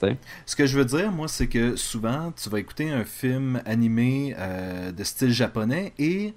Ce 0.45 0.55
que 0.57 0.65
je 0.65 0.77
veux 0.77 0.83
dire, 0.85 1.09
moi, 1.11 1.29
c'est 1.29 1.47
que 1.47 1.77
souvent, 1.77 2.33
tu 2.35 2.49
vas 2.49 2.59
écouter 2.59 2.91
un 2.91 3.05
film 3.05 3.61
animé 3.65 4.35
euh, 4.37 4.91
de 4.91 5.03
style 5.05 5.31
japonais 5.31 5.93
et 5.97 6.33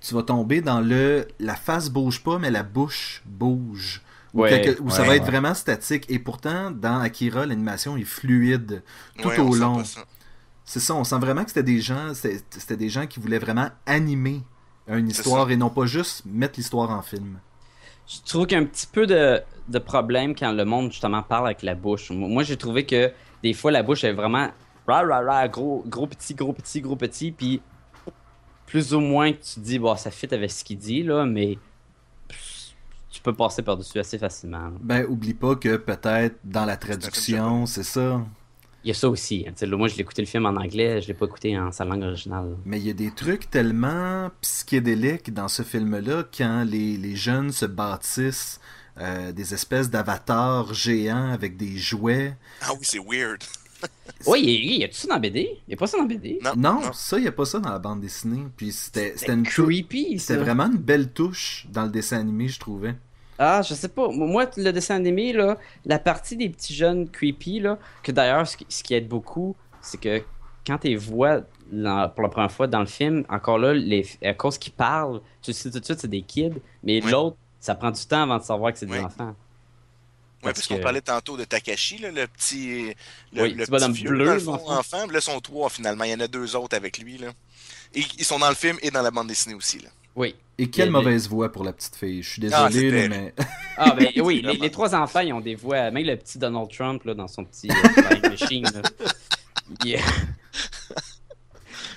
tu 0.00 0.14
vas 0.14 0.22
tomber 0.22 0.62
dans 0.62 0.80
le 0.80 1.28
la 1.38 1.54
face 1.54 1.90
bouge 1.90 2.22
pas, 2.22 2.38
mais 2.38 2.50
la 2.50 2.62
bouche 2.62 3.22
bouge. 3.26 4.00
Ou, 4.32 4.42
Ouais, 4.42 4.50
quelque- 4.62 4.82
ou 4.82 4.90
ça 4.90 5.02
ouais, 5.02 5.08
va 5.08 5.16
être 5.16 5.24
ouais. 5.24 5.30
vraiment 5.30 5.54
statique. 5.54 6.04
Et 6.10 6.18
pourtant, 6.18 6.70
dans 6.70 6.98
Akira, 7.00 7.46
l'animation 7.46 7.96
est 7.96 8.04
fluide 8.04 8.82
tout 9.18 9.28
Ouais, 9.28 9.38
au 9.38 9.54
long. 9.54 9.82
C'est 10.64 10.80
ça, 10.80 10.94
on 10.94 11.04
sent 11.04 11.18
vraiment 11.18 11.44
que 11.44 11.50
c'était 11.50 11.62
des 11.62 11.80
gens, 11.80 12.12
c'était 12.14 12.76
des 12.76 12.88
gens 12.88 13.06
qui 13.06 13.20
voulaient 13.20 13.38
vraiment 13.38 13.68
animer 13.86 14.42
une 14.88 15.08
histoire 15.08 15.50
et 15.50 15.56
non 15.56 15.70
pas 15.70 15.86
juste 15.86 16.24
mettre 16.26 16.54
l'histoire 16.58 16.90
en 16.90 17.02
film. 17.02 17.38
Je 18.06 18.18
trouve 18.24 18.46
qu'il 18.46 18.56
y 18.56 18.60
a 18.60 18.62
un 18.62 18.66
petit 18.66 18.86
peu 18.86 19.06
de, 19.06 19.42
de 19.68 19.78
problème 19.78 20.34
quand 20.34 20.52
le 20.52 20.64
monde, 20.64 20.92
justement, 20.92 21.22
parle 21.22 21.46
avec 21.46 21.62
la 21.62 21.74
bouche. 21.74 22.10
Moi, 22.10 22.42
j'ai 22.42 22.56
trouvé 22.56 22.86
que 22.86 23.12
des 23.42 23.52
fois, 23.52 23.70
la 23.70 23.82
bouche 23.82 24.04
est 24.04 24.12
vraiment 24.12 24.48
ra, 24.86 25.02
ra, 25.02 25.20
ra, 25.20 25.48
gros, 25.48 25.82
gros 25.86 26.06
petit, 26.06 26.34
gros 26.34 26.52
petit, 26.52 26.80
gros 26.80 26.96
petit, 26.96 27.32
puis 27.32 27.60
plus 28.66 28.94
ou 28.94 29.00
moins 29.00 29.32
que 29.32 29.38
tu 29.38 29.54
te 29.54 29.60
dis, 29.60 29.78
bon, 29.78 29.96
ça 29.96 30.10
fit 30.10 30.32
avec 30.32 30.50
ce 30.50 30.64
qu'il 30.64 30.78
dit, 30.78 31.02
là, 31.02 31.24
mais 31.24 31.58
tu 33.10 33.20
peux 33.22 33.34
passer 33.34 33.62
par-dessus 33.62 33.98
assez 33.98 34.18
facilement. 34.18 34.68
là. 34.68 34.72
Ben, 34.80 35.06
oublie 35.08 35.34
pas 35.34 35.56
que 35.56 35.76
peut-être 35.76 36.36
dans 36.44 36.64
la 36.64 36.76
traduction, 36.76 37.66
c'est 37.66 37.82
ça. 37.82 38.20
Il 38.86 38.90
y 38.90 38.92
a 38.92 38.94
ça 38.94 39.08
aussi. 39.08 39.44
hein. 39.48 39.66
Moi, 39.66 39.88
je 39.88 39.96
l'ai 39.96 40.02
écouté 40.02 40.22
le 40.22 40.28
film 40.28 40.46
en 40.46 40.50
anglais, 40.54 41.02
je 41.02 41.08
l'ai 41.08 41.14
pas 41.14 41.26
écouté 41.26 41.58
en 41.58 41.72
sa 41.72 41.84
langue 41.84 42.04
originale. 42.04 42.56
Mais 42.64 42.78
il 42.78 42.86
y 42.86 42.90
a 42.90 42.92
des 42.92 43.10
trucs 43.10 43.50
tellement 43.50 44.30
psychédéliques 44.40 45.34
dans 45.34 45.48
ce 45.48 45.64
film-là 45.64 46.22
quand 46.32 46.62
les, 46.64 46.96
les 46.96 47.16
jeunes 47.16 47.50
se 47.50 47.66
bâtissent 47.66 48.60
euh, 49.00 49.32
des 49.32 49.54
espèces 49.54 49.90
d'avatars 49.90 50.72
géants 50.72 51.32
avec 51.32 51.56
des 51.56 51.76
jouets. 51.76 52.36
Ah 52.62 52.74
oui, 52.74 52.78
c'est 52.82 53.00
weird. 53.04 53.42
Oui, 54.26 54.40
il 54.44 54.50
y 54.50 54.54
a, 54.54 54.74
il 54.76 54.80
y 54.80 54.84
a 54.84 54.88
tout 54.88 54.94
ça 54.94 55.08
dans 55.08 55.14
la 55.14 55.20
BD. 55.20 55.50
Il 55.66 55.72
y 55.72 55.74
a 55.74 55.76
pas 55.76 55.86
ça 55.88 55.96
dans 55.98 56.04
la 56.04 56.08
BD. 56.08 56.38
Non, 56.42 56.52
Non, 56.56 56.92
ça, 56.92 57.18
il 57.18 57.22
n'y 57.22 57.28
a 57.28 57.32
pas 57.32 57.44
ça 57.44 57.58
dans 57.58 57.70
la 57.70 57.78
bande 57.80 58.00
dessinée. 58.00 58.44
Puis 58.56 58.70
c'était 58.72 59.14
c'était 59.16 59.34
une 59.34 59.42
creepy. 59.42 60.18
C'était 60.20 60.38
vraiment 60.38 60.66
une 60.66 60.78
belle 60.78 61.12
touche 61.12 61.66
dans 61.70 61.82
le 61.82 61.90
dessin 61.90 62.18
animé, 62.20 62.48
je 62.48 62.58
trouvais. 62.60 62.94
Ah, 63.38 63.62
je 63.62 63.74
sais 63.74 63.88
pas. 63.88 64.08
Moi, 64.08 64.48
le 64.56 64.70
dessin 64.72 64.96
animé, 64.96 65.32
là, 65.32 65.58
la 65.84 65.98
partie 65.98 66.36
des 66.36 66.48
petits 66.48 66.74
jeunes 66.74 67.08
creepy, 67.10 67.60
là, 67.60 67.78
que 68.02 68.12
d'ailleurs, 68.12 68.46
ce, 68.46 68.56
qui- 68.56 68.94
aide 68.94 69.08
beaucoup, 69.08 69.54
c'est 69.82 70.00
que 70.00 70.22
quand 70.66 70.78
tu 70.78 70.96
vois 70.96 71.42
dans- 71.70 72.08
pour 72.08 72.22
la 72.22 72.28
première 72.28 72.52
fois 72.52 72.66
dans 72.66 72.80
le 72.80 72.86
film, 72.86 73.24
encore 73.28 73.58
là, 73.58 73.74
les, 73.74 74.06
à 74.24 74.34
cause 74.34 74.56
qu'ils 74.58 74.72
parlent, 74.72 75.20
tu 75.42 75.52
sais 75.52 75.70
tout 75.70 75.80
de 75.80 75.84
suite, 75.84 76.00
c'est 76.00 76.08
des 76.08 76.22
kids, 76.22 76.54
mais 76.82 77.02
Oui. 77.04 77.10
l'autre, 77.10 77.36
ça 77.60 77.74
prend 77.74 77.90
du 77.90 78.04
temps 78.06 78.22
avant 78.22 78.38
de 78.38 78.42
savoir 78.44 78.72
que 78.72 78.78
c'est 78.78 78.86
des 78.86 78.92
Oui. 78.92 79.00
enfants. 79.00 79.34
Ouais, 80.42 80.52
Parce 80.52 80.66
qu'on 80.68 80.76
que- 80.76 80.82
parlait 80.82 81.00
tantôt 81.00 81.36
de 81.36 81.44
Takashi, 81.44 81.98
là, 81.98 82.10
le 82.12 82.26
petit, 82.28 82.94
le, 83.32 83.42
Oui, 83.42 83.54
le 83.54 83.66
petit 83.66 83.92
vieux, 83.92 84.08
bleu, 84.10 84.26
dans 84.26 84.34
le 84.34 84.38
fond, 84.40 84.70
enfant. 84.70 85.06
Là, 85.06 85.18
ils 85.18 85.22
sont 85.22 85.40
trois 85.40 85.68
finalement. 85.70 86.04
Il 86.04 86.10
y 86.10 86.14
en 86.14 86.20
a 86.20 86.28
deux 86.28 86.54
autres 86.54 86.76
avec 86.76 86.98
lui. 86.98 87.18
Là. 87.18 87.28
Et 87.94 88.02
ils 88.18 88.24
sont 88.24 88.38
dans 88.38 88.48
le 88.48 88.54
film 88.54 88.76
et 88.82 88.90
dans 88.90 89.02
la 89.02 89.10
bande 89.10 89.26
dessinée 89.28 89.54
aussi. 89.56 89.78
Là. 89.80 89.88
Oui. 90.16 90.34
Et 90.58 90.68
quelle 90.70 90.90
mauvaise 90.90 91.28
voix 91.28 91.52
pour 91.52 91.64
la 91.64 91.72
petite 91.74 91.96
fille. 91.96 92.22
Je 92.22 92.30
suis 92.30 92.42
Ah, 92.52 92.68
désolé, 92.70 93.08
mais. 93.08 93.34
Ah, 93.76 93.94
ben 93.94 94.08
oui, 94.24 94.42
les, 94.60 94.70
trois 94.70 94.94
enfants, 94.94 95.20
ils 95.20 95.32
ont 95.34 95.40
des 95.40 95.54
voix. 95.54 95.90
Même 95.90 96.06
le 96.06 96.16
petit 96.16 96.38
Donald 96.38 96.70
Trump, 96.70 97.04
là, 97.04 97.12
dans 97.14 97.28
son 97.28 97.44
petit 97.44 97.68
euh, 97.70 98.28
machine, 98.30 98.64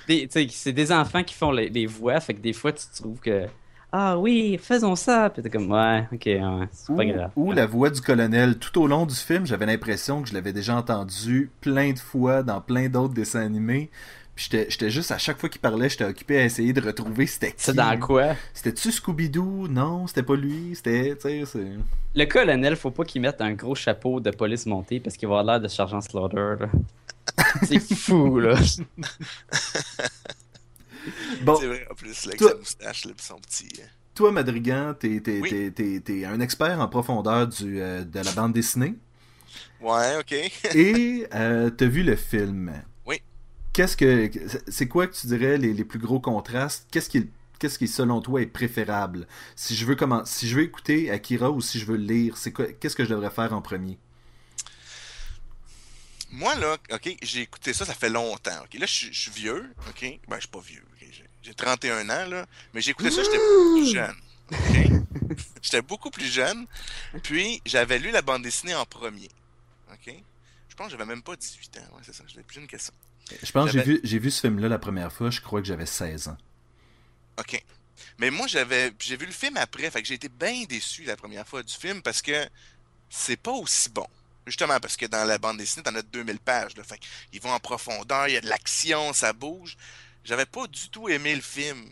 sais, 0.08 0.48
c'est 0.50 0.72
des 0.72 0.92
enfants 0.92 1.22
qui 1.22 1.34
font 1.34 1.52
les, 1.52 1.68
les 1.68 1.86
voix, 1.86 2.20
fait 2.20 2.34
que 2.34 2.40
des 2.40 2.52
fois, 2.52 2.72
tu 2.72 2.84
trouves 2.94 3.20
que. 3.20 3.46
Ah 3.92 4.18
oui, 4.18 4.56
faisons 4.62 4.94
ça. 4.94 5.30
Puis 5.30 5.42
t'es 5.42 5.50
comme, 5.50 5.70
ouais, 5.72 6.06
ok, 6.12 6.22
ouais, 6.26 6.68
c'est 6.70 6.92
Ou, 6.92 6.96
pas 6.96 7.04
grave. 7.06 7.30
ou 7.34 7.50
la 7.52 7.66
voix 7.66 7.90
du 7.90 8.00
colonel. 8.00 8.56
Tout 8.58 8.80
au 8.80 8.86
long 8.86 9.04
du 9.04 9.14
film, 9.16 9.46
j'avais 9.46 9.66
l'impression 9.66 10.22
que 10.22 10.28
je 10.28 10.34
l'avais 10.34 10.52
déjà 10.52 10.76
entendu 10.76 11.50
plein 11.60 11.92
de 11.92 11.98
fois 11.98 12.42
dans 12.44 12.60
plein 12.60 12.88
d'autres 12.88 13.14
dessins 13.14 13.40
animés. 13.40 13.90
Puis 14.48 14.66
j'étais 14.70 14.88
juste, 14.90 15.10
à 15.10 15.18
chaque 15.18 15.38
fois 15.38 15.50
qu'il 15.50 15.60
parlait, 15.60 15.90
j'étais 15.90 16.04
occupé 16.04 16.38
à 16.38 16.44
essayer 16.46 16.72
de 16.72 16.80
retrouver 16.80 17.26
c'était 17.26 17.48
qui. 17.48 17.56
C'est 17.58 17.74
dans 17.74 17.98
quoi? 17.98 18.34
C'était-tu 18.54 18.88
Scooby-Doo? 18.90 19.68
Non, 19.68 20.06
c'était 20.06 20.22
pas 20.22 20.34
lui. 20.34 20.72
C'était, 20.74 21.14
tu 21.14 21.20
sais, 21.28 21.44
c'est. 21.44 21.66
Le 22.14 22.24
colonel, 22.24 22.74
faut 22.76 22.90
pas 22.90 23.04
qu'il 23.04 23.20
mette 23.20 23.42
un 23.42 23.52
gros 23.52 23.74
chapeau 23.74 24.18
de 24.18 24.30
police 24.30 24.64
monté 24.64 24.98
parce 24.98 25.18
qu'il 25.18 25.28
va 25.28 25.40
avoir 25.40 25.58
l'air 25.58 25.60
de 25.60 25.68
Sergent 25.68 26.00
Slaughter. 26.00 26.54
là. 26.58 26.68
C'est 27.64 27.80
fou, 27.94 28.38
là. 28.40 28.54
Bon, 31.42 31.56
C'est 31.56 31.66
vrai, 31.66 31.86
en 31.90 31.94
plus, 31.94 32.24
là, 32.26 32.28
avec 32.28 32.38
Toi- 32.38 32.50
sa 32.50 32.56
moustache, 32.56 33.04
là, 33.06 33.12
pis 33.16 33.24
son 33.24 33.36
petit. 33.38 33.68
euh, 33.78 33.84
toi, 34.14 34.32
Madrigan, 34.32 34.94
t'es 34.98 35.20
t'es- 35.20 35.40
Oui. 35.40 35.48
t'es- 35.50 35.70
t'es- 35.70 36.00
t'es 36.00 36.24
un 36.26 36.40
expert 36.40 36.78
en 36.80 36.88
profondeur 36.88 37.46
du, 37.46 37.80
euh, 37.80 38.04
de 38.04 38.20
la 38.20 38.32
bande 38.32 38.52
dessinée. 38.52 38.94
Ouais, 39.80 40.16
ok. 40.18 40.32
Et 40.74 41.26
euh, 41.34 41.70
t'as 41.70 41.86
vu 41.86 42.02
le 42.02 42.16
film. 42.16 42.72
Qu'est-ce 43.72 43.96
que. 43.96 44.30
C'est 44.68 44.88
quoi 44.88 45.06
que 45.06 45.14
tu 45.14 45.26
dirais 45.28 45.56
les, 45.58 45.72
les 45.72 45.84
plus 45.84 45.98
gros 45.98 46.20
contrastes? 46.20 46.86
Qu'est-ce 46.90 47.08
qui, 47.08 47.28
qu'est-ce 47.58 47.78
qui, 47.78 47.88
selon 47.88 48.20
toi, 48.20 48.42
est 48.42 48.46
préférable? 48.46 49.26
Si 49.56 49.76
je 49.76 49.84
veux 49.86 49.94
comment, 49.96 50.24
si 50.24 50.48
je 50.48 50.56
veux 50.56 50.62
écouter 50.62 51.10
Akira 51.10 51.50
ou 51.50 51.60
si 51.60 51.78
je 51.78 51.86
veux 51.86 51.96
le 51.96 52.04
lire, 52.04 52.36
c'est 52.36 52.52
quoi 52.52 52.66
Qu'est-ce 52.72 52.96
que 52.96 53.04
je 53.04 53.10
devrais 53.10 53.30
faire 53.30 53.52
en 53.52 53.62
premier? 53.62 53.98
Moi, 56.32 56.54
là, 56.56 56.76
ok, 56.92 57.16
j'ai 57.22 57.40
écouté 57.42 57.72
ça, 57.72 57.84
ça 57.84 57.94
fait 57.94 58.08
longtemps. 58.08 58.62
Ok, 58.64 58.74
là, 58.78 58.86
je 58.86 58.92
suis- 58.92 59.12
je 59.12 59.18
suis 59.20 59.30
vieux, 59.32 59.74
ok. 59.88 60.00
Ben, 60.28 60.36
je 60.36 60.40
suis 60.40 60.48
pas 60.48 60.60
vieux. 60.60 60.82
ok, 60.92 61.08
j'ai- 61.10 61.24
J'ai 61.42 61.54
31 61.54 62.08
ans, 62.10 62.28
là. 62.28 62.46
Mais 62.74 62.80
j'ai 62.82 62.90
écouté 62.90 63.10
ça, 63.10 63.22
j'étais 63.24 63.38
plus 63.38 63.92
jeune. 63.92 64.16
j'étais 65.62 65.80
beaucoup 65.82 66.10
plus 66.10 66.26
jeune. 66.26 66.66
Puis, 67.22 67.62
j'avais 67.64 67.98
lu 67.98 68.10
la 68.10 68.20
bande 68.22 68.42
dessinée 68.42 68.74
en 68.74 68.84
premier. 68.84 69.28
Ok? 69.92 70.14
Je 70.68 70.74
pense 70.76 70.86
que 70.88 70.92
j'avais 70.92 71.06
même 71.06 71.22
pas 71.22 71.34
18 71.34 71.78
ans. 71.78 71.96
Ouais, 71.96 72.02
c'est 72.04 72.14
ça. 72.14 72.24
J'étais 72.28 72.42
plus 72.42 72.56
jeune 72.56 72.66
que 72.68 72.78
ça. 72.78 72.92
Je 73.42 73.52
pense 73.52 73.66
que 73.70 73.78
j'ai 73.78 73.82
vu, 73.84 74.00
j'ai 74.02 74.18
vu 74.18 74.30
ce 74.30 74.40
film-là 74.40 74.68
la 74.68 74.78
première 74.78 75.12
fois, 75.12 75.30
je 75.30 75.40
crois 75.40 75.60
que 75.60 75.66
j'avais 75.66 75.86
16 75.86 76.28
ans. 76.28 76.36
OK. 77.38 77.62
Mais 78.18 78.30
moi, 78.30 78.46
j'avais 78.46 78.92
j'ai 78.98 79.16
vu 79.16 79.26
le 79.26 79.32
film 79.32 79.56
après, 79.56 79.90
fait 79.90 80.02
que 80.02 80.08
j'ai 80.08 80.14
été 80.14 80.28
bien 80.28 80.64
déçu 80.68 81.04
la 81.04 81.16
première 81.16 81.46
fois 81.46 81.62
du 81.62 81.72
film 81.72 82.02
parce 82.02 82.22
que 82.22 82.48
c'est 83.08 83.36
pas 83.36 83.52
aussi 83.52 83.88
bon. 83.90 84.06
Justement, 84.46 84.80
parce 84.80 84.96
que 84.96 85.06
dans 85.06 85.24
la 85.24 85.38
bande 85.38 85.58
dessinée, 85.58 85.82
t'en 85.82 85.94
as 85.94 86.02
2000 86.02 86.38
pages. 86.40 86.76
Là, 86.76 86.82
fait 86.82 86.98
qu'ils 87.30 87.40
vont 87.40 87.52
en 87.52 87.60
profondeur, 87.60 88.26
il 88.28 88.34
y 88.34 88.36
a 88.36 88.40
de 88.40 88.48
l'action, 88.48 89.12
ça 89.12 89.32
bouge. 89.32 89.76
J'avais 90.24 90.46
pas 90.46 90.66
du 90.66 90.88
tout 90.90 91.08
aimé 91.08 91.34
le 91.34 91.40
film. 91.40 91.82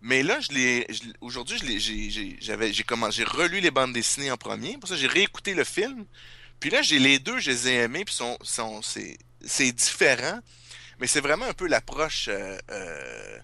Mais 0.00 0.22
là, 0.22 0.38
je 0.40 0.52
l'ai. 0.52 0.86
Aujourd'hui, 1.20 1.58
je 1.58 1.64
l'ai- 1.64 1.80
j'ai- 1.80 2.10
j'ai 2.10 2.36
j'avais- 2.40 2.72
j'ai 2.72 2.84
commencé- 2.84 3.18
j'ai 3.18 3.24
relu 3.24 3.60
les 3.60 3.70
bandes 3.70 3.92
dessinées 3.92 4.30
en 4.30 4.36
premier. 4.36 4.78
Pour 4.78 4.88
ça, 4.88 4.96
j'ai 4.96 5.06
réécouté 5.08 5.54
le 5.54 5.64
film. 5.64 6.04
Puis 6.60 6.70
là, 6.70 6.80
j'ai 6.82 6.98
les 6.98 7.18
deux, 7.18 7.38
je 7.38 7.50
les 7.50 7.68
ai 7.68 7.74
aimés, 7.82 8.04
puis 8.04 8.14
sont, 8.14 8.38
sont, 8.42 8.80
c'est, 8.82 9.18
c'est 9.46 9.72
différent. 9.72 10.40
Mais 11.00 11.06
c'est 11.06 11.20
vraiment 11.20 11.46
un 11.46 11.52
peu 11.52 11.66
l'approche 11.66 12.28
euh, 12.28 12.58
euh, 12.70 13.38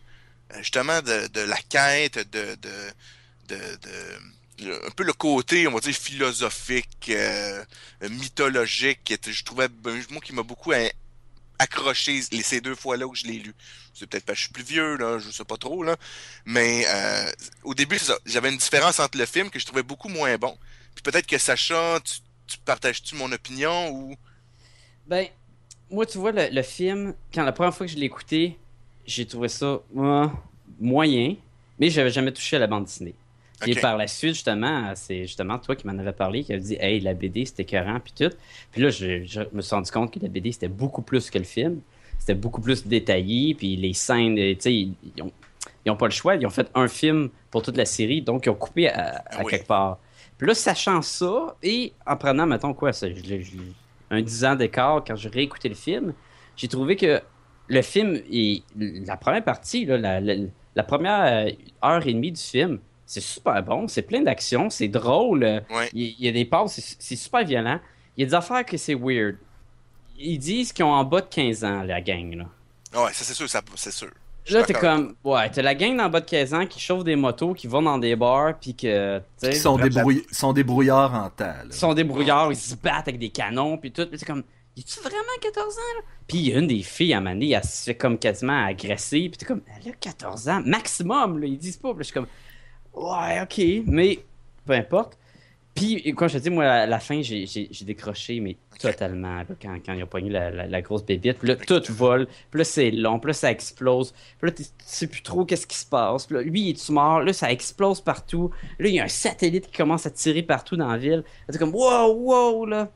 justement 0.58 1.02
de, 1.02 1.40
la 1.40 1.56
quête, 1.68 2.18
de, 2.30 2.56
un 4.62 4.90
peu 4.90 5.04
le 5.04 5.12
côté, 5.12 5.66
on 5.66 5.72
va 5.72 5.80
dire, 5.80 5.94
philosophique, 5.94 7.10
euh, 7.10 7.64
mythologique, 8.10 9.12
je 9.26 9.44
trouvais, 9.44 9.68
ben, 9.68 10.02
moi, 10.10 10.20
qui 10.20 10.32
m'a 10.32 10.42
beaucoup 10.42 10.72
accroché 11.58 12.22
ces 12.22 12.60
deux 12.60 12.74
fois-là 12.74 13.06
où 13.06 13.14
je 13.14 13.26
l'ai 13.26 13.38
lu. 13.38 13.54
C'est 13.94 14.06
peut-être 14.08 14.24
parce 14.24 14.36
que 14.36 14.40
je 14.40 14.44
suis 14.44 14.52
plus 14.52 14.64
vieux, 14.64 14.96
là, 14.96 15.18
je 15.18 15.30
sais 15.30 15.44
pas 15.44 15.56
trop, 15.56 15.82
là. 15.82 15.96
Mais 16.44 16.84
euh, 16.88 17.30
au 17.64 17.74
début, 17.74 17.98
j'avais 18.26 18.50
une 18.50 18.58
différence 18.58 19.00
entre 19.00 19.18
le 19.18 19.26
film 19.26 19.50
que 19.50 19.58
je 19.58 19.66
trouvais 19.66 19.82
beaucoup 19.82 20.08
moins 20.08 20.36
bon. 20.38 20.56
Puis 20.94 21.02
peut-être 21.02 21.26
que 21.26 21.38
Sacha, 21.38 22.00
tu, 22.04 22.14
tu 22.46 22.58
partages-tu 22.58 23.14
mon 23.16 23.30
opinion 23.32 23.90
ou... 23.90 24.16
Ben, 25.06 25.28
moi, 25.90 26.06
tu 26.06 26.18
vois, 26.18 26.32
le, 26.32 26.48
le 26.52 26.62
film, 26.62 27.14
quand 27.34 27.44
la 27.44 27.52
première 27.52 27.74
fois 27.74 27.86
que 27.86 27.92
je 27.92 27.98
l'ai 27.98 28.06
écouté, 28.06 28.56
j'ai 29.06 29.26
trouvé 29.26 29.48
ça 29.48 29.80
euh, 29.96 30.26
moyen, 30.80 31.34
mais 31.78 31.90
j'avais 31.90 32.10
jamais 32.10 32.32
touché 32.32 32.56
à 32.56 32.58
la 32.60 32.66
bande 32.66 32.84
dessinée. 32.84 33.14
Ok. 33.66 33.78
par 33.82 33.98
la 33.98 34.06
suite, 34.06 34.32
justement, 34.34 34.90
c'est 34.94 35.22
justement 35.26 35.58
toi 35.58 35.76
qui 35.76 35.86
m'en 35.86 35.98
avais 35.98 36.14
parlé, 36.14 36.42
qui 36.44 36.52
avait 36.54 36.62
dit 36.62 36.76
Hey, 36.80 36.98
la 37.00 37.12
BD, 37.12 37.44
c'était 37.44 37.62
écœurant, 37.64 38.00
puis 38.00 38.14
tout. 38.16 38.34
Puis 38.72 38.80
là, 38.80 38.88
je, 38.88 39.22
je 39.26 39.40
me 39.52 39.60
suis 39.60 39.74
rendu 39.74 39.90
compte 39.90 40.14
que 40.14 40.18
la 40.18 40.28
BD, 40.28 40.50
c'était 40.52 40.68
beaucoup 40.68 41.02
plus 41.02 41.28
que 41.30 41.36
le 41.36 41.44
film. 41.44 41.80
C'était 42.18 42.34
beaucoup 42.34 42.62
plus 42.62 42.86
détaillé, 42.86 43.54
puis 43.54 43.76
les 43.76 43.92
scènes, 43.92 44.34
tu 44.36 44.56
sais, 44.60 44.72
ils, 44.74 44.94
ils 45.14 45.22
ont, 45.22 45.32
ils 45.84 45.90
ont 45.90 45.96
pas 45.96 46.06
le 46.06 46.12
choix. 46.12 46.36
Ils 46.36 46.46
ont 46.46 46.50
fait 46.50 46.70
un 46.74 46.88
film 46.88 47.28
pour 47.50 47.62
toute 47.62 47.76
la 47.76 47.84
série, 47.84 48.22
donc 48.22 48.46
ils 48.46 48.50
ont 48.50 48.54
coupé 48.54 48.88
à, 48.88 49.16
à 49.16 49.22
Ah 49.30 49.42
oui. 49.44 49.50
quelque 49.50 49.66
part. 49.66 49.98
Puis 50.38 50.46
là, 50.46 50.54
sachant 50.54 51.02
ça, 51.02 51.54
et 51.62 51.92
en 52.06 52.16
prenant, 52.16 52.46
mettons, 52.46 52.72
quoi, 52.72 52.94
ça, 52.94 53.08
je 53.10 53.20
un 54.10 54.22
10 54.22 54.44
ans 54.44 54.56
d'écart, 54.56 55.02
quand 55.06 55.16
j'ai 55.16 55.28
réécouté 55.28 55.68
le 55.68 55.74
film, 55.74 56.14
j'ai 56.56 56.68
trouvé 56.68 56.96
que 56.96 57.20
le 57.68 57.82
film, 57.82 58.20
est, 58.32 58.62
la 58.76 59.16
première 59.16 59.44
partie, 59.44 59.84
là, 59.84 59.96
la, 59.98 60.20
la- 60.20 60.34
la 60.76 60.82
première 60.84 61.20
euh, 61.48 61.50
heure 61.84 62.06
et 62.06 62.12
demie 62.14 62.32
du 62.32 62.40
film, 62.40 62.78
c'est 63.06 63.20
super 63.20 63.62
bon, 63.62 63.88
c'est 63.88 64.02
plein 64.02 64.22
d'action, 64.22 64.70
c'est 64.70 64.88
drôle, 64.88 65.42
euh, 65.44 65.60
Ouais. 65.70 65.88
il 65.92 66.14
il 66.18 66.26
y, 66.26 66.28
a 66.28 66.32
des 66.32 66.44
passes, 66.44 66.80
c'est- 66.98 67.16
super 67.16 67.44
violent. 67.44 67.80
Il 68.16 68.20
y 68.20 68.24
a 68.24 68.28
des 68.28 68.34
affaires 68.34 68.64
que 68.64 68.76
c'est 68.76 68.94
weird. 68.94 69.36
Ils 70.18 70.38
disent 70.38 70.72
qu'ils 70.72 70.84
ont 70.84 70.92
en 70.92 71.04
bas 71.04 71.20
de 71.22 71.26
15 71.26 71.64
ans, 71.64 71.82
la 71.82 72.00
gang, 72.00 72.34
là. 72.34 72.46
Ouais, 73.02 73.12
ça 73.12 73.24
c'est 73.24 73.34
sûr, 73.34 73.48
ça, 73.48 73.62
c'est 73.76 73.90
sûr. 73.92 74.10
Là, 74.48 74.62
t'es 74.64 74.72
comme, 74.72 75.14
ouais, 75.24 75.50
t'as 75.50 75.62
la 75.62 75.74
gang 75.74 75.96
dans 75.96 76.04
le 76.04 76.10
bas 76.10 76.20
de 76.20 76.24
15 76.28 76.54
ans 76.54 76.66
qui 76.66 76.80
chauffe 76.80 77.04
des 77.04 77.14
motos, 77.14 77.52
qui 77.54 77.66
vont 77.66 77.82
dans 77.82 77.98
des 77.98 78.16
bars, 78.16 78.58
puis 78.58 78.74
que, 78.74 79.18
tu 79.18 79.24
sais, 79.36 79.50
Qui 79.50 79.56
sont, 79.58 79.76
bref, 79.76 79.90
débrouille- 79.90 80.24
sont 80.32 80.52
des 80.52 80.64
brouillards 80.64 81.14
en 81.14 81.30
là. 81.38 81.54
ils 81.66 81.72
sont 81.72 81.94
des 81.94 82.04
brouillards, 82.04 82.50
ils 82.50 82.56
se 82.56 82.74
battent 82.74 83.06
avec 83.08 83.18
des 83.18 83.28
canons, 83.30 83.76
puis 83.76 83.92
tout. 83.92 84.06
Puis 84.06 84.18
c'est 84.18 84.24
comme, 84.26 84.42
y 84.76 84.82
tu 84.82 84.98
vraiment 85.00 85.16
14 85.40 85.74
ans, 85.76 85.96
là? 85.98 86.02
Puis 86.26 86.38
il 86.38 86.48
y 86.48 86.54
a 86.54 86.58
une 86.58 86.66
des 86.66 86.82
filles, 86.82 87.12
à 87.14 87.18
un 87.18 87.20
moment 87.20 87.34
donné, 87.34 87.50
elle 87.50 87.64
se 87.64 87.84
fait 87.84 87.94
comme 87.94 88.18
quasiment 88.18 88.64
agresser, 88.66 89.28
puis 89.28 89.38
t'es 89.38 89.44
comme, 89.46 89.60
elle 89.84 89.92
a 89.92 89.94
14 89.94 90.48
ans, 90.48 90.62
maximum, 90.64 91.38
là, 91.38 91.46
ils 91.46 91.58
disent 91.58 91.76
pas. 91.76 91.90
Puis 91.90 91.98
là, 91.98 92.02
je 92.02 92.04
suis 92.04 92.14
comme, 92.14 92.26
ouais, 92.94 93.40
ok, 93.42 93.84
mais 93.86 94.18
peu 94.66 94.72
importe. 94.72 95.16
Puis, 95.74 96.02
quand 96.16 96.28
je 96.28 96.38
te 96.38 96.42
dis, 96.42 96.50
moi, 96.50 96.64
à 96.64 96.86
la 96.86 96.98
fin, 96.98 97.22
j'ai 97.22 97.68
décroché, 97.82 98.40
mais 98.40 98.56
totalement, 98.78 99.36
là, 99.36 99.46
quand, 99.60 99.76
quand 99.84 99.92
ils 99.92 100.02
ont 100.02 100.08
pogné 100.08 100.30
la, 100.30 100.50
la, 100.50 100.66
la 100.66 100.82
grosse 100.82 101.04
bébite. 101.04 101.38
Puis 101.38 101.48
là, 101.48 101.56
tout 101.56 101.82
vole. 101.90 102.26
Puis 102.50 102.58
là, 102.58 102.64
c'est 102.64 102.90
long. 102.90 103.18
Puis 103.18 103.28
là, 103.28 103.32
ça 103.34 103.50
explose. 103.50 104.12
Puis 104.40 104.50
là, 104.50 104.52
tu 104.52 104.64
sais 104.84 105.06
plus 105.06 105.22
trop 105.22 105.44
qu'est-ce 105.44 105.66
qui 105.66 105.76
se 105.76 105.86
passe. 105.86 106.26
Puis 106.26 106.36
là, 106.36 106.42
lui, 106.42 106.60
il 106.60 106.70
est 106.70 106.90
mort? 106.90 107.20
Là, 107.20 107.32
ça 107.32 107.52
explose 107.52 108.00
partout. 108.00 108.50
Là, 108.78 108.88
il 108.88 108.94
y 108.94 109.00
a 109.00 109.04
un 109.04 109.08
satellite 109.08 109.66
qui 109.70 109.76
commence 109.76 110.06
à 110.06 110.10
tirer 110.10 110.42
partout 110.42 110.76
dans 110.76 110.88
la 110.88 110.98
ville. 110.98 111.24
C'est 111.48 111.58
comme, 111.58 111.74
wow, 111.74 112.12
wow, 112.14 112.66
là. 112.66 112.90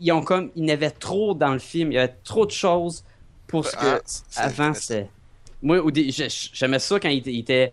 Ils 0.00 0.12
ont 0.12 0.22
comme, 0.22 0.50
il 0.56 0.66
y 0.66 0.70
avait 0.70 0.90
trop 0.90 1.34
dans 1.34 1.52
le 1.52 1.58
film. 1.58 1.92
Il 1.92 1.94
y 1.94 1.98
avait 1.98 2.14
trop 2.24 2.44
de 2.44 2.50
choses 2.50 3.04
pour 3.46 3.64
ce 3.64 3.72
que 3.72 3.78
Ah, 3.82 4.00
avant, 4.36 4.74
c'était. 4.74 5.08
Moi, 5.62 5.82
j'aimais 6.52 6.78
ça 6.78 7.00
quand 7.00 7.08
il 7.08 7.26
il 7.26 7.38
était 7.38 7.72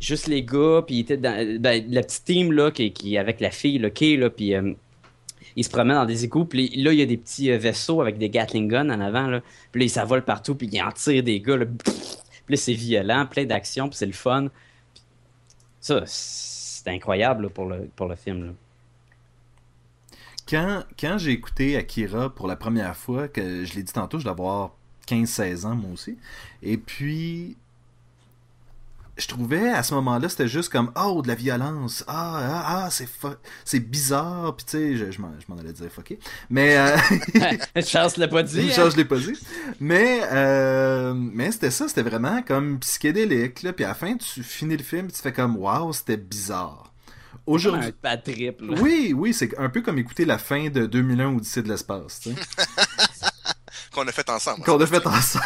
juste 0.00 0.26
les 0.28 0.42
gars, 0.42 0.82
puis 0.86 0.96
il 0.96 1.00
était 1.00 1.16
dans 1.16 1.60
ben, 1.60 1.84
la 1.88 2.02
petite 2.02 2.24
team 2.24 2.52
là, 2.52 2.70
qui, 2.70 3.18
avec 3.18 3.40
la 3.40 3.50
fille, 3.50 3.78
le 3.78 3.90
Kay, 3.90 4.16
là, 4.16 4.30
puis 4.30 4.54
euh, 4.54 4.72
il 5.56 5.64
se 5.64 5.70
promène 5.70 5.96
dans 5.96 6.04
des 6.04 6.24
égouts, 6.24 6.44
puis 6.44 6.68
là, 6.76 6.92
il 6.92 6.98
y 6.98 7.02
a 7.02 7.06
des 7.06 7.16
petits 7.16 7.50
euh, 7.50 7.58
vaisseaux 7.58 8.00
avec 8.00 8.18
des 8.18 8.30
Gatling 8.30 8.68
guns 8.68 8.90
en 8.90 9.00
avant, 9.00 9.26
là, 9.26 9.42
puis 9.72 9.82
là, 9.82 9.88
ça 9.88 10.04
vole 10.04 10.24
partout, 10.24 10.54
puis 10.54 10.68
il 10.70 10.82
en 10.82 10.92
tire 10.92 11.22
des 11.22 11.40
gars, 11.40 11.56
là, 11.56 11.66
puis 11.66 12.54
là, 12.54 12.56
c'est 12.56 12.74
violent, 12.74 13.26
plein 13.26 13.44
d'action, 13.44 13.88
puis 13.88 13.98
c'est 13.98 14.06
le 14.06 14.12
fun. 14.12 14.48
Ça, 15.80 16.02
c'est 16.06 16.88
incroyable 16.88 17.44
là, 17.44 17.48
pour, 17.50 17.66
le, 17.66 17.90
pour 17.94 18.06
le 18.06 18.16
film. 18.16 18.46
Là. 18.46 18.52
Quand, 20.48 20.82
quand 20.98 21.18
j'ai 21.18 21.32
écouté 21.32 21.76
Akira 21.76 22.34
pour 22.34 22.46
la 22.46 22.56
première 22.56 22.96
fois, 22.96 23.28
que 23.28 23.64
je 23.64 23.74
l'ai 23.74 23.82
dit 23.82 23.92
tantôt, 23.92 24.18
je 24.18 24.24
dois 24.24 24.32
avoir 24.32 24.74
15-16 25.06 25.66
ans 25.66 25.74
moi 25.74 25.90
aussi. 25.92 26.16
Et 26.62 26.78
puis, 26.78 27.58
je 29.18 29.26
trouvais 29.26 29.70
à 29.70 29.82
ce 29.82 29.94
moment-là, 29.94 30.28
c'était 30.28 30.48
juste 30.48 30.70
comme 30.70 30.92
Oh, 30.96 31.20
de 31.22 31.28
la 31.28 31.34
violence. 31.34 32.04
Ah, 32.06 32.38
ah, 32.40 32.64
ah, 32.84 32.88
c'est 32.90 33.08
c'est 33.64 33.80
bizarre. 33.80 34.54
Puis 34.56 34.66
tu 34.66 34.70
sais, 34.78 34.96
je, 34.96 35.10
je 35.10 35.20
m'en 35.20 35.32
je 35.40 35.52
m'en 35.52 35.58
allais 35.60 35.72
dire 35.72 35.90
fucké. 35.90 36.18
Mais. 36.50 36.76
euh, 36.78 36.96
Charles 37.84 38.12
l'a 38.16 38.28
pas 38.28 38.42
dit. 38.42 38.60
Une 38.60 38.80
hein? 38.80 38.88
l'ai 38.96 39.04
pas 39.04 39.18
dit. 39.18 39.34
Mais, 39.80 40.20
euh, 40.32 41.14
mais 41.14 41.50
c'était 41.52 41.70
ça, 41.70 41.88
c'était 41.88 42.02
vraiment 42.02 42.42
comme 42.42 42.78
psychédélique. 42.78 43.62
Là. 43.62 43.72
Puis 43.72 43.84
à 43.84 43.88
la 43.88 43.94
fin, 43.94 44.16
tu 44.16 44.42
finis 44.42 44.76
le 44.76 44.84
film, 44.84 45.10
tu 45.10 45.20
fais 45.20 45.32
comme 45.32 45.56
Waouh, 45.56 45.92
c'était 45.92 46.16
bizarre. 46.16 46.92
Aujourd'hui. 47.46 47.86
un 47.88 47.92
bad 48.02 48.22
trip. 48.22 48.60
là. 48.60 48.76
Oui, 48.80 49.14
oui, 49.16 49.32
c'est 49.34 49.58
un 49.58 49.70
peu 49.70 49.80
comme 49.80 49.98
écouter 49.98 50.24
la 50.26 50.38
fin 50.38 50.68
de 50.68 50.86
2001 50.86 51.34
Odyssée 51.36 51.62
de 51.62 51.68
l'espace, 51.68 52.20
Qu'on 53.92 54.06
a 54.06 54.12
fait 54.12 54.28
ensemble. 54.30 54.62
qu'on 54.64 54.78
a 54.80 54.86
fait 54.86 55.06
ensemble. 55.06 55.44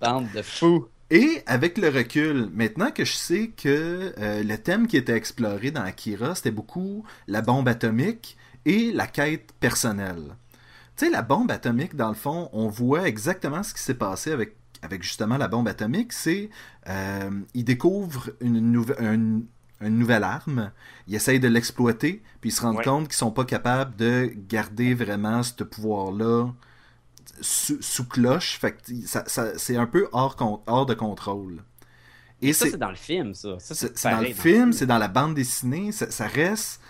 Bande 0.00 0.28
de 0.32 0.42
fous. 0.42 0.86
Et 1.10 1.42
avec 1.46 1.78
le 1.78 1.88
recul, 1.88 2.48
maintenant 2.52 2.90
que 2.90 3.04
je 3.04 3.12
sais 3.12 3.48
que 3.56 4.12
euh, 4.18 4.42
le 4.42 4.58
thème 4.58 4.88
qui 4.88 4.96
était 4.96 5.14
exploré 5.16 5.70
dans 5.70 5.82
Akira, 5.82 6.34
c'était 6.34 6.50
beaucoup 6.50 7.04
la 7.28 7.42
bombe 7.42 7.68
atomique 7.68 8.36
et 8.64 8.90
la 8.92 9.06
quête 9.06 9.52
personnelle. 9.60 10.36
Tu 10.96 11.04
sais, 11.04 11.10
la 11.10 11.22
bombe 11.22 11.50
atomique, 11.52 11.94
dans 11.94 12.08
le 12.08 12.14
fond, 12.14 12.48
on 12.52 12.68
voit 12.68 13.06
exactement 13.06 13.62
ce 13.62 13.72
qui 13.74 13.80
s'est 13.82 13.94
passé 13.94 14.32
avec, 14.32 14.56
avec 14.82 15.02
justement 15.04 15.36
la 15.38 15.46
bombe 15.46 15.68
atomique. 15.68 16.12
C'est, 16.12 16.50
euh, 16.88 17.30
ils 17.54 17.64
découvrent 17.64 18.30
une, 18.40 18.58
nouve- 18.72 18.96
un- 18.98 19.42
une 19.82 19.98
nouvelle 19.98 20.24
arme, 20.24 20.72
ils 21.06 21.14
essayent 21.14 21.38
de 21.38 21.48
l'exploiter, 21.48 22.22
puis 22.40 22.50
ils 22.50 22.52
se 22.52 22.62
rendent 22.62 22.78
Ouais. 22.78 22.84
compte 22.84 23.06
qu'ils 23.08 23.16
sont 23.16 23.30
pas 23.30 23.44
capables 23.44 23.94
de 23.94 24.32
garder 24.48 24.94
vraiment 24.94 25.42
ce 25.44 25.62
pouvoir-là 25.62 26.48
sous, 27.40 27.80
sous 27.82 28.04
cloche. 28.04 28.58
Fait 28.58 28.72
que 28.72 28.78
ça, 29.06 29.24
ça- 29.26 29.58
c'est 29.58 29.76
un 29.76 29.86
peu 29.86 30.08
hors, 30.12 30.36
con- 30.36 30.60
hors 30.66 30.86
de 30.86 30.94
contrôle. 30.94 31.62
Et 32.42 32.52
Ça, 32.52 32.66
c'est 32.70 32.76
dans 32.76 32.90
le 32.90 32.96
film, 32.96 33.34
ça. 33.34 33.58
Ça, 33.58 33.74
c'est 33.74 34.02
dans 34.10 34.20
le 34.20 34.26
film, 34.34 34.72
c'est 34.72 34.86
dans 34.86 34.98
la 34.98 35.08
bande 35.08 35.34
dessinée, 35.34 35.90
ça, 35.92 36.10
ça 36.10 36.26
reste 36.26 36.80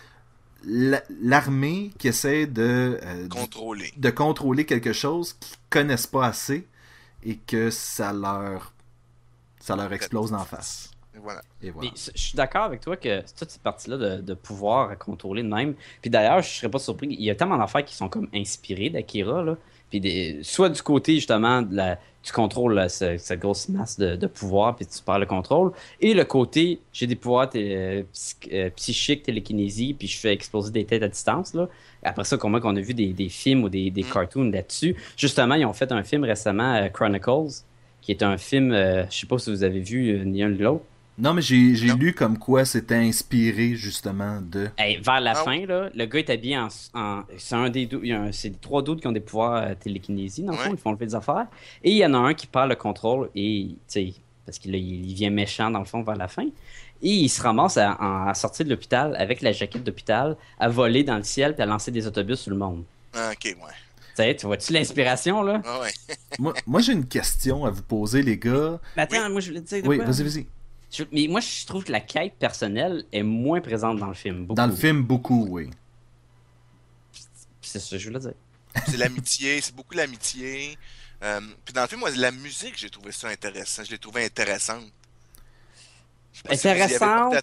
la- 0.65 1.03
l'armée 1.23 1.93
qui 1.99 2.09
essaie 2.09 2.47
de, 2.47 2.99
euh, 3.03 3.29
Contrôlé. 3.29 3.93
de 3.97 4.11
contrôler 4.11 4.65
quelque 4.67 4.93
chose 4.93 5.35
qu'ils 5.35 5.57
connaissent 5.71 6.09
pas 6.09 6.27
assez 6.27 6.67
et 7.23 7.37
que 7.37 7.71
ça 7.71 8.13
leur 8.13 8.73
ça 9.61 9.75
leur 9.77 9.93
explose 9.93 10.31
d'en 10.31 10.45
face. 10.45 10.91
Et 11.15 11.19
Voilà. 11.19 11.43
Et 11.63 11.71
voilà. 11.71 11.91
Puis, 11.91 12.11
je 12.15 12.21
suis 12.21 12.37
d'accord 12.37 12.63
avec 12.65 12.81
toi 12.81 12.97
que 12.97 13.21
toute 13.39 13.51
cette 13.51 13.63
partie-là 13.63 13.97
de, 13.97 14.21
de 14.23 14.35
pouvoir 14.35 14.91
à 14.91 14.97
contrôler 14.97 15.43
de 15.43 15.49
même. 15.49 15.75
Puis 16.01 16.09
d'ailleurs, 16.11 16.41
je 16.41 16.49
serais 16.49 16.69
pas 16.71 16.79
surpris. 16.79 17.09
Il 17.11 17.23
y 17.23 17.31
a 17.31 17.35
tellement 17.35 17.57
d'affaires 17.59 17.85
qui 17.85 17.95
sont 17.97 18.09
comme 18.09 18.29
inspirées 18.35 18.91
d'Akira. 18.91 19.43
Là. 19.43 19.57
Puis 19.91 20.01
des- 20.01 20.41
soit 20.43 20.69
du 20.69 20.83
côté 20.83 21.15
justement 21.15 21.63
de 21.63 21.75
la, 21.77 21.99
tu 22.23 22.33
contrôles 22.33 22.75
là, 22.75 22.89
ce- 22.89 23.17
cette 23.19 23.39
grosse 23.41 23.69
masse 23.69 23.99
de, 23.99 24.17
de 24.17 24.27
pouvoir, 24.27 24.75
puis 24.75 24.85
tu 24.87 25.01
perds 25.03 25.21
le 25.21 25.27
contrôle. 25.27 25.71
Et 26.01 26.13
le 26.13 26.25
côté, 26.25 26.81
j'ai 26.93 27.07
des 27.07 27.15
pouvoirs 27.15 27.49
psy- 27.51 28.37
euh, 28.53 28.71
psychiques, 28.77 29.23
télékinésie, 29.23 29.95
puis 29.95 30.09
je 30.09 30.19
fais 30.19 30.33
exploser 30.33 30.73
des 30.73 30.85
têtes 30.85 31.03
à 31.05 31.09
distance. 31.09 31.55
Là. 31.55 31.69
Après 32.03 32.25
ça, 32.25 32.37
comment 32.37 32.59
qu'on 32.61 32.75
a 32.77 32.81
vu 32.81 32.95
des, 32.95 33.13
des 33.13 33.29
films 33.29 33.63
ou 33.65 33.69
des, 33.69 33.91
des 33.91 34.03
Mm. 34.03 34.11
cartoons 34.13 34.51
là-dessus. 34.51 34.97
Justement, 35.17 35.55
ils 35.55 35.65
ont 35.67 35.73
fait 35.73 35.93
un 35.93 36.03
film 36.03 36.25
récemment, 36.25 36.75
euh, 36.75 36.89
Chronicles, 36.89 37.63
qui 38.03 38.11
est 38.13 38.23
un 38.25 38.39
film, 38.39 38.73
euh, 38.73 39.05
je 39.11 39.19
sais 39.21 39.27
pas 39.27 39.39
si 39.39 39.51
vous 39.51 39.63
avez 39.63 39.81
vu 39.81 40.11
euh, 40.11 40.25
ni 40.25 40.43
un 40.43 40.49
ni 40.51 40.59
l'autre. 40.59 40.85
Non, 41.19 41.33
mais 41.33 41.41
j'ai 41.41 41.75
j'ai 41.75 41.87
Non. 41.89 41.97
lu 41.97 42.13
comme 42.13 42.39
quoi 42.39 42.67
c'était 42.67 42.95
inspiré 42.97 43.75
justement 43.75 44.41
de. 44.43 44.69
Hey, 44.77 44.99
vers 44.99 45.21
la 45.21 45.31
Ah 45.33 45.45
fin, 45.45 45.65
là, 45.65 45.89
le 45.95 46.05
gars 46.05 46.19
est 46.19 46.31
habillé 46.31 46.59
en. 46.59 46.69
en- 46.95 47.23
c'est 47.39 47.55
un 47.55 47.71
des 47.71 47.89
c'est 48.33 48.61
trois 48.61 48.83
doutes 48.83 49.01
qui 49.01 49.07
ont 49.07 49.13
des 49.13 49.21
pouvoirs 49.21 49.63
euh, 49.63 49.75
télékinésie, 49.75 50.43
dans 50.43 50.53
le 50.53 50.59
fond, 50.59 50.71
ils 50.73 50.79
font 50.79 50.93
lever 50.93 51.07
des 51.07 51.15
affaires. 51.15 51.47
Et 51.83 51.93
il 51.93 51.97
y 51.97 52.05
en 52.05 52.13
a 52.13 52.19
un 52.19 52.35
qui 52.35 52.47
perd 52.47 52.69
le 52.69 52.77
contrôle, 52.77 53.31
et, 53.35 53.69
tu 53.69 53.77
sais, 53.87 54.15
parce 54.45 54.59
qu'il 54.59 54.75
il 54.75 55.13
devient 55.15 55.31
méchant, 55.31 55.71
dans 55.71 55.79
le 55.79 55.87
fond, 55.87 56.03
vers 56.03 56.17
la 56.17 56.29
fin. 56.29 56.47
Et 57.03 57.11
il 57.11 57.29
se 57.29 57.41
ramasse 57.43 57.79
à, 57.79 58.33
sortir 58.35 58.67
de 58.67 58.71
l'hôpital 58.71 59.17
avec 59.17 59.41
la 59.41 59.53
jaquette 59.53 59.85
d'hôpital, 59.85 60.37
à 60.59 60.69
voler 60.69 61.03
dans 61.03 61.17
le 61.17 61.23
ciel, 61.23 61.55
puis 61.55 61.63
à 61.63 61.67
lancer 61.67 61.91
des 61.91 62.07
autobus 62.07 62.41
sur 62.41 62.51
le 62.51 62.59
monde. 62.59 62.85
Ah, 63.15 63.33
ok, 63.33 63.57
ouais. 64.19 64.35
Tu 64.37 64.47
vois-tu 64.47 64.73
l'inspiration, 64.73 65.43
là? 65.43 65.61
Ah, 65.65 65.81
ouais. 65.81 65.91
moi, 66.39 66.55
moi 66.67 66.81
j'ai 66.81 66.93
une 66.93 67.07
question 67.07 67.65
à 67.67 67.71
vous 67.71 67.83
poser, 67.83 68.23
les 68.23 68.39
gars. 68.39 68.81
Mais 68.97 69.03
attends, 69.03 69.29
moi, 69.31 69.41
je 69.41 69.49
voulais 69.49 69.61
te 69.61 69.69
dire 69.69 69.83
de 69.83 69.89
Oui, 69.89 69.97
quoi? 69.97 70.07
vas-y, 70.07 70.23
vas-y. 70.23 70.47
Je- 70.93 71.05
mais 71.13 71.27
moi, 71.29 71.41
je 71.41 71.67
trouve 71.67 71.85
que 71.85 71.93
la 71.93 72.01
quête 72.01 72.35
personnelle 72.39 73.05
est 73.13 73.23
moins 73.23 73.61
présente 73.61 73.99
dans 73.99 74.07
le 74.09 74.15
film. 74.15 74.47
Beaucoup. 74.47 74.55
Dans 74.57 74.67
le 74.67 74.75
film, 74.75 75.03
beaucoup, 75.03 75.47
oui. 75.51 75.71
C'est 77.61 77.79
ça 77.81 77.91
que 77.97 77.99
je 77.99 78.09
voulais 78.09 78.21
dire. 78.21 78.33
C'est 78.87 78.97
l'amitié, 78.97 79.61
c'est 79.61 79.75
beaucoup 79.75 79.95
l'amitié. 79.95 80.79
Euh, 81.23 81.41
puis 81.65 81.73
dans 81.73 81.83
le 81.83 81.89
film, 81.89 82.01
moi, 82.01 82.11
la 82.17 82.31
musique, 82.31 82.75
j'ai 82.79 82.91
trouvé 82.91 83.11
ça 83.11 83.29
intéressant. 83.29 83.83
Je 83.85 83.91
l'ai 83.91 83.99
trouvé 83.99 84.25
intéressante. 84.25 84.85
Si 86.33 86.43
Intéressante 86.69 87.35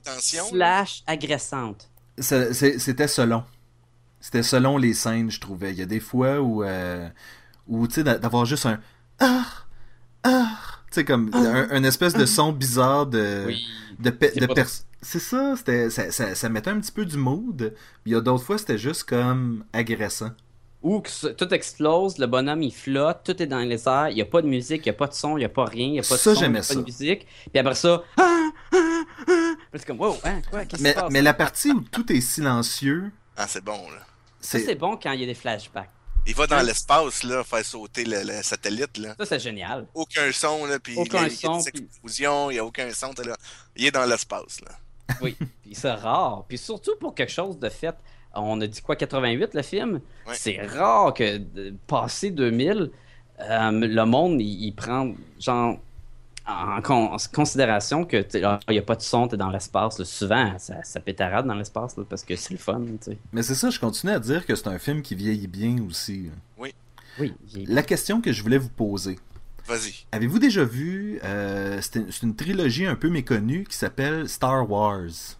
slash 0.50 1.04
agressante. 1.08 1.90
C'était 2.20 3.08
selon. 3.08 3.44
C'était 4.22 4.44
selon 4.44 4.78
les 4.78 4.94
scènes, 4.94 5.32
je 5.32 5.40
trouvais. 5.40 5.72
Il 5.72 5.80
y 5.80 5.82
a 5.82 5.86
des 5.88 6.00
fois 6.00 6.40
où, 6.40 6.64
euh, 6.64 7.10
où 7.68 7.88
tu 7.88 7.96
sais, 7.96 8.04
d'a- 8.04 8.20
d'avoir 8.20 8.46
juste 8.46 8.66
un 8.68 8.80
ah, 9.20 9.46
ah, 10.24 10.58
sais, 10.96 11.06
comme 11.06 11.30
un, 11.34 11.68
un 11.72 11.84
espèce 11.84 12.14
de 12.14 12.26
son 12.26 12.52
bizarre 12.52 13.06
de, 13.06 13.44
Oui. 13.48 13.66
de, 14.00 14.10
pe- 14.10 14.38
de 14.40 14.46
pas- 14.46 14.54
pers- 14.56 14.70
C'est 15.02 15.20
ça, 15.20 15.56
c'était, 15.58 15.90
ça, 15.90 16.12
ça, 16.12 16.36
ça 16.36 16.50
mettait 16.50 16.70
un 16.70 16.80
petit 16.80 16.92
peu 16.92 17.06
du 17.06 17.18
mood. 17.18 17.74
Puis 18.04 18.12
il 18.12 18.14
y 18.14 18.16
a 18.16 18.22
d'autres 18.22 18.44
fois, 18.44 18.58
c'était 18.58 18.78
juste 18.78 19.04
comme 19.04 19.64
agressant. 19.74 20.32
Ou 20.82 21.00
que 21.00 21.10
ce- 21.10 21.28
tout 21.28 21.54
explose, 21.54 22.18
le 22.18 22.28
bonhomme 22.28 22.62
il 22.62 22.74
flotte, 22.74 23.22
tout 23.24 23.42
est 23.42 23.48
dans 23.48 23.60
les 23.60 23.88
airs, 23.88 24.10
il 24.10 24.16
n'y 24.16 24.22
a 24.22 24.26
pas 24.26 24.42
de 24.42 24.48
musique, 24.48 24.86
il 24.86 24.90
n'y 24.90 24.96
a 24.96 24.98
pas 24.98 25.08
de 25.08 25.14
son, 25.14 25.38
il 25.38 25.40
n'y 25.40 25.46
a 25.46 25.50
pas 25.50 25.64
rien, 25.66 25.86
il 25.88 25.92
n'y 25.94 26.00
a 26.00 26.04
pas 26.04 26.16
de 26.16 26.20
Ça, 26.20 26.24
son, 26.24 26.32
il 26.32 26.34
y 26.34 26.38
a 26.38 26.42
j'aimais 26.42 26.60
pas 26.60 26.64
ça. 26.64 26.76
de 26.76 26.82
musique. 26.84 27.26
Puis 27.52 27.60
après 27.60 27.76
ça, 27.76 28.04
ah, 28.18 28.50
ah, 28.74 28.76
ah. 28.76 29.24
Puis 29.72 29.80
c'est 29.80 29.86
comme, 29.88 30.00
wow, 30.02 30.16
hein, 30.26 30.42
quoi, 30.52 30.66
qu'est-ce 30.66 30.78
qui 30.78 30.84
Mais, 30.84 30.94
se 30.94 31.00
passe? 31.00 31.12
mais 31.12 31.22
la 31.22 31.34
partie 31.34 31.72
où 31.72 31.82
tout 31.90 32.12
est 32.12 32.20
silencieux, 32.22 33.12
Ah, 33.38 33.46
c'est 33.48 33.64
bon, 33.64 33.72
là. 33.92 34.06
C'est. 34.42 34.76
bon 34.76 34.98
quand 35.02 35.12
il 35.14 35.22
y 35.22 35.24
a 35.24 35.28
des 35.28 35.34
flashbacks. 35.36 35.90
Il 36.26 36.36
va 36.36 36.48
dans 36.48 36.62
l'espace, 36.62 37.24
là, 37.24 37.44
faire 37.44 37.66
sauter 37.66 38.06
le, 38.06 38.24
le 38.24 38.42
satellite, 38.44 38.98
là. 38.98 39.16
Ça, 39.18 39.26
c'est 39.26 39.40
génial. 39.40 39.88
Aucun 39.94 40.32
son, 40.32 40.66
là, 40.66 40.80
puis 40.80 40.96
Aucun 40.96 41.26
il 41.28 41.32
y 41.32 41.36
a 41.36 41.38
son, 41.38 41.60
explosions, 41.60 42.50
il 42.50 42.54
n'y 42.54 42.60
a 42.60 42.66
aucun 42.66 42.90
son, 42.92 43.12
là. 43.26 43.36
Il 43.76 43.86
est 43.86 43.92
dans 43.92 44.06
l'espace, 44.06 44.62
là. 44.62 44.72
Oui. 45.22 45.36
Puis 45.62 45.76
c'est 45.76 45.92
rare. 45.92 46.46
Puis 46.48 46.58
surtout 46.58 46.96
pour 47.00 47.14
quelque 47.14 47.32
chose 47.32 47.60
de 47.60 47.70
fait. 47.70 47.96
On 48.34 48.60
a 48.62 48.68
dit 48.68 48.82
quoi, 48.82 48.96
88 48.96 49.54
le 49.54 49.62
film? 49.62 50.02
Ouais. 50.26 50.34
C'est 50.34 50.62
rare 50.66 51.14
que, 51.14 51.40
passé 51.88 52.32
2000, 52.32 52.90
euh, 53.40 53.72
le 53.72 54.06
monde, 54.06 54.42
il, 54.42 54.66
il 54.66 54.72
prend, 54.74 55.14
genre, 55.40 55.78
en, 56.48 56.82
con- 56.82 57.14
en 57.14 57.18
considération 57.34 58.04
que 58.06 58.26
ah, 58.44 58.60
il 58.70 58.74
n'y 58.74 58.78
a 58.80 58.82
pas 58.84 58.96
de 58.96 59.02
son, 59.02 59.28
t'es 59.28 59.38
dans 59.38 59.50
l'espace. 59.50 60.00
là. 60.00 60.06
Souvent, 60.06 60.54
ça, 60.60 60.84
ça 60.84 61.00
pétarade 61.00 61.46
dans 61.48 61.56
l'espace 61.56 61.96
là, 61.98 62.04
parce 62.10 62.24
que 62.24 62.36
c'est 62.36 62.54
le 62.54 62.60
fun. 62.60 62.82
tu 63.02 63.12
sais. 63.12 63.18
Mais 63.32 63.44
c'est 63.44 63.56
ça, 63.56 63.70
je 63.70 63.80
continue 63.80 64.12
à 64.14 64.20
dire 64.20 64.46
que 64.46 64.56
c'est 64.56 64.68
un 64.68 64.80
film 64.80 65.02
qui 65.02 65.16
vieillit 65.16 65.48
bien 65.48 65.78
aussi. 65.90 66.30
Oui. 66.58 66.74
il- 67.54 67.70
La 67.74 67.84
question 67.84 68.22
que 68.22 68.32
je 68.32 68.42
voulais 68.44 68.58
vous 68.58 68.70
poser. 68.70 69.18
Vas-y. 69.66 70.06
Avez-vous 70.12 70.40
déjà 70.40 70.66
vu, 70.66 71.20
euh, 71.24 71.80
c'est 71.82 71.96
une, 72.00 72.12
c'est 72.12 72.24
une 72.24 72.36
trilogie 72.36 72.86
un 72.86 72.96
peu 72.96 73.10
méconnue 73.10 73.64
qui 73.70 73.78
s'appelle 73.78 74.28
Star 74.28 74.70
Wars? 74.70 75.38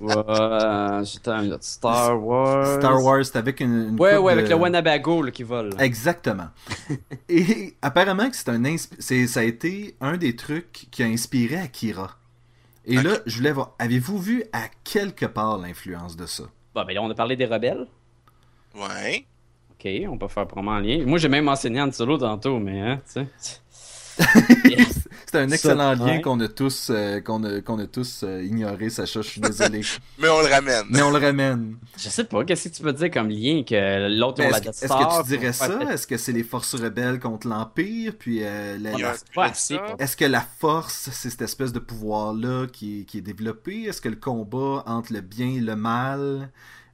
Ouais, 0.00 1.04
j'étais 1.04 1.30
un 1.30 1.50
autre. 1.52 1.64
Star 1.64 2.22
Wars. 2.22 2.78
Star 2.78 3.02
Wars, 3.02 3.24
c'est 3.24 3.36
avec 3.36 3.60
une, 3.60 3.90
une 3.90 4.00
Ouais, 4.00 4.16
ouais, 4.16 4.32
avec 4.32 4.44
de- 4.46 4.50
le 4.50 4.56
Wanabago 4.56 5.22
là, 5.22 5.30
qui 5.30 5.42
vole. 5.42 5.70
là. 5.76 5.84
Exactement. 5.84 6.48
Et 7.28 7.74
apparemment 7.82 8.28
que 8.28 8.36
c'est 8.36 8.48
un 8.50 8.62
insp- 8.64 8.94
c'est 8.98 9.26
ça 9.26 9.40
a 9.40 9.42
été 9.44 9.94
un 10.00 10.16
des 10.16 10.36
trucs 10.36 10.88
qui 10.90 11.02
a 11.02 11.06
inspiré 11.06 11.56
Akira. 11.56 12.16
Et 12.84 12.96
là, 13.02 13.16
je 13.26 13.36
voulais 13.38 13.52
voir, 13.52 13.74
avez-vous 13.78 14.18
vu 14.18 14.44
à 14.52 14.62
quelque 14.84 15.26
part 15.26 15.58
l'influence 15.58 16.16
de 16.16 16.26
ça? 16.26 16.44
Bon, 16.74 16.84
ben 16.84 16.94
là, 16.94 17.02
on 17.02 17.10
a 17.10 17.14
parlé 17.14 17.34
des 17.36 17.46
rebelles. 17.46 17.86
Ouais. 18.76 19.24
Ok, 19.72 19.88
on 20.08 20.18
peut 20.18 20.28
faire 20.28 20.46
probablement 20.46 20.76
un 20.76 20.80
lien. 20.82 21.04
Moi, 21.04 21.18
j'ai 21.18 21.28
même 21.28 21.48
enseigné 21.48 21.80
en 21.80 21.90
solo 21.90 22.16
tantôt, 22.18 22.58
mais 22.58 22.80
hein, 22.80 23.00
tu 23.12 23.22
sais. 23.22 23.60
C'est 25.24 25.38
un 25.38 25.48
Ça, 25.48 25.54
excellent 25.54 25.92
lien 25.94 26.04
ouais. 26.16 26.20
qu'on 26.20 26.38
a 26.40 26.48
tous 26.48 26.88
euh, 26.90 27.20
qu'on 27.20 27.42
a, 27.44 27.60
qu'on 27.60 27.78
a 27.78 27.86
tous 27.86 28.22
euh, 28.24 28.42
ignoré, 28.44 28.90
Sacha, 28.90 29.22
je 29.22 29.28
suis 29.28 29.40
désolé. 29.42 29.80
Mais 30.18 30.28
on 30.28 30.40
le 30.40 30.46
ramène. 30.46 30.84
Mais 30.90 31.02
on 31.02 31.10
le 31.10 31.18
ramène. 31.18 31.76
Je 31.96 32.08
sais 32.08 32.24
pas, 32.24 32.44
qu'est-ce 32.44 32.68
que 32.68 32.74
tu 32.76 32.82
peux 32.82 32.92
dire 32.92 33.10
comme 33.10 33.28
lien 33.28 33.62
que 33.66 34.08
l'autre, 34.18 34.42
on 34.44 34.50
la 34.50 34.58
Est-ce 34.58 34.60
que, 34.60 34.64
Death 34.64 34.74
est-ce 34.76 34.86
Star, 34.86 35.18
que 35.18 35.22
tu 35.22 35.28
dirais 35.38 35.52
faire- 35.52 35.66
ça? 35.82 35.92
Est-ce 35.92 36.06
que 36.06 36.16
c'est 36.16 36.32
les 36.32 36.42
forces 36.44 36.74
rebelles 36.74 37.18
contre 37.20 37.48
l'Empire 37.48 38.12
Puis 38.18 38.40
euh, 38.42 38.76
la- 38.78 38.92
la- 38.92 39.14
Ouais, 39.36 39.50
Est-ce 39.98 40.16
que 40.16 40.24
la 40.24 40.40
force, 40.58 41.08
c'est 41.12 41.30
cette 41.30 41.42
espèce 41.42 41.72
de 41.72 41.78
pouvoir-là 41.78 42.66
qui 42.72 43.00
est, 43.00 43.04
qui 43.04 43.18
est 43.18 43.22
développé? 43.22 43.84
Est-ce 43.84 44.00
que 44.00 44.08
le 44.08 44.16
combat 44.16 44.82
entre 44.86 45.12
le 45.12 45.20
bien 45.20 45.48
et 45.48 45.60
le 45.60 45.76
mal, 45.76 46.50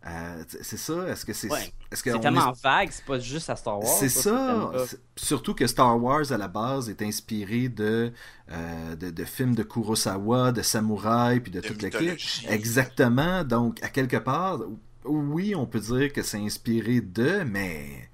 euh, 0.07 0.45
c'est 0.63 0.77
ça? 0.77 1.09
Est-ce 1.09 1.25
que 1.25 1.33
c'est... 1.33 1.51
Ouais. 1.51 1.73
Est-ce 1.91 2.03
que 2.03 2.11
C'est 2.11 2.21
tellement 2.21 2.53
est- 2.53 2.63
vague, 2.63 2.89
c'est 2.91 3.05
pas 3.05 3.19
juste 3.19 3.49
à 3.51 3.57
Star 3.57 3.79
Wars. 3.79 3.89
C'est 3.99 4.09
ce 4.09 4.23
ça. 4.23 4.73
Surtout 5.17 5.55
que 5.55 5.67
Star 5.67 6.03
Wars, 6.03 6.33
à 6.33 6.39
la 6.39 6.49
base, 6.49 6.89
est 6.91 7.03
inspiré 7.03 7.69
de, 7.69 8.13
euh, 8.51 8.97
de, 8.97 9.11
de 9.11 9.25
films 9.25 9.55
de 9.55 9.63
Kurosawa, 9.63 10.53
de 10.53 10.63
samouraï, 10.63 11.41
puis 11.41 11.53
de, 11.53 11.61
De 11.61 11.67
toute 11.69 11.83
l'équipe. 11.83 12.19
Exactement. 12.49 13.45
Donc, 13.45 13.83
à 13.83 13.89
quelque 13.89 14.17
part, 14.17 14.61
oui, 15.05 15.55
on 15.55 15.67
peut 15.67 15.81
dire 15.81 16.13
que 16.13 16.23
c'est 16.23 16.39
inspiré 16.39 17.01
de, 17.01 17.43
mais 17.45 18.09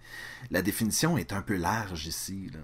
la 0.51 0.63
définition 0.63 1.17
est 1.17 1.33
un 1.33 1.43
peu 1.43 1.57
large 1.57 2.07
ici. 2.07 2.51
Là. 2.53 2.61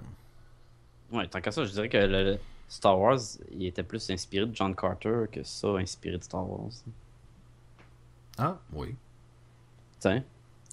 Ouais, 1.18 1.28
tant 1.28 1.40
qu'à 1.40 1.52
ça, 1.52 1.64
je 1.64 1.70
dirais 1.70 1.88
que 1.88 1.96
le 1.96 2.24
le 2.24 2.38
Star 2.68 2.98
Wars, 2.98 3.20
il 3.52 3.66
était 3.66 3.82
plus 3.84 4.10
inspiré 4.10 4.46
de 4.46 4.56
John 4.56 4.74
Carter 4.74 5.26
que 5.30 5.44
ça, 5.44 5.68
inspiré 5.76 6.18
de 6.18 6.24
Star 6.24 6.48
Wars. 6.50 6.70
Ah, 8.38 8.58
oui. 8.72 8.96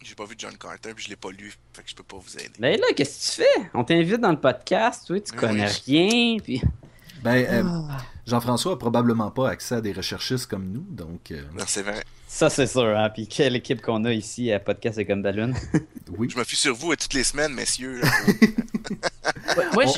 J'ai 0.04 0.16
pas 0.16 0.26
vu 0.26 0.34
John 0.38 0.58
Carter, 0.58 0.94
puis 0.96 1.04
je 1.06 1.10
l'ai 1.10 1.16
pas 1.16 1.30
lu, 1.30 1.54
fait 1.74 1.84
que 1.84 1.90
je 1.90 1.96
peux 1.96 2.04
pas 2.04 2.18
vous 2.18 2.36
aider. 2.38 2.50
Mais 2.60 2.76
là, 2.78 2.88
qu'est-ce 2.96 3.38
que 3.38 3.44
tu 3.44 3.48
fais? 3.48 3.70
On 3.76 3.84
t'invite 3.84 4.20
dans 4.20 4.32
le 4.32 4.40
podcast, 4.40 5.08
oui, 5.12 5.22
tu 5.22 5.32
Oui, 5.34 5.38
connais 5.38 5.68
oui. 5.68 5.82
rien, 5.86 6.38
puis... 6.40 6.62
Ben, 7.24 7.46
euh. 7.52 7.64
Jean-François 8.26 8.74
a 8.74 8.78
probablement 8.78 9.30
pas 9.30 9.50
accès 9.50 9.76
à 9.76 9.82
des 9.82 9.92
recherchistes 9.94 10.48
comme 10.48 10.72
nous, 10.72 10.84
donc 10.90 11.30
euh, 11.30 11.44
Non, 11.54 11.66
c'est 11.68 11.84
vrai. 11.84 12.04
Ça, 12.28 12.50
c'est 12.50 12.66
sûr, 12.66 12.98
hein. 12.98 13.12
Puis 13.12 13.28
quelle 13.28 13.56
équipe 13.56 13.80
qu'on 13.84 14.04
a 14.06 14.12
ici 14.12 14.52
à 14.52 14.60
Podcast 14.60 14.98
et 14.98 15.06
comme 15.06 15.22
Ballon. 15.22 15.54
oui. 16.18 16.30
Je 16.32 16.38
me 16.40 16.44
fie 16.44 16.56
sur 16.56 16.74
vous 16.74 16.94
à 16.94 16.96
toutes 16.96 17.14
les 17.14 17.24
semaines, 17.24 17.54
messieurs. 17.54 18.02
moi, 19.74 19.84
On- 19.86 19.94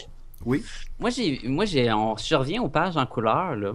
Oui. 0.45 0.65
moi, 0.99 1.09
j'ai, 1.11 1.39
moi, 1.45 1.63
j'ai, 1.63 1.91
on, 1.93 2.17
je 2.17 2.35
reviens 2.35 2.61
aux 2.61 2.67
pages 2.67 2.97
en 2.97 3.05
couleur, 3.05 3.55
là. 3.55 3.73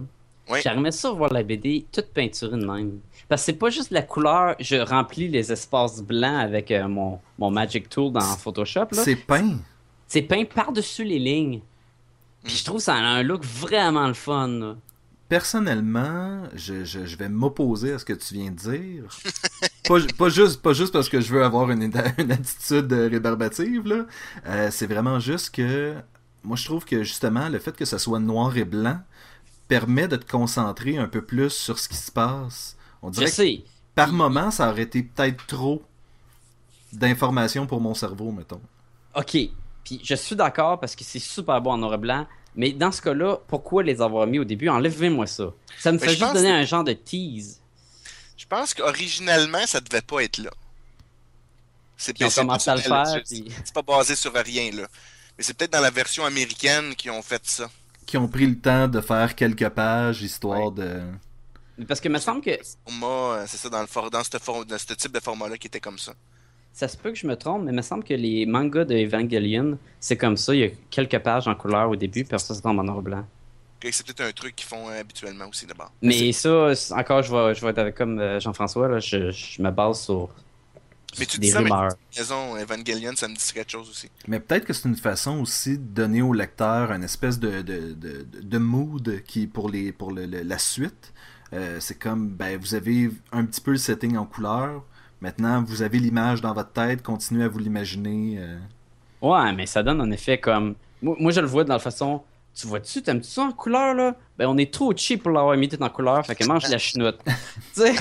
Oui. 0.49 0.59
J'aimerais 0.63 0.91
ça 0.91 1.09
voir 1.11 1.33
la 1.33 1.41
BD 1.41 1.85
toute 1.91 2.07
peinturée 2.13 2.57
de 2.57 2.65
même. 2.65 2.99
Parce 3.29 3.43
que 3.43 3.45
c'est 3.45 3.53
pas 3.53 3.69
juste 3.69 3.91
la 3.91 4.01
couleur, 4.01 4.55
je 4.59 4.75
remplis 4.75 5.27
les 5.27 5.51
espaces 5.51 6.01
blancs 6.01 6.41
avec 6.41 6.71
euh, 6.71 6.87
mon, 6.87 7.19
mon 7.37 7.51
Magic 7.51 7.87
Tool 7.87 8.11
dans 8.11 8.21
Photoshop. 8.21 8.87
C'est 8.91 9.15
peint. 9.15 9.59
C'est 10.07 10.23
peint 10.23 10.43
par-dessus 10.45 11.03
les 11.03 11.19
lignes. 11.19 11.61
Puis 12.43 12.55
je 12.55 12.65
trouve 12.65 12.77
que 12.77 12.83
ça 12.83 12.95
a 12.95 12.97
un 12.97 13.21
look 13.21 13.45
vraiment 13.45 14.07
le 14.07 14.15
fun, 14.15 14.47
là. 14.47 14.75
Personnellement, 15.27 16.41
je, 16.55 16.83
je, 16.83 17.05
je 17.05 17.15
vais 17.15 17.29
m'opposer 17.29 17.93
à 17.93 17.99
ce 17.99 18.05
que 18.05 18.13
tu 18.13 18.33
viens 18.33 18.49
de 18.49 18.55
dire. 18.55 19.03
pas, 20.17 20.29
juste, 20.29 20.59
pas 20.63 20.73
juste 20.73 20.91
parce 20.91 21.07
que 21.07 21.21
je 21.21 21.31
veux 21.31 21.43
avoir 21.43 21.69
une, 21.69 21.83
une 22.17 22.31
attitude 22.31 22.91
rébarbative, 22.91 23.87
là. 23.87 24.05
Euh, 24.47 24.69
c'est 24.71 24.87
vraiment 24.87 25.19
juste 25.19 25.53
que 25.53 25.93
moi 26.41 26.55
je 26.55 26.65
trouve 26.65 26.83
que 26.83 27.03
justement 27.03 27.47
le 27.49 27.59
fait 27.59 27.75
que 27.75 27.85
ça 27.85 27.99
soit 27.99 28.19
noir 28.19 28.57
et 28.57 28.65
blanc 28.65 28.97
permet 29.67 30.07
de 30.07 30.15
te 30.15 30.29
concentrer 30.29 30.97
un 30.97 31.07
peu 31.07 31.21
plus 31.21 31.51
sur 31.51 31.77
ce 31.77 31.87
qui 31.87 31.97
se 31.97 32.11
passe. 32.11 32.75
On 33.01 33.09
dirait 33.09 33.27
Je 33.27 33.31
sais. 33.31 33.63
par 33.95 34.11
moment 34.11 34.51
ça 34.51 34.69
aurait 34.69 34.83
été 34.83 35.03
peut-être 35.03 35.45
trop 35.47 35.81
d'informations 36.93 37.67
pour 37.67 37.81
mon 37.81 37.93
cerveau, 37.93 38.31
mettons. 38.31 38.61
Ok. 39.15 39.37
Puis 39.83 40.01
je 40.03 40.15
suis 40.15 40.35
d'accord 40.35 40.79
parce 40.79 40.95
que 40.95 41.03
c'est 41.03 41.19
super 41.19 41.61
beau 41.61 41.71
en 41.71 41.77
noir 41.77 41.93
et 41.95 41.97
blanc. 41.97 42.27
Mais 42.55 42.71
dans 42.71 42.91
ce 42.91 43.01
cas-là, 43.01 43.37
pourquoi 43.47 43.83
les 43.83 44.01
avoir 44.01 44.25
mis 44.27 44.39
au 44.39 44.43
début? 44.43 44.69
Enlevez-moi 44.69 45.27
ça. 45.27 45.51
Ça 45.77 45.91
me 45.91 45.99
Mais 45.99 46.05
fait 46.07 46.15
juste 46.15 46.33
donner 46.33 46.49
que- 46.49 46.53
un 46.53 46.65
genre 46.65 46.83
de 46.83 46.93
tease. 46.93 47.59
Je 48.37 48.45
pense 48.45 48.73
qu'originalement, 48.73 49.65
ça 49.65 49.79
devait 49.79 50.01
pas 50.01 50.21
être 50.23 50.39
là. 50.39 50.49
C'est 51.95 52.13
Puis 52.13 52.23
ils 52.23 52.27
ont 52.27 52.29
c'est 52.29 52.41
commencé 52.41 52.69
à 52.69 52.75
le 52.75 52.81
faire, 52.81 53.05
c'est- 53.07 53.41
puis- 53.43 53.51
C'est 53.63 53.73
pas 53.73 53.81
basé 53.81 54.15
sur 54.15 54.33
rien, 54.33 54.71
là. 54.71 54.87
Mais 55.37 55.43
c'est 55.43 55.53
peut-être 55.55 55.73
dans 55.73 55.81
la 55.81 55.91
version 55.91 56.25
américaine 56.25 56.95
qu'ils 56.95 57.11
ont 57.11 57.21
fait 57.21 57.41
ça. 57.45 57.69
Qui 58.05 58.17
ont 58.17 58.27
pris 58.27 58.47
le 58.47 58.57
temps 58.57 58.87
de 58.87 58.99
faire 59.01 59.35
quelques 59.35 59.69
pages 59.69 60.21
histoire 60.21 60.71
de. 60.71 61.01
Parce 61.87 61.99
que 62.01 62.09
me 62.09 62.19
semble 62.19 62.41
que 62.41 62.51
Moi, 62.91 63.33
euh, 63.35 63.43
c'est 63.47 63.57
ça, 63.57 63.69
dans, 63.69 63.81
le 63.81 63.87
for- 63.87 64.09
dans, 64.09 64.23
ce 64.23 64.37
for- 64.39 64.65
dans 64.65 64.77
ce 64.77 64.93
type 64.93 65.11
de 65.13 65.19
format-là 65.19 65.57
qui 65.57 65.67
était 65.67 65.79
comme 65.79 65.97
ça. 65.97 66.13
ça 66.73 66.87
se 66.87 66.95
peut 66.97 67.11
que 67.11 67.17
je 67.17 67.27
me 67.27 67.35
trompe, 67.35 67.63
mais 67.63 67.71
me 67.71 67.81
semble 67.81 68.03
que 68.03 68.13
les 68.13 68.45
mangas 68.45 68.85
de 68.85 68.95
Evangelion, 68.95 69.77
c'est 69.99 70.17
comme 70.17 70.37
ça. 70.37 70.53
Il 70.53 70.59
y 70.61 70.63
a 70.65 70.69
quelques 70.89 71.19
pages 71.19 71.47
en 71.47 71.55
couleur 71.55 71.89
au 71.89 71.95
début, 71.95 72.23
puis 72.23 72.35
après 72.35 72.39
ça, 72.39 72.53
c'est 72.53 72.65
en 72.65 72.73
noir 72.73 73.01
blanc. 73.01 73.25
Ok, 73.83 73.89
C'est 73.93 74.05
peut-être 74.05 74.21
un 74.29 74.31
truc 74.31 74.55
qu'ils 74.55 74.67
font 74.67 74.89
euh, 74.89 74.99
habituellement 74.99 75.45
aussi 75.47 75.65
d'abord. 75.65 75.91
Mais 76.01 76.31
ça, 76.33 76.71
encore, 76.91 77.21
je 77.23 77.33
vais, 77.33 77.55
je 77.55 77.61
vais 77.63 77.71
être 77.71 77.79
avec 77.79 77.95
comme 77.95 78.19
euh, 78.19 78.39
Jean-François, 78.39 78.87
là, 78.89 78.99
je, 78.99 79.31
je 79.31 79.61
me 79.61 79.71
base 79.71 80.01
sur 80.01 80.29
Mais 81.17 81.25
tu 81.25 81.37
des 81.39 81.47
dis 81.47 81.51
ça, 81.53 81.61
mais 81.61 81.69
rumeurs. 81.71 81.93
raison, 82.15 82.55
Evangelion, 82.57 83.13
ça 83.15 83.27
me 83.29 83.35
dit 83.35 83.53
quelque 83.53 83.71
chose 83.71 83.89
aussi. 83.89 84.09
Mais 84.27 84.39
peut-être 84.41 84.65
que 84.65 84.73
c'est 84.73 84.87
une 84.89 84.97
façon 84.97 85.39
aussi 85.39 85.77
de 85.77 85.83
donner 85.83 86.21
au 86.21 86.33
lecteur 86.33 86.91
une 86.91 87.03
espèce 87.05 87.39
de, 87.39 87.61
de, 87.61 87.93
de, 87.93 88.27
de 88.41 88.57
mood 88.57 89.23
qui 89.25 89.47
pour 89.47 89.69
les 89.69 89.91
pour 89.93 90.11
le- 90.11 90.25
le- 90.25 90.41
la 90.43 90.57
suite. 90.59 91.13
Euh, 91.53 91.77
c'est 91.79 91.97
comme 91.97 92.29
ben 92.29 92.59
vous 92.59 92.75
avez 92.75 93.09
un 93.31 93.45
petit 93.45 93.61
peu 93.61 93.71
le 93.71 93.77
setting 93.77 94.17
en 94.17 94.25
couleur. 94.25 94.83
Maintenant, 95.21 95.63
vous 95.63 95.81
avez 95.81 95.99
l'image 95.99 96.41
dans 96.41 96.53
votre 96.53 96.71
tête, 96.71 97.01
continuez 97.01 97.43
à 97.43 97.47
vous 97.47 97.59
l'imaginer. 97.59 98.37
euh. 98.39 98.57
Ouais, 99.21 99.51
mais 99.53 99.65
ça 99.65 99.83
donne 99.83 99.99
un 100.01 100.11
effet 100.11 100.37
comme. 100.37 100.75
Moi, 101.01 101.15
moi, 101.19 101.31
je 101.31 101.41
le 101.41 101.47
vois 101.47 101.63
dans 101.63 101.73
la 101.73 101.79
façon. 101.79 102.21
Tu 102.53 102.67
vois-tu, 102.67 103.01
t'aimes-tu 103.01 103.27
ça 103.29 103.43
en 103.43 103.51
couleur, 103.51 103.93
là? 103.93 104.15
Ben, 104.37 104.47
on 104.47 104.57
est 104.57 104.73
trop 104.73 104.93
cheap 104.95 105.23
pour 105.23 105.31
l'avoir 105.31 105.55
mis 105.55 105.69
tout 105.69 105.81
en 105.81 105.89
couleur, 105.89 106.25
fait 106.25 106.35
que 106.35 106.45
mange 106.45 106.67
la 106.69 106.77
chenoute. 106.77 107.17
tu 107.25 107.81
sais? 107.81 107.93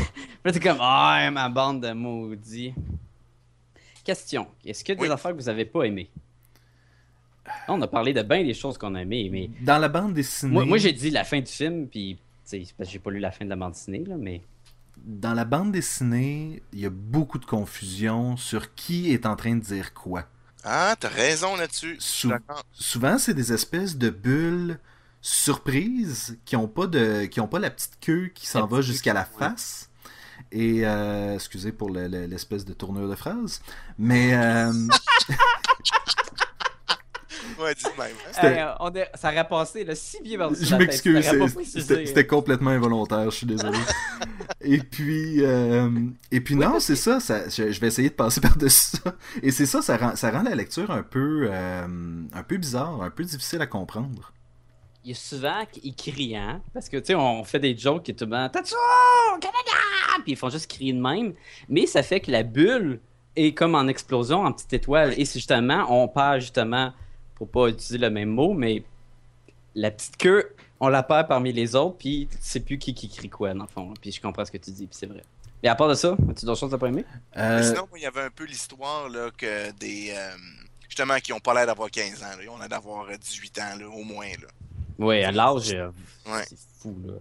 T'es 0.43 0.59
comme, 0.61 0.79
ah, 0.81 1.29
ma 1.31 1.49
bande 1.49 1.83
de 1.83 1.93
maudits. 1.93 2.75
Question. 4.05 4.47
Est-ce 4.65 4.83
qu'il 4.83 4.95
y 4.95 4.99
a 4.99 5.01
des 5.03 5.07
Oui. 5.09 5.13
affaires 5.13 5.33
que 5.33 5.37
vous 5.37 5.49
avez 5.49 5.65
pas 5.65 5.83
aimées? 5.85 6.11
On 7.69 7.81
a 7.83 7.87
parlé 7.87 8.13
de 8.13 8.23
bien 8.23 8.43
des 8.43 8.55
choses 8.55 8.77
qu'on 8.79 8.95
a 8.95 9.03
aimées, 9.03 9.29
mais. 9.31 9.51
Dans 9.61 9.79
la 9.79 9.89
bande 9.89 10.15
dessinée, 10.15 10.53
Moi, 10.53 10.65
moi 10.65 10.79
j'ai 10.79 10.93
dit 10.93 11.11
la 11.11 11.25
fin 11.25 11.41
du 11.41 11.51
film, 11.51 11.87
puis. 11.89 12.19
Sais, 12.49 12.65
parce 12.77 12.89
que 12.89 12.93
j'ai 12.93 12.99
pas 12.99 13.11
lu 13.11 13.19
la 13.21 13.31
fin 13.31 13.45
de 13.45 13.51
la 13.51 13.57
bande 13.57 13.73
dessinée, 13.73 14.05
là, 14.05 14.17
mais. 14.19 14.43
dans 14.97 15.35
la 15.35 15.45
bande 15.45 15.73
dessinée, 15.73 16.63
il 16.73 16.81
y 16.81 16.87
a 16.87 16.91
beaucoup 16.91 17.39
de 17.39 17.45
confusion 17.47 18.37
sur 18.37 18.75
qui 18.75 19.13
est 19.13 19.27
en 19.27 19.37
train 19.37 19.55
de 19.57 19.61
dire 19.63 19.95
quoi. 19.95 20.25
Ah, 20.65 20.97
t'as 20.99 21.09
raison 21.09 21.55
là-dessus. 21.57 21.97
Sou- 22.01 22.33
souvent 22.73 23.17
c'est 23.19 23.33
des 23.35 23.53
espèces 23.53 23.97
de 23.97 24.11
bulles 24.11 24.79
surprises 25.21 26.39
qui 26.45 26.57
ont 26.57 26.69
pas 26.69 26.87
de 26.87 27.27
qui 27.27 27.41
ont 27.41 27.47
pas 27.49 27.59
la 27.59 27.71
petite 27.71 27.99
queue 28.01 28.31
qui 28.35 28.47
s'en 28.47 28.67
va 28.67 28.81
jusqu'à 28.81 29.13
la 29.13 29.25
face 29.25 29.89
et 30.53 30.87
euh, 30.87 31.35
excusez 31.35 31.73
pour 31.73 31.91
le- 31.91 32.09
le- 32.09 32.27
l'espèce 32.27 32.65
de 32.65 32.73
tournure 32.73 33.09
de 33.09 33.15
phrase 33.15 33.61
mais 33.99 34.35
euh, 34.35 34.73
Ouais, 37.61 37.75
dis 37.75 37.83
de 37.85 37.89
même. 38.03 38.11
hein. 38.27 38.31
C'était- 38.33 38.47
Hey, 38.59 38.65
on 38.81 38.89
a- 38.89 39.17
ça 39.17 39.33
aurait 39.33 39.49
passé 39.49 39.85
là, 39.85 39.95
si 39.95 40.21
bien 40.23 40.39
par-dessus 40.39 40.65
je 40.65 40.75
m'excuse 40.77 41.27
c'était 41.77 42.27
complètement 42.27 42.71
involontaire 42.71 43.31
je 43.31 43.37
suis 43.37 43.47
désolé 43.47 43.79
et 44.61 44.79
puis 44.79 45.45
euh, 45.45 45.91
et 46.31 46.41
puis 46.41 46.55
non 46.57 46.79
c'est 46.81 46.97
ça, 46.97 47.21
ça 47.21 47.49
je, 47.49 47.71
je 47.73 47.81
vais 47.81 47.89
essayer 47.89 48.11
de 48.11 48.15
passer 48.15 48.41
par 48.43 48.57
dessus 48.57 48.97
ça 49.03 49.15
et 49.43 49.51
c'est 49.51 49.67
ça 49.67 49.83
ça 49.83 49.97
rend 49.97 50.15
ça 50.17 50.31
rend 50.31 50.43
la 50.43 50.55
lecture 50.55 50.91
un 50.91 51.03
peu 51.03 51.49
euh, 51.51 51.87
un 52.33 52.43
peu 52.43 52.57
bizarre 52.59 53.03
un 53.03 53.11
peu 53.11 53.25
difficile 53.25 53.61
à 53.61 53.67
comprendre 53.67 54.33
il 55.05 55.11
y 55.13 55.15
a 55.15 55.17
souvent 55.17 55.65
qui 55.73 55.95
crient, 55.95 56.37
hein, 56.37 56.61
parce 56.75 56.89
que, 56.91 56.99
tu 56.99 57.07
sais, 57.07 57.15
on 57.15 57.43
fait 57.43 57.61
des 57.61 57.75
jokes 57.75 58.03
qui 58.03 58.11
est 58.11 58.15
tout 58.15 58.27
le 58.27 58.49
Tatsuo, 58.51 58.77
Canada! 59.41 60.23
Puis 60.25 60.33
ils 60.33 60.37
font 60.37 60.51
juste 60.51 60.69
crier 60.71 60.93
de 60.93 61.01
même. 61.01 61.33
Mais 61.71 61.87
ça 61.87 62.03
fait 62.03 62.21
que 62.21 62.31
la 62.31 62.43
bulle 62.43 63.01
est 63.35 63.55
comme 63.55 63.75
en 63.75 63.87
explosion, 63.87 64.45
en 64.45 64.53
petite 64.53 64.73
étoile. 64.75 65.15
Et 65.17 65.25
c'est 65.25 65.39
justement, 65.39 65.87
on 65.89 66.09
perd 66.09 66.41
justement, 66.41 66.93
pour 67.39 67.49
pas 67.49 67.69
utiliser 67.69 67.99
le 67.99 68.11
même 68.11 68.29
mot, 68.31 68.53
mais 68.53 68.83
la 69.75 69.91
petite 69.91 70.17
queue, 70.17 70.55
on 70.81 70.89
la 70.89 71.03
perd 71.03 71.29
parmi 71.29 71.53
les 71.53 71.75
autres, 71.77 71.97
puis 71.99 72.29
tu 72.31 72.37
sais 72.41 72.61
plus 72.61 72.79
qui 72.79 72.95
qui 72.95 73.09
crie 73.09 73.29
quoi, 73.29 73.55
dans 73.55 73.63
le 73.65 73.69
fond. 73.69 73.95
Puis 74.01 74.13
je 74.13 74.21
comprends 74.21 74.45
ce 74.45 74.51
que 74.51 74.59
tu 74.59 74.71
dis, 74.71 74.87
puis 74.87 74.97
c'est 74.99 75.07
vrai. 75.07 75.23
Mais 75.63 75.69
à 75.69 75.75
part 75.75 75.89
de 75.89 75.95
ça, 75.95 76.17
as-tu 76.31 76.45
d'autres 76.47 76.61
choses 76.61 76.73
à 76.75 76.79
pas 76.79 76.87
aimer? 76.89 77.05
Euh, 77.37 77.57
Mais 77.59 77.63
Sinon, 77.65 77.89
il 77.97 78.03
y 78.03 78.07
avait 78.07 78.23
un 78.23 78.31
peu 78.31 78.45
l'histoire 78.45 79.09
là, 79.09 79.31
que 79.37 79.73
des. 79.73 80.13
euh, 80.17 80.31
justement, 80.89 81.17
qui 81.19 81.33
ont 81.33 81.41
pas 81.41 81.53
l'air 81.55 81.67
d'avoir 81.67 81.91
15 81.91 82.23
ans. 82.23 82.27
là. 82.37 82.43
Ils 82.43 82.49
ont 82.49 82.59
l'air 82.59 82.69
d'avoir 82.69 83.09
euh, 83.09 83.17
18 83.17 83.59
ans, 83.59 83.79
là, 83.81 83.89
au 83.89 84.05
moins. 84.05 84.27
Là. 84.41 84.49
Oui, 84.99 85.23
à 85.25 85.33
l'âge, 85.33 85.73
euh, 85.75 85.89
Ouais. 86.31 86.45
c'est 86.49 86.59
fou, 86.81 86.95
là. 87.07 87.15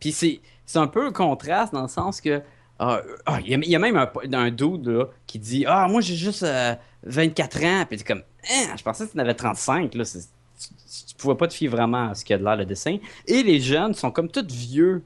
Puis 0.00 0.12
c'est, 0.12 0.40
c'est 0.64 0.78
un 0.78 0.86
peu 0.86 1.06
un 1.06 1.12
contraste 1.12 1.72
dans 1.74 1.82
le 1.82 1.88
sens 1.88 2.20
que. 2.22 2.42
ah, 2.78 3.00
ah, 3.26 3.38
Il 3.42 3.48
y, 3.50 3.54
a- 3.54 3.58
il 3.58 3.68
y 3.70 3.76
a 3.76 3.78
même 3.78 3.96
un, 3.96 4.10
un 4.32 4.50
dude 4.50 4.86
là, 4.86 5.06
qui 5.26 5.38
dit 5.38 5.64
Ah, 5.68 5.86
moi 5.88 6.00
j'ai 6.00 6.16
juste 6.16 6.42
euh, 6.42 6.74
24 7.04 7.64
ans. 7.64 7.84
Puis 7.88 7.98
t'es 7.98 8.04
comme 8.04 8.22
Hein, 8.50 8.74
Je 8.76 8.82
pensais 8.82 9.06
que 9.06 9.12
tu 9.12 9.16
en 9.18 9.20
avais 9.20 9.34
35. 9.34 9.94
Là. 9.94 10.04
Tu, 10.04 10.18
tu 11.08 11.14
pouvais 11.16 11.34
pas 11.34 11.48
te 11.48 11.54
fier 11.54 11.68
vraiment 11.68 12.10
à 12.10 12.14
ce 12.14 12.24
qu'il 12.24 12.34
y 12.34 12.36
a 12.36 12.38
de 12.38 12.44
l'air 12.44 12.56
le 12.56 12.64
dessin. 12.66 12.98
Et 13.26 13.42
les 13.42 13.60
jeunes 13.60 13.94
sont 13.94 14.10
comme 14.10 14.28
tous 14.30 14.46
vieux. 14.52 15.02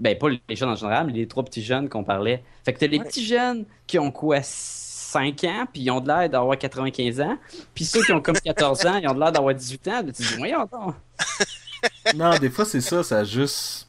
Ben, 0.00 0.16
pas 0.16 0.28
les 0.28 0.56
jeunes 0.56 0.68
en 0.70 0.74
général, 0.76 1.06
mais 1.06 1.12
les 1.12 1.26
trois 1.26 1.44
petits 1.44 1.62
jeunes 1.62 1.88
qu'on 1.88 2.04
parlait. 2.04 2.42
Fait 2.64 2.72
que 2.72 2.78
t'as 2.78 2.86
les 2.86 2.98
Ouais. 2.98 3.04
petits 3.04 3.26
jeunes 3.26 3.64
qui 3.86 3.98
ont 3.98 4.10
quoi 4.12 4.38
5 4.42 5.42
ans, 5.44 5.64
puis 5.72 5.82
ils 5.82 5.90
ont 5.90 6.00
de 6.00 6.06
l'air 6.06 6.28
d'avoir 6.30 6.56
95 6.56 7.20
ans. 7.20 7.36
Puis 7.74 7.84
ceux 7.84 8.02
qui 8.04 8.12
ont 8.12 8.20
comme 8.20 8.36
14 8.38 8.86
ans, 8.86 8.96
ils 9.02 9.08
ont 9.08 9.14
de 9.14 9.20
l'air 9.20 9.32
d'avoir 9.32 9.54
18 9.54 9.88
ans. 9.88 10.02
Tu 10.06 10.12
te 10.12 10.22
dis, 10.22 10.34
voyons 10.36 10.68
donc. 10.70 10.94
Non, 12.14 12.36
des 12.38 12.50
fois 12.50 12.64
c'est 12.64 12.80
ça, 12.80 13.02
ça 13.02 13.18
a 13.18 13.24
juste. 13.24 13.88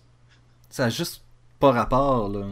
Ça 0.70 0.86
a 0.86 0.90
juste 0.90 1.24
pas 1.60 1.72
rapport, 1.72 2.30
là. 2.30 2.46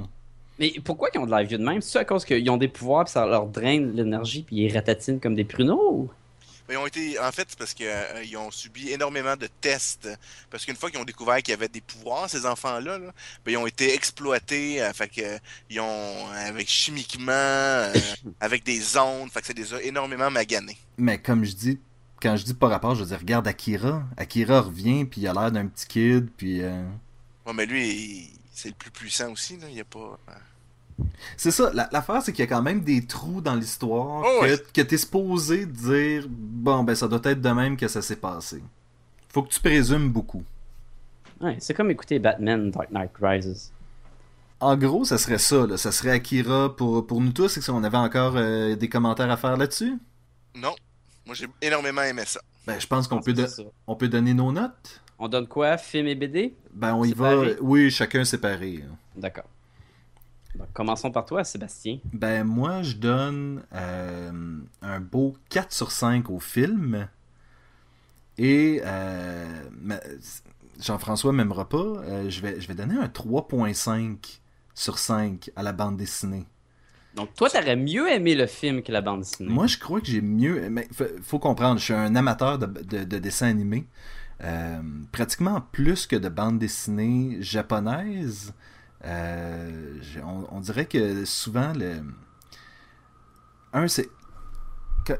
Mais 0.59 0.73
pourquoi 0.83 1.09
ils 1.13 1.19
ont 1.19 1.25
de 1.27 1.31
l'air 1.31 1.45
vieux 1.45 1.57
de 1.59 1.63
même? 1.63 1.81
C'est 1.81 1.99
à 1.99 2.05
cause 2.05 2.25
qu'ils 2.25 2.49
ont 2.49 2.57
des 2.57 2.67
pouvoirs 2.67 3.05
puis 3.05 3.11
ça 3.13 3.25
leur 3.27 3.45
draine 3.45 3.95
l'énergie 3.95 4.41
puis 4.41 4.55
ils 4.55 4.73
ratatinent 4.73 5.19
comme 5.19 5.35
des 5.35 5.43
pruneaux? 5.43 6.09
Mais 6.67 6.73
Ils 6.75 6.77
ont 6.77 6.87
été, 6.87 7.17
en 7.19 7.31
fait, 7.31 7.45
c'est 7.49 7.57
parce 7.57 7.73
qu'ils 7.73 8.37
ont 8.37 8.51
subi 8.51 8.89
énormément 8.89 9.35
de 9.37 9.47
tests. 9.61 10.09
Parce 10.49 10.65
qu'une 10.65 10.75
fois 10.75 10.89
qu'ils 10.91 10.99
ont 10.99 11.05
découvert 11.05 11.37
qu'il 11.37 11.49
y 11.49 11.53
avait 11.53 11.67
des 11.69 11.81
pouvoirs, 11.81 12.29
ces 12.29 12.45
enfants-là, 12.45 12.97
là, 12.99 13.13
ben, 13.45 13.51
ils 13.51 13.57
ont 13.57 13.67
été 13.67 13.93
exploités. 13.93 14.81
euh, 14.81 14.91
fait 14.93 15.07
que, 15.07 15.21
euh, 15.21 15.37
ils 15.69 15.79
ont, 15.79 16.27
avec 16.31 16.67
chimiquement, 16.67 17.31
euh, 17.31 17.93
avec 18.39 18.63
des 18.63 18.97
ondes. 18.97 19.31
Fait 19.31 19.41
que 19.41 19.47
ça 19.47 19.53
les 19.53 19.73
a 19.73 19.81
énormément 19.81 20.29
maganés. 20.29 20.77
Mais 20.97 21.19
comme 21.21 21.43
je 21.45 21.53
dis, 21.53 21.79
quand 22.21 22.35
je 22.35 22.43
dis 22.43 22.53
pas 22.53 22.67
rapport, 22.67 22.95
je 22.95 23.01
veux 23.01 23.09
dire, 23.09 23.19
regarde 23.19 23.47
Akira. 23.47 24.03
Akira 24.17 24.61
revient, 24.61 25.05
puis 25.05 25.21
il 25.21 25.27
a 25.27 25.33
l'air 25.33 25.51
d'un 25.51 25.67
petit 25.67 25.87
kid, 25.87 26.29
puis. 26.35 26.61
euh, 26.63 26.83
Ouais, 27.45 27.53
mais 27.53 27.65
lui, 27.65 27.87
il- 27.89 28.29
c'est 28.53 28.69
le 28.69 28.75
plus 28.75 28.91
puissant 28.91 29.31
aussi. 29.31 29.55
Là. 29.57 29.67
Il 29.69 29.75
y 29.77 29.81
a 29.81 29.85
pas. 29.85 30.19
C'est 31.37 31.51
ça, 31.51 31.71
la- 31.73 31.87
l'affaire, 31.91 32.21
c'est 32.21 32.31
qu'il 32.33 32.43
y 32.43 32.47
a 32.47 32.49
quand 32.49 32.61
même 32.63 32.81
des 32.81 33.05
trous 33.05 33.41
dans 33.41 33.55
l'histoire 33.55 34.23
Oh, 34.25 34.39
que, 34.41 34.45
ouais. 34.45 34.57
que 34.73 34.81
t'es 34.81 34.97
supposé 34.97 35.65
dire, 35.65 36.25
bon, 36.29 36.83
ben 36.83 36.95
ça 36.95 37.07
doit 37.07 37.21
être 37.23 37.41
de 37.41 37.49
même 37.49 37.77
que 37.77 37.87
ça 37.87 38.01
s'est 38.01 38.15
passé. 38.15 38.63
Faut 39.29 39.43
que 39.43 39.49
tu 39.49 39.59
présumes 39.59 40.09
beaucoup. 40.09 40.43
Ouais, 41.39 41.57
c'est 41.59 41.73
comme 41.75 41.91
écouter 41.91 42.17
Batman 42.17 42.71
Dark 42.71 42.89
Knight 42.91 43.11
Rises. 43.21 43.71
En 44.59 44.75
gros, 44.75 45.05
ça 45.05 45.19
serait 45.19 45.37
ça, 45.37 45.67
là. 45.67 45.77
Ça 45.77 45.91
serait 45.91 46.09
Akira 46.11 46.75
pour, 46.75 47.05
pour 47.05 47.21
nous 47.21 47.31
tous, 47.31 47.57
et 47.57 47.61
si 47.61 47.69
on 47.69 47.83
avait 47.83 47.97
encore 47.97 48.33
euh, 48.37 48.75
des 48.75 48.89
commentaires 48.89 49.29
à 49.29 49.37
faire 49.37 49.55
là-dessus? 49.55 49.93
Non. 50.55 50.73
Moi, 51.27 51.35
j'ai 51.35 51.45
énormément 51.61 52.01
aimé 52.01 52.23
ça. 52.25 52.39
Ben, 52.65 52.79
je 52.79 52.87
pense 52.87 53.07
qu'on 53.07 53.21
Je 53.21 53.31
peut, 53.31 53.45
on 53.85 53.95
peut 53.95 54.07
donner 54.07 54.33
nos 54.33 54.51
notes. 54.51 55.01
On 55.19 55.27
donne 55.27 55.47
quoi? 55.47 55.77
Film 55.77 56.07
et 56.07 56.15
BD? 56.15 56.55
Ben, 56.73 56.95
on 56.95 57.03
y 57.03 57.09
Séparé? 57.09 57.53
va. 57.53 57.59
Oui, 57.61 57.91
chacun 57.91 58.23
séparé. 58.25 58.83
hein. 58.83 58.95
D'accord. 59.15 59.45
Donc, 60.57 60.67
commençons 60.73 61.11
par 61.11 61.25
toi, 61.25 61.43
Sébastien. 61.43 61.99
Ben, 62.13 62.43
moi, 62.43 62.81
je 62.83 62.95
donne 62.95 63.63
euh, 63.73 64.31
un 64.81 64.99
beau 64.99 65.35
4 65.49 65.71
sur 65.71 65.91
5 65.91 66.29
au 66.29 66.39
film. 66.39 67.07
Et 68.37 68.81
euh, 68.83 69.63
Jean-François 70.79 71.33
m'aimera 71.33 71.67
pas. 71.69 71.77
euh, 71.77 72.29
je, 72.29 72.41
vais, 72.41 72.59
je 72.61 72.67
vais 72.67 72.75
donner 72.75 72.95
un 72.95 73.07
3.5 73.07 74.39
sur 74.73 74.97
5 74.99 75.49
à 75.55 75.63
la 75.63 75.73
bande 75.73 75.97
dessinée. 75.97 76.45
Donc, 77.15 77.33
toi, 77.33 77.49
t'aurais 77.49 77.75
mieux 77.75 78.11
aimé 78.11 78.35
le 78.35 78.45
film 78.45 78.83
que 78.83 78.91
la 78.91 79.01
bande 79.01 79.21
dessinée. 79.21 79.49
Moi, 79.49 79.65
je 79.65 79.77
crois 79.79 80.01
que 80.01 80.07
j'ai 80.07 80.21
mieux. 80.21 80.69
Mais 80.69 80.87
fa- 80.91 81.05
faut 81.23 81.39
comprendre, 81.39 81.79
je 81.79 81.85
suis 81.85 81.93
un 81.93 82.15
amateur 82.15 82.59
de, 82.59 82.67
de, 82.67 83.03
de 83.03 83.17
dessins 83.17 83.47
animés. 83.47 83.87
Euh, 84.43 84.79
pratiquement 85.11 85.61
plus 85.71 86.05
que 86.05 86.15
de 86.15 86.29
bandes 86.29 86.59
dessinées 86.59 87.37
japonaises. 87.41 88.53
Euh, 89.07 89.99
on, 90.51 90.59
dirait 90.59 90.85
que 90.85 91.25
souvent, 91.25 91.73
le... 91.73 92.01
un, 93.73 93.87
c'est. 93.87 94.09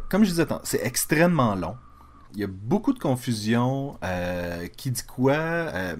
Comme 0.10 0.26
je 0.26 0.32
disais, 0.32 0.46
c'est 0.64 0.86
extrêmement 0.86 1.56
long. 1.56 1.78
Il 2.34 2.42
y 2.42 2.44
a 2.44 2.48
beaucoup 2.48 2.92
de 2.92 3.00
confusion. 3.00 3.98
euh, 4.04 4.68
qui 4.68 4.92
dit 4.92 5.04
quoi 5.04 5.36
euh, 5.36 5.96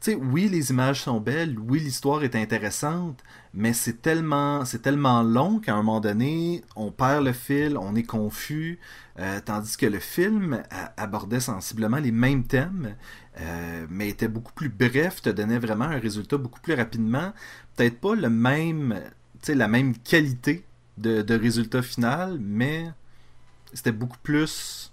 Tu 0.00 0.12
sais, 0.12 0.14
oui, 0.14 0.48
les 0.48 0.70
images 0.70 1.02
sont 1.02 1.18
belles, 1.18 1.58
oui, 1.58 1.80
l'histoire 1.80 2.22
est 2.22 2.36
intéressante, 2.36 3.24
mais 3.52 3.72
c'est 3.72 4.00
tellement, 4.00 4.64
c'est 4.64 4.82
tellement 4.82 5.24
long 5.24 5.58
qu'à 5.58 5.74
un 5.74 5.78
moment 5.78 6.00
donné, 6.00 6.62
on 6.76 6.92
perd 6.92 7.24
le 7.24 7.32
fil, 7.32 7.76
on 7.76 7.96
est 7.96 8.04
confus, 8.04 8.78
tandis 9.44 9.76
que 9.76 9.86
le 9.86 9.98
film 9.98 10.62
abordait 10.96 11.40
sensiblement 11.40 11.98
les 11.98 12.12
mêmes 12.12 12.44
thèmes, 12.44 12.94
euh, 13.40 13.86
mais 13.90 14.08
était 14.08 14.28
beaucoup 14.28 14.52
plus 14.52 14.68
bref, 14.68 15.22
te 15.22 15.30
donnait 15.30 15.58
vraiment 15.58 15.86
un 15.86 15.98
résultat 15.98 16.36
beaucoup 16.36 16.60
plus 16.60 16.74
rapidement. 16.74 17.32
Peut-être 17.76 18.00
pas 18.00 18.14
le 18.14 18.30
même, 18.30 19.00
tu 19.40 19.46
sais, 19.46 19.54
la 19.54 19.68
même 19.68 19.96
qualité 19.98 20.64
de, 20.98 21.22
de 21.22 21.34
résultat 21.34 21.82
final, 21.82 22.38
mais 22.40 22.86
c'était 23.72 23.92
beaucoup 23.92 24.18
plus. 24.22 24.92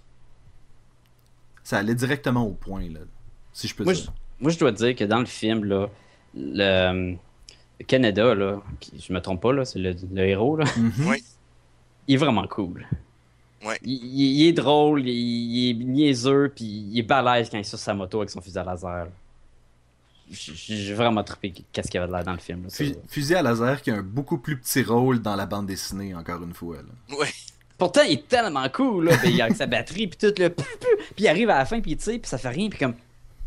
Ça 1.64 1.78
allait 1.78 1.94
directement 1.94 2.44
au 2.44 2.52
point, 2.52 2.88
là, 2.88 3.00
si 3.52 3.68
je 3.68 3.74
peux 3.74 3.84
Moi, 3.84 3.92
dire. 3.94 4.04
je, 4.04 4.42
moi, 4.42 4.50
je 4.50 4.58
dois 4.58 4.72
dire 4.72 4.96
que 4.96 5.04
dans 5.04 5.20
le 5.20 5.26
film, 5.26 5.64
là, 5.64 5.88
le, 6.34 7.12
le 7.78 7.84
Canada, 7.86 8.34
là, 8.34 8.60
qui- 8.80 8.98
je 8.98 9.12
me 9.12 9.20
trompe 9.20 9.40
pas, 9.42 9.52
là, 9.52 9.64
c'est 9.64 9.78
le, 9.78 9.94
le 10.12 10.22
héros, 10.26 10.56
là, 10.56 10.64
Mhm. 10.76 10.92
Oui. 11.06 11.22
il 12.08 12.14
est 12.14 12.18
vraiment 12.18 12.46
cool. 12.48 12.86
Ouais. 13.64 13.78
Il, 13.82 13.92
il- 13.92 14.40
il 14.40 14.46
est 14.48 14.52
drôle, 14.52 15.06
il, 15.06 15.10
il 15.10 15.70
est 15.70 15.84
niaiseux, 15.84 16.52
puis 16.54 16.64
il 16.64 16.98
est 16.98 17.02
balèze 17.02 17.48
quand 17.50 17.56
il 17.58 17.60
est 17.60 17.64
sur 17.64 17.78
sa 17.78 17.94
moto 17.94 18.18
avec 18.18 18.30
son 18.30 18.40
fusil 18.40 18.58
à 18.58 18.64
laser. 18.64 19.04
là. 19.04 19.10
J'ai 20.30 20.94
vraiment 20.94 21.22
trippé 21.22 21.52
qu'est-ce 21.72 21.88
qu'il 21.90 21.98
y 22.00 22.02
avait 22.02 22.06
de 22.10 22.16
l'air 22.16 22.24
dans 22.24 22.32
le 22.32 22.38
film. 22.38 22.64
là, 22.64 22.70
Fusil 23.08 23.34
à 23.34 23.42
laser 23.42 23.82
qui 23.82 23.90
a 23.90 23.96
un 23.96 24.02
beaucoup 24.02 24.38
plus 24.38 24.58
petit 24.58 24.82
rôle 24.82 25.20
dans 25.20 25.36
la 25.36 25.44
bande 25.46 25.66
dessinée, 25.66 26.14
encore 26.14 26.42
une 26.42 26.54
fois. 26.54 26.76
là. 26.76 27.16
Ouais. 27.18 27.28
Pourtant, 27.76 28.00
il 28.02 28.12
est 28.12 28.28
tellement 28.28 28.66
cool, 28.70 29.06
là, 29.10 29.18
puis 29.18 29.40
avec 29.42 29.56
sa 29.56 29.66
batterie, 29.66 30.06
puis 30.06 30.16
tout, 30.18 30.32
le 30.40 30.48
puis 30.48 30.64
il 31.18 31.28
arrive 31.28 31.50
à 31.50 31.58
la 31.58 31.64
fin, 31.66 31.80
puis 31.80 31.92
il 31.92 31.96
tire, 31.98 32.18
puis 32.20 32.28
ça 32.28 32.38
fait 32.38 32.48
rien, 32.50 32.68
puis 32.70 32.78
comme, 32.78 32.94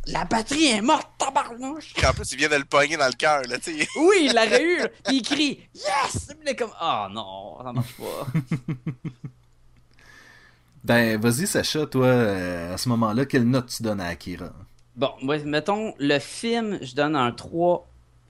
la 0.08 0.26
batterie 0.26 0.66
est 0.68 0.82
morte, 0.82 1.08
tabarnouche! 1.18 1.94
En 2.08 2.14
plus, 2.14 2.32
il 2.34 2.38
vient 2.38 2.50
de 2.50 2.56
le 2.58 2.66
pogner 2.66 2.98
dans 2.98 3.08
le 3.08 3.14
cœur, 3.14 3.42
là, 3.50 3.58
tu 3.58 3.74
sais. 3.80 3.88
Oui, 3.98 4.28
il 4.30 4.34
l'aurait 4.36 4.62
eu, 4.64 4.78
là. 4.80 4.90
puis 5.06 5.18
il 5.18 5.22
crie, 5.24 5.60
yes! 5.74 6.28
Puis 6.28 6.38
il 6.44 6.50
est 6.50 6.56
comme, 6.56 6.72
oh 6.82 7.06
non, 7.12 7.58
ça 7.64 7.72
marche 7.74 7.94
pas. 7.98 8.28
Ben, 10.86 11.20
vas-y, 11.20 11.48
Sacha, 11.48 11.88
toi, 11.88 12.06
euh, 12.06 12.76
à 12.76 12.78
ce 12.78 12.88
moment-là, 12.90 13.26
quelle 13.26 13.46
note 13.50 13.68
tu 13.76 13.82
donnes 13.82 14.00
à 14.00 14.06
Akira? 14.06 14.52
Bon, 14.96 15.10
mettons, 15.46 15.96
le 15.98 16.20
film, 16.20 16.78
je 16.84 16.94
donne 16.94 17.16
un 17.16 17.32
3 17.32 17.88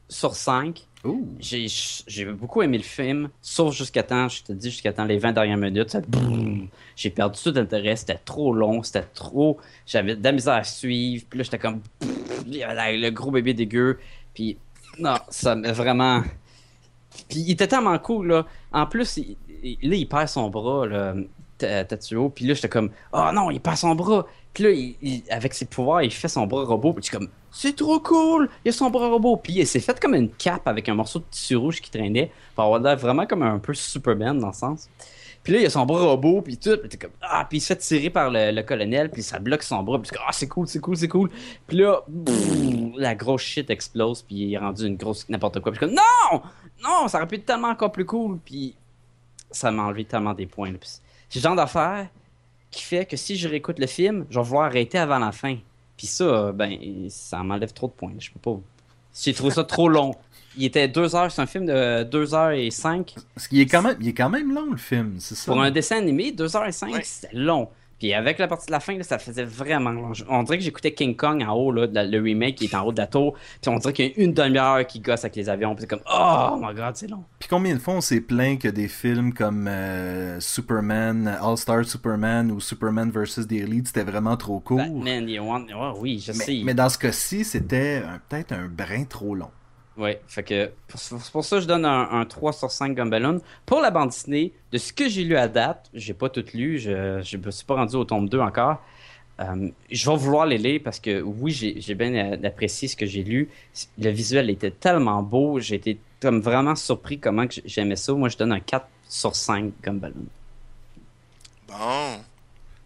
sur 0.08 0.36
5. 0.36 0.88
Ouh. 1.03 1.28
J'ai 1.39 2.26
beaucoup 2.26 2.62
aimé 2.62 2.78
le 2.78 2.84
film, 2.84 3.30
sauf 3.41 3.76
jusqu'à 3.76 4.03
temps, 4.03 4.30
je 4.30 4.41
te 4.43 4.53
dis, 4.53 4.72
jusqu'à 4.72 4.93
temps 4.93 5.03
les 5.03 5.18
20 5.18 5.34
dernières 5.34 5.58
minutes. 5.58 5.97
J'ai 6.95 7.10
perdu 7.10 7.39
tout 7.43 7.53
intérêt, 7.58 7.97
c'était 7.97 8.20
trop 8.24 8.53
long, 8.53 8.82
c'était 8.84 9.03
trop. 9.14 9.58
J'avais 9.86 10.16
de 10.16 10.24
la 10.24 10.32
misère 10.32 10.53
à 10.53 10.64
suivre, 10.64 11.26
puis 11.30 11.39
là, 11.39 11.43
j'étais 11.43 11.60
comme. 11.60 11.82
Le 12.47 13.10
gros 13.10 13.32
bébé 13.32 13.53
dégueu, 13.53 13.99
puis. 14.34 14.58
Non, 14.97 15.16
ça 15.30 15.56
m'a 15.56 15.74
vraiment. 15.74 16.22
Puis 17.30 17.39
il 17.41 17.51
était 17.51 17.68
tellement 17.68 17.99
cool, 17.99 18.28
là. 18.28 18.45
En 18.72 18.86
plus, 18.88 19.18
il- 19.18 19.36
il- 19.62 19.89
là, 19.89 19.95
il 19.97 20.08
perd 20.08 20.30
son 20.30 20.49
bras, 20.49 20.88
là, 20.88 21.14
Tatsuo, 21.58 22.30
puis 22.30 22.45
là, 22.45 22.53
j'étais 22.53 22.70
comme. 22.70 22.91
Oh 23.14 23.30
non, 23.34 23.51
il 23.51 23.60
perd 23.60 23.78
son 23.78 23.95
bras. 23.95 24.26
Puis 24.53 24.64
là, 24.64 24.70
il- 24.72 25.24
avec 25.30 25.53
ses 25.53 25.66
pouvoirs, 25.66 26.01
il 26.01 26.12
fait 26.12 26.28
son 26.28 26.47
bras 26.47 26.64
robot, 26.64 26.93
puis 26.93 27.10
comme. 27.10 27.30
C'est 27.51 27.76
trop 27.76 27.99
cool! 28.01 28.49
Il 28.66 28.70
a 28.70 28.72
son 28.74 28.89
bras 28.89 29.08
robot. 29.08 29.38
Puis 29.38 29.53
il 29.53 29.68
s'est 29.68 29.80
fait 29.80 29.97
comme 29.99 30.14
une 30.14 30.30
cape 30.30 30.68
avec 30.68 30.89
un 30.89 30.93
morceau 30.93 31.20
de 31.20 31.26
tissu 31.32 31.56
rouge 31.56 31.80
qui 31.82 31.89
traînait. 31.89 32.32
Pour 32.53 32.66
avoir 32.66 32.80
l'air 32.82 32.97
vraiment 32.97 33.26
comme 33.26 33.43
un 33.43 33.60
peu 33.60 33.74
Superman 33.74 34.39
dans 34.39 34.47
le 34.47 34.53
sens. 34.53 34.89
Puis 35.45 35.53
là, 35.53 35.60
il 35.60 35.66
a 35.68 35.70
son 35.70 35.86
bras 35.86 36.01
robot, 36.01 36.41
puis 36.41 36.58
tout. 36.58 36.76
Puis 36.89 36.97
comme, 36.97 37.12
ah, 37.22 37.45
puis 37.47 37.60
il 37.60 37.62
se 37.62 37.68
fait 37.68 37.78
tirer 37.78 38.10
par 38.10 38.30
le, 38.32 38.62
colonel, 38.64 39.12
puis 39.12 39.22
ça 39.24 39.39
bloque 39.39 39.64
son 39.64 39.84
bras. 39.84 40.01
Puis 40.01 40.12
ah, 40.26 40.32
c'est 40.32 40.47
cool, 40.47 40.68
c'est 40.68 40.80
cool, 40.80 40.97
c'est 40.97 41.08
cool. 41.08 41.30
Puis 41.68 41.78
là, 41.78 42.03
la 42.97 43.14
grosse 43.14 43.43
shit 43.43 43.70
explose, 43.70 44.24
puis 44.24 44.36
il 44.36 44.53
est 44.53 44.58
rendu 44.58 44.88
une 44.88 44.97
grosse 44.97 45.30
n'importe 45.30 45.60
quoi. 45.62 45.72
Puis 45.72 45.80
comme, 45.80 45.93
non! 45.93 46.41
Non, 46.84 47.08
ça 47.08 47.20
aurait 47.20 47.28
pu 47.28 47.36
être 47.36 47.45
tellement 47.45 47.70
encore 47.70 47.91
plus 47.91 48.06
cool. 48.06 48.39
Puis 48.43 48.76
ça 49.51 49.72
m'a 49.72 49.84
enlevé 49.84 50.03
tellement 50.03 50.34
des 50.34 50.47
points. 50.47 50.74
C'est 51.30 51.39
le 51.39 51.43
genre 51.43 51.55
d'affaire 51.55 52.07
qui 52.71 52.84
fait 52.84 53.05
que 53.05 53.17
si 53.17 53.36
je 53.38 53.47
réécoute 53.47 53.80
le 53.80 53.88
film, 53.88 54.26
je 54.30 54.38
vais 54.39 54.45
vouloir 54.45 54.65
arrêter 54.65 54.97
avant 54.97 55.19
la 55.19 55.32
fin. 55.32 55.57
Puis 55.97 56.07
ça, 56.07 56.51
ben, 56.51 56.78
ça 57.09 57.41
m'enlève 57.43 57.71
trop 57.73 57.88
de 57.88 57.93
points. 57.93 58.11
Je 58.19 58.30
peux 58.32 58.39
pas. 58.39 58.59
J'ai 59.21 59.34
trouvé 59.34 59.51
ça 59.51 59.63
trop 59.63 59.88
long. 59.88 60.13
Il 60.57 60.65
était 60.65 60.88
deux 60.88 61.15
heures, 61.15 61.32
c'est 61.32 61.41
un 61.41 61.45
film 61.45 61.65
de 61.65 62.03
2 62.03 62.34
heures 62.34 62.51
et 62.51 62.71
5. 62.71 63.15
Parce 63.34 63.47
qu'il 63.47 63.59
est 63.59 63.65
quand 63.65 63.82
même, 63.82 63.97
il 63.99 64.07
est 64.09 64.13
quand 64.13 64.30
même 64.30 64.53
long, 64.53 64.71
le 64.71 64.78
film, 64.78 65.15
c'est 65.19 65.36
ça? 65.36 65.51
Pour 65.51 65.61
un 65.61 65.69
dessin 65.71 65.97
animé, 65.97 66.32
2 66.32 66.55
heures 66.55 66.65
et 66.65 66.71
5, 66.71 66.93
Ouais. 66.93 67.01
c'était 67.03 67.36
long. 67.36 67.69
Puis 68.00 68.14
avec 68.14 68.39
la 68.39 68.48
partie 68.48 68.66
de 68.68 68.72
la 68.74 68.80
fin, 68.82 68.98
là, 68.98 69.04
ça 69.04 69.18
faisait 69.18 69.46
vraiment 69.46 69.91
long. 69.91 70.12
On 70.30 70.43
dirait 70.43 70.58
que 70.58 70.64
j'écoutais 70.64 70.93
King 70.93 71.16
Kong 71.16 71.41
en 71.48 71.54
haut, 71.54 71.72
là, 71.72 71.88
le 71.91 72.22
remake 72.22 72.56
qui 72.56 72.66
est 72.66 72.76
en 72.76 72.84
haut 72.86 72.91
de 72.91 72.98
la 72.98 73.08
tour. 73.08 73.36
Puis 73.62 73.70
on 73.70 73.78
dirait 73.78 73.93
qu'il 73.93 74.06
y 74.06 74.10
a 74.10 74.14
une 74.24 74.34
demi-heure 74.34 74.86
qui 74.86 75.00
gosse 75.00 75.24
avec 75.24 75.36
les 75.38 75.48
avions. 75.48 75.74
Puis 75.76 75.84
c'est 75.84 75.88
comme, 75.88 76.02
oh 76.14 76.58
my 76.62 76.74
god, 76.76 76.96
c'est 76.96 77.08
long. 77.08 77.24
Puis 77.39 77.48
combien 77.48 77.74
de 77.74 77.80
fois 77.80 77.93
on 77.93 78.02
s'est 78.02 78.20
plaint 78.22 78.60
que 78.60 78.68
des 78.68 78.89
films 78.89 79.34
comme 79.34 79.68
euh, 79.70 80.39
Superman, 80.41 81.38
All-Star 81.41 81.86
Superman 81.86 82.52
ou 82.52 82.60
Superman 82.60 83.12
vs. 83.12 83.48
The 83.48 83.54
Elite, 83.54 83.88
c'était 83.88 84.04
vraiment 84.04 84.36
trop 84.36 84.60
court? 84.60 84.78
Batman, 84.78 85.30
you 85.30 85.43
want... 85.43 85.66
ouais, 85.68 85.98
oui, 86.00 86.24
je 86.26 86.32
sais. 86.34 86.62
mais, 86.66 86.74
dans 86.74 86.89
ce 86.89 86.98
cas-ci, 86.98 87.46
c'était 87.46 88.04
un- 88.06 88.20
peut-être 88.28 88.52
un 88.52 88.68
brin 88.68 89.04
trop 89.06 89.36
long. 89.36 89.50
Ouais, 89.98 90.22
fait 90.28 90.74
c'est 90.96 91.32
pour 91.32 91.46
ça 91.46 91.62
je 91.62 91.66
donne 91.66 91.86
un, 91.86 92.12
un 92.12 92.26
3 92.26 92.52
sur 92.52 92.70
5 92.70 92.96
Gumballoon. 92.96 93.39
Pour 93.66 93.80
la 93.80 93.91
bande 93.91 94.10
dessinée, 94.10 94.52
de 94.72 94.78
ce 94.78 94.91
que 94.91 95.08
j'ai 95.08 95.24
lu 95.24 95.38
à 95.38 95.48
date, 95.48 95.89
j'ai 95.93 96.14
pas 96.14 96.30
tout 96.30 96.43
lu, 96.54 96.80
je, 96.80 97.22
je 97.24 97.38
me 97.38 97.52
suis 97.52 97.66
pas 97.66 97.76
rendu 97.76 97.96
au 97.96 98.04
tome 98.04 98.28
2 98.28 98.39
encore. 98.39 98.82
Euh, 99.39 99.70
je 99.91 100.10
vais 100.10 100.18
vouloir 100.18 100.46
les 100.46 100.58
lire 100.58 100.82
parce 100.84 101.00
que 101.00 101.22
oui, 101.22 101.52
j'ai 101.78 101.96
bien 101.96 102.41
apprécié 102.43 102.88
ce 102.88 102.96
que 102.96 103.06
j'ai 103.06 103.24
lu. 103.24 103.50
Le 103.98 104.10
visuel 104.10 104.50
était 104.50 104.72
tellement 104.72 105.22
beau, 105.24 105.60
j'ai 105.60 105.76
été 105.76 106.00
comme 106.22 106.39
vraiment 106.41 106.76
surpris 106.76 107.20
comment 107.20 107.46
j'aimais 107.66 107.98
ça. 107.98 108.14
Moi, 108.14 108.30
je 108.30 108.38
donne 108.38 108.52
un 108.54 108.60
4 108.60 108.88
sur 109.08 109.36
5 109.36 109.72
Gumballoon. 109.84 110.26
Bon. 111.68 112.24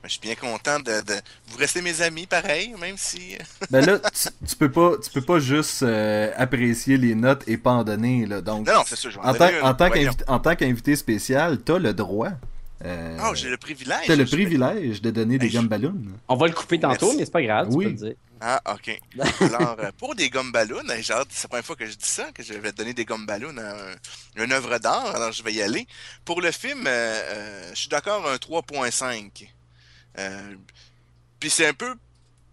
Ben, 0.02 0.08
Je 0.08 0.12
suis 0.14 0.22
bien 0.22 0.36
content 0.36 0.80
de, 0.80 1.02
de- 1.02 1.22
Vous 1.48 1.58
restez 1.58 1.82
mes 1.82 2.02
amis, 2.02 2.26
pareil, 2.26 2.74
même 2.80 2.96
si... 2.98 3.38
Ben 3.70 3.86
là, 3.86 4.00
tu, 4.00 4.30
tu 4.48 4.56
peux 4.56 4.72
pas, 4.72 4.94
tu 5.04 5.10
peux 5.12 5.22
pas 5.22 5.40
juste 5.40 5.84
euh, 5.84 6.32
apprécier 6.38 6.98
les 6.98 7.16
notes 7.16 7.44
et 7.48 7.58
pas 7.58 7.72
en 7.72 7.84
donner, 7.84 8.26
là. 8.26 8.40
Donc, 8.42 8.66
Non, 8.68 8.76
non, 8.76 8.84
c'est 8.86 8.96
sûr, 8.96 9.12
je 9.12 9.18
vais 9.20 9.26
en 9.26 9.30
en, 9.30 9.34
tant, 9.34 9.50
en, 9.62 9.74
tant 9.74 9.90
qu'invité, 9.90 10.24
en 10.28 10.40
tant 10.40 10.56
qu'invité 10.56 10.96
spécial, 10.96 11.60
t'as 11.60 11.80
le 11.80 11.94
droit. 11.94 12.30
Euh, 12.86 13.18
Oh, 13.26 13.36
j'ai 13.36 13.50
le 13.50 13.58
privilège. 13.58 14.08
t'as 14.08 14.16
le 14.16 14.24
privilège 14.26 15.02
de 15.02 15.12
donner 15.12 15.38
des 15.38 15.48
Hey, 15.48 15.52
je- 15.52 15.58
gumballoons. 15.60 16.02
On 16.30 16.38
va 16.38 16.48
le 16.48 16.54
couper 16.54 16.80
tantôt, 16.80 17.08
Merci. 17.08 17.18
mais 17.18 17.26
c'est 17.26 17.32
pas 17.32 17.42
grave, 17.42 17.68
tu 17.70 17.76
Oui. 17.76 17.84
peux 17.86 17.92
le 17.92 17.96
dire. 17.98 18.14
Ah, 18.40 18.62
ok. 18.74 18.98
Alors, 19.42 19.76
euh, 19.80 19.92
pour 19.98 20.16
des 20.16 20.30
gommes 20.30 20.54
ballons, 20.54 20.80
c'est 20.88 21.10
la 21.10 21.26
première 21.50 21.66
fois 21.66 21.76
que 21.76 21.86
je 21.86 21.92
dis 21.92 22.08
ça, 22.08 22.32
que 22.34 22.42
je 22.42 22.54
vais 22.54 22.72
donner 22.72 22.94
des 22.94 23.04
gommes 23.04 23.26
ballons 23.26 23.54
à 23.58 23.72
un- 23.72 23.96
une 24.46 24.54
œuvre 24.54 24.78
d'art, 24.80 25.14
alors 25.14 25.34
je 25.34 25.44
vais 25.44 25.52
y 25.52 25.62
aller. 25.62 25.86
Pour 26.24 26.40
le 26.40 26.52
film, 26.52 26.86
euh, 26.88 26.90
euh, 26.90 27.70
je 27.72 27.80
suis 27.82 27.90
d'accord, 27.90 28.26
un 28.30 28.38
3.5. 28.38 29.50
Euh, 30.18 30.56
Puis 31.40 31.50
c'est 31.50 31.68
un 31.68 31.74
peu, 31.74 31.96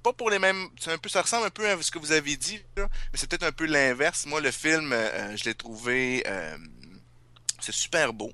pas 0.02 0.12
pour 0.12 0.30
les 0.30 0.38
mêmes, 0.38 0.68
c'est 0.80 0.92
un 0.92 0.98
peu, 0.98 1.08
ça 1.08 1.22
ressemble 1.22 1.46
un 1.46 1.50
peu 1.50 1.68
à 1.68 1.80
ce 1.82 1.90
que 1.90 1.98
vous 1.98 2.12
avez 2.12 2.36
dit, 2.36 2.60
mais 2.76 2.84
c'est 3.14 3.28
peut-être 3.28 3.44
un 3.44 3.52
peu 3.52 3.66
l'inverse. 3.66 4.26
Moi, 4.26 4.40
le 4.40 4.50
film, 4.50 4.92
euh, 4.92 5.36
je 5.36 5.44
l'ai 5.44 5.54
trouvé, 5.54 6.22
euh, 6.26 6.56
c'est 7.60 7.72
super 7.74 8.12
beau. 8.12 8.32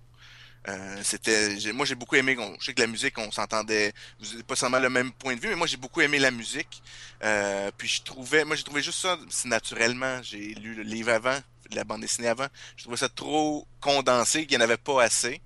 Euh, 0.68 1.00
c'était 1.02 1.56
moi 1.72 1.84
j'ai 1.84 1.96
beaucoup 1.96 2.14
aimé 2.14 2.36
je 2.60 2.66
sais 2.66 2.72
que 2.72 2.80
la 2.80 2.86
musique 2.86 3.18
on 3.18 3.32
s'entendait 3.32 3.92
vous 4.20 4.30
n'avez 4.30 4.42
pas 4.44 4.54
seulement 4.54 4.78
le 4.78 4.90
même 4.90 5.10
point 5.10 5.34
de 5.34 5.40
vue 5.40 5.48
mais 5.48 5.56
moi 5.56 5.66
j'ai 5.66 5.76
beaucoup 5.76 6.00
aimé 6.02 6.20
la 6.20 6.30
musique 6.30 6.84
euh, 7.24 7.72
puis 7.76 7.88
je 7.88 8.02
trouvais, 8.02 8.44
moi 8.44 8.54
j'ai 8.54 8.62
trouvé 8.62 8.82
juste 8.82 9.00
ça 9.00 9.18
c'est 9.28 9.48
naturellement. 9.48 10.22
J'ai 10.22 10.54
lu 10.54 10.74
le 10.74 10.82
livre 10.82 11.10
avant, 11.10 11.38
la 11.72 11.84
bande 11.84 12.00
dessinée 12.00 12.28
avant. 12.28 12.46
Je 12.76 12.84
trouvais 12.84 12.96
ça 12.96 13.08
trop 13.08 13.66
condensé, 13.80 14.46
qu'il 14.46 14.56
n'y 14.58 14.62
en 14.62 14.64
avait 14.64 14.76
pas 14.76 15.02
assez. 15.02 15.40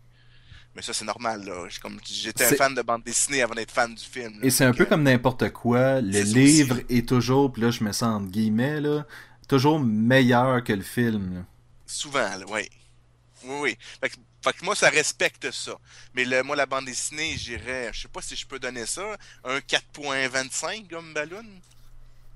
Mais 0.76 0.82
ça 0.82 0.92
c'est 0.92 1.06
normal 1.06 1.42
là. 1.44 1.66
Comme- 1.80 1.98
J'étais 2.04 2.44
un 2.44 2.54
fan 2.54 2.74
de 2.74 2.82
bande 2.82 3.02
dessinée 3.02 3.42
avant 3.42 3.54
d'être 3.54 3.70
fan 3.72 3.94
du 3.94 4.04
film. 4.04 4.34
là. 4.34 4.46
Et 4.46 4.50
c'est 4.50 4.64
un 4.64 4.74
peu 4.74 4.82
euh, 4.82 4.86
comme 4.86 5.02
n'importe 5.02 5.50
quoi. 5.50 6.02
Le 6.02 6.20
livre 6.20 6.76
aussi. 6.76 6.98
est 6.98 7.08
toujours, 7.08 7.50
puis 7.50 7.62
là 7.62 7.70
je 7.70 7.82
mets 7.82 7.94
ça 7.94 8.08
entre 8.08 8.30
guillemets, 8.30 8.80
là, 8.80 9.06
toujours 9.48 9.80
meilleur 9.80 10.62
que 10.62 10.74
le 10.74 10.82
film. 10.82 11.34
là. 11.36 11.40
Souvent, 11.86 12.18
là, 12.36 12.44
oui. 12.50 12.68
Oui, 13.44 13.56
oui. 13.60 13.78
Fait 14.00 14.10
que, 14.10 14.16
fait 14.42 14.52
que 14.52 14.64
moi, 14.64 14.74
ça 14.74 14.88
respecte 14.90 15.50
ça. 15.50 15.72
Mais 16.14 16.24
le, 16.24 16.42
moi, 16.42 16.56
la 16.56 16.66
bande 16.66 16.84
dessinée, 16.84 17.34
j'irais, 17.36 17.90
je 17.92 18.02
sais 18.02 18.08
pas 18.08 18.20
si 18.20 18.36
je 18.36 18.46
peux 18.46 18.58
donner 18.58 18.86
ça, 18.86 19.16
un 19.44 19.58
4.25 19.58 20.88
comme 20.90 21.14
ballon. 21.14 21.44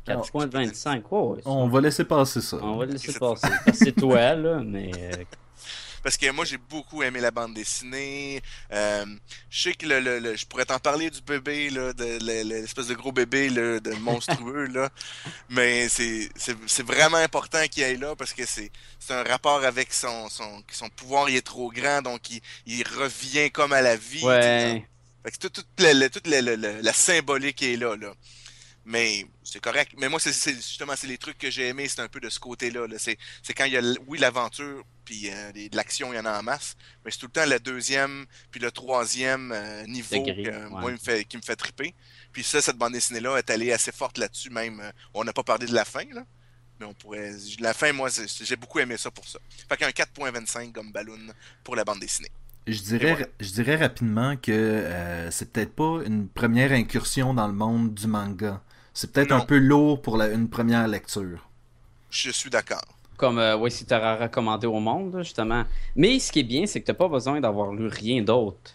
4.25, 0.07 1.03
oh, 1.11 1.37
On 1.45 1.69
va 1.69 1.81
laisser 1.81 2.05
passer 2.05 2.41
ça. 2.41 2.57
on 2.63 2.79
va 2.79 2.87
laisser 2.87 3.13
passer. 3.19 3.49
C'est 3.75 3.93
toi, 3.93 4.35
là, 4.35 4.61
mais... 4.65 4.91
parce 6.03 6.17
que 6.17 6.31
moi 6.31 6.45
j'ai 6.45 6.59
beaucoup 6.59 7.03
aimé 7.03 7.21
la 7.21 7.31
bande 7.31 7.55
dessinée. 7.55 8.43
Euh, 8.73 9.05
je 9.51 9.63
sais 9.63 9.75
que 9.75 9.87
le, 9.87 10.19
le, 10.19 10.37
je 10.37 10.47
pourrais 10.47 10.65
t'en 10.65 10.79
parler 10.79 11.11
du 11.11 11.21
bébé 11.21 11.71
là, 11.71 11.93
de 11.93 12.19
l'espèce 12.45 12.87
de 12.89 12.95
gros 12.95 13.13
bébé 13.13 13.49
là, 13.49 13.81
de 13.81 13.93
monstrueux 13.95 14.67
là, 14.67 14.91
mais 15.49 15.89
c'est 15.89 16.29
c'est 16.37 16.87
vraiment 16.87 17.19
important 17.19 17.67
qu'il 17.69 17.85
aille 17.85 17.99
là 17.99 18.15
parce 18.17 18.33
que 18.33 18.47
c'est 18.47 18.71
c'est 18.99 19.15
un 19.15 19.25
rapport 19.25 19.65
avec 19.65 19.93
son 19.93 20.29
son 20.29 20.63
son 20.71 20.89
pouvoir 20.91 21.29
il 21.29 21.37
est 21.37 21.47
trop 21.47 21.71
grand 21.71 22.03
donc 22.03 22.31
il, 22.31 22.41
il 22.67 22.87
revient 22.87 23.51
comme 23.51 23.73
à 23.73 23.83
la 23.83 23.97
vie. 23.97 24.25
Ouais. 24.25 24.87
Fait 25.23 25.31
que 25.33 25.37
toute, 25.37 25.53
toute, 25.53 25.81
la, 25.81 26.09
toute 26.09 26.27
la, 26.27 26.41
la, 26.41 26.57
la, 26.57 26.93
symbolique 26.95 27.63
est 27.63 27.77
là 27.77 27.95
là. 27.95 28.15
Mais 28.91 29.25
c'est 29.45 29.61
correct. 29.61 29.93
Mais 29.99 30.09
moi, 30.09 30.19
c'est 30.19 30.33
justement, 30.53 30.95
c'est 30.97 31.07
les 31.07 31.17
trucs 31.17 31.39
que 31.39 31.49
j'ai 31.49 31.69
aimé, 31.69 31.87
c'est 31.87 32.01
un 32.01 32.09
peu 32.09 32.19
de 32.19 32.29
ce 32.29 32.41
côté-là. 32.41 32.89
-là, 32.89 32.99
c'est 32.99 33.55
quand 33.55 33.65
il 33.65 33.73
y 33.73 33.77
a, 33.77 33.83
oui, 34.09 34.19
l'aventure, 34.19 34.83
puis 35.05 35.31
euh, 35.31 35.53
de 35.53 35.77
l'action, 35.77 36.13
il 36.13 36.17
y 36.17 36.19
en 36.19 36.25
a 36.25 36.41
en 36.41 36.43
masse, 36.43 36.77
mais 37.05 37.13
c'est 37.13 37.19
tout 37.19 37.27
le 37.27 37.33
temps 37.33 37.47
le 37.47 37.61
deuxième, 37.61 38.27
puis 38.51 38.61
le 38.61 38.73
troisième 38.73 39.53
euh, 39.55 39.87
niveau 39.87 40.27
moi, 40.71 40.91
me 40.91 40.97
fait, 40.97 41.25
qui 41.25 41.37
me 41.37 41.43
fait 41.43 41.55
triper. 41.55 41.95
Puis 42.33 42.43
ça, 42.43 42.61
cette 42.61 42.79
bande 42.79 42.95
dessinée-là 42.95 43.37
est 43.39 43.49
allée 43.51 43.71
assez 43.71 43.93
forte 43.93 44.19
là-dessus, 44.19 44.51
même. 44.51 44.81
Euh, 44.81 44.91
on 45.15 45.23
n'a 45.23 45.33
pas 45.33 45.45
parlé 45.45 45.67
de 45.67 45.75
la 45.75 45.85
fin, 45.85 46.05
là. 46.13 46.25
Mais 46.81 46.87
on 46.87 46.95
pourrait. 46.95 47.33
La 47.61 47.75
fin, 47.75 47.93
moi, 47.93 48.09
j'ai 48.11 48.57
beaucoup 48.57 48.81
aimé 48.81 48.97
ça 48.97 49.13
pour 49.13 49.29
ça. 49.29 49.39
Fait 49.69 49.77
qu'un 49.77 49.91
4.25 49.91 50.73
comme 50.73 50.91
ballon 50.91 51.19
pour 51.63 51.77
la 51.77 51.85
bande 51.85 52.01
dessinée. 52.01 52.33
Je 52.67 52.81
dirais, 52.81 53.31
je 53.39 53.51
dirais 53.51 53.77
rapidement 53.77 54.37
que 54.37 55.29
c'est 55.31 55.53
peut-être 55.53 55.75
pas 55.75 56.01
une 56.05 56.29
première 56.29 56.73
incursion 56.73 57.35
dans 57.35 57.47
le 57.47 57.55
monde 57.55 57.95
du 57.95 58.09
manga. 58.09 58.61
C'est 58.93 59.13
peut-être 59.13 59.33
un 59.33 59.41
peu 59.41 59.59
lourd 59.59 60.03
pour 60.03 60.17
la, 60.17 60.29
une 60.29 60.49
première 60.49 60.87
lecture. 60.89 61.49
Je 62.11 62.31
suis 62.31 62.51
d'accord. 62.51 62.85
Comme, 63.17 63.39
euh, 63.39 63.57
oui, 63.57 63.71
si 63.71 63.85
tu 63.85 63.95
recommandé 63.95 64.67
au 64.67 64.81
monde, 64.81 65.19
justement. 65.19 65.65
Mais 65.95 66.19
ce 66.19 66.33
qui 66.33 66.41
est 66.41 66.45
bien, 66.45 66.67
c'est 66.67 66.81
que 66.81 66.91
tu 66.91 66.97
pas 66.97 67.09
besoin 67.09 67.41
d'avoir 67.41 67.73
lu 67.73 67.87
rien 67.87 68.23
d'autre. 68.23 68.75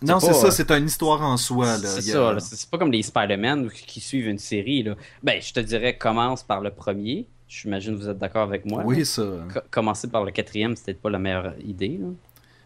Non, 0.00 0.20
c'est 0.20 0.32
ça, 0.32 0.50
c'est 0.50 0.70
une 0.70 0.86
histoire 0.86 1.22
en 1.22 1.36
soi. 1.36 1.76
C'est 1.78 2.02
ça, 2.02 2.38
c'est 2.40 2.70
pas 2.70 2.78
comme 2.78 2.92
les 2.92 3.02
Spider-Man 3.02 3.70
qui 3.70 4.00
suivent 4.00 4.28
une 4.28 4.38
série. 4.38 4.84
Là. 4.84 4.94
Ben, 5.22 5.42
je 5.42 5.52
te 5.52 5.60
dirais, 5.60 5.96
commence 5.96 6.42
par 6.42 6.60
le 6.60 6.70
premier. 6.70 7.26
J'imagine 7.48 7.96
que 7.96 8.02
vous 8.02 8.08
êtes 8.08 8.18
d'accord 8.18 8.42
avec 8.42 8.64
moi. 8.64 8.82
Oui, 8.84 9.04
ça. 9.04 9.22
commencer 9.70 10.08
par 10.08 10.24
le 10.24 10.30
quatrième, 10.30 10.76
c'était 10.76 10.94
pas 10.94 11.10
la 11.10 11.18
meilleure 11.18 11.54
idée. 11.64 11.98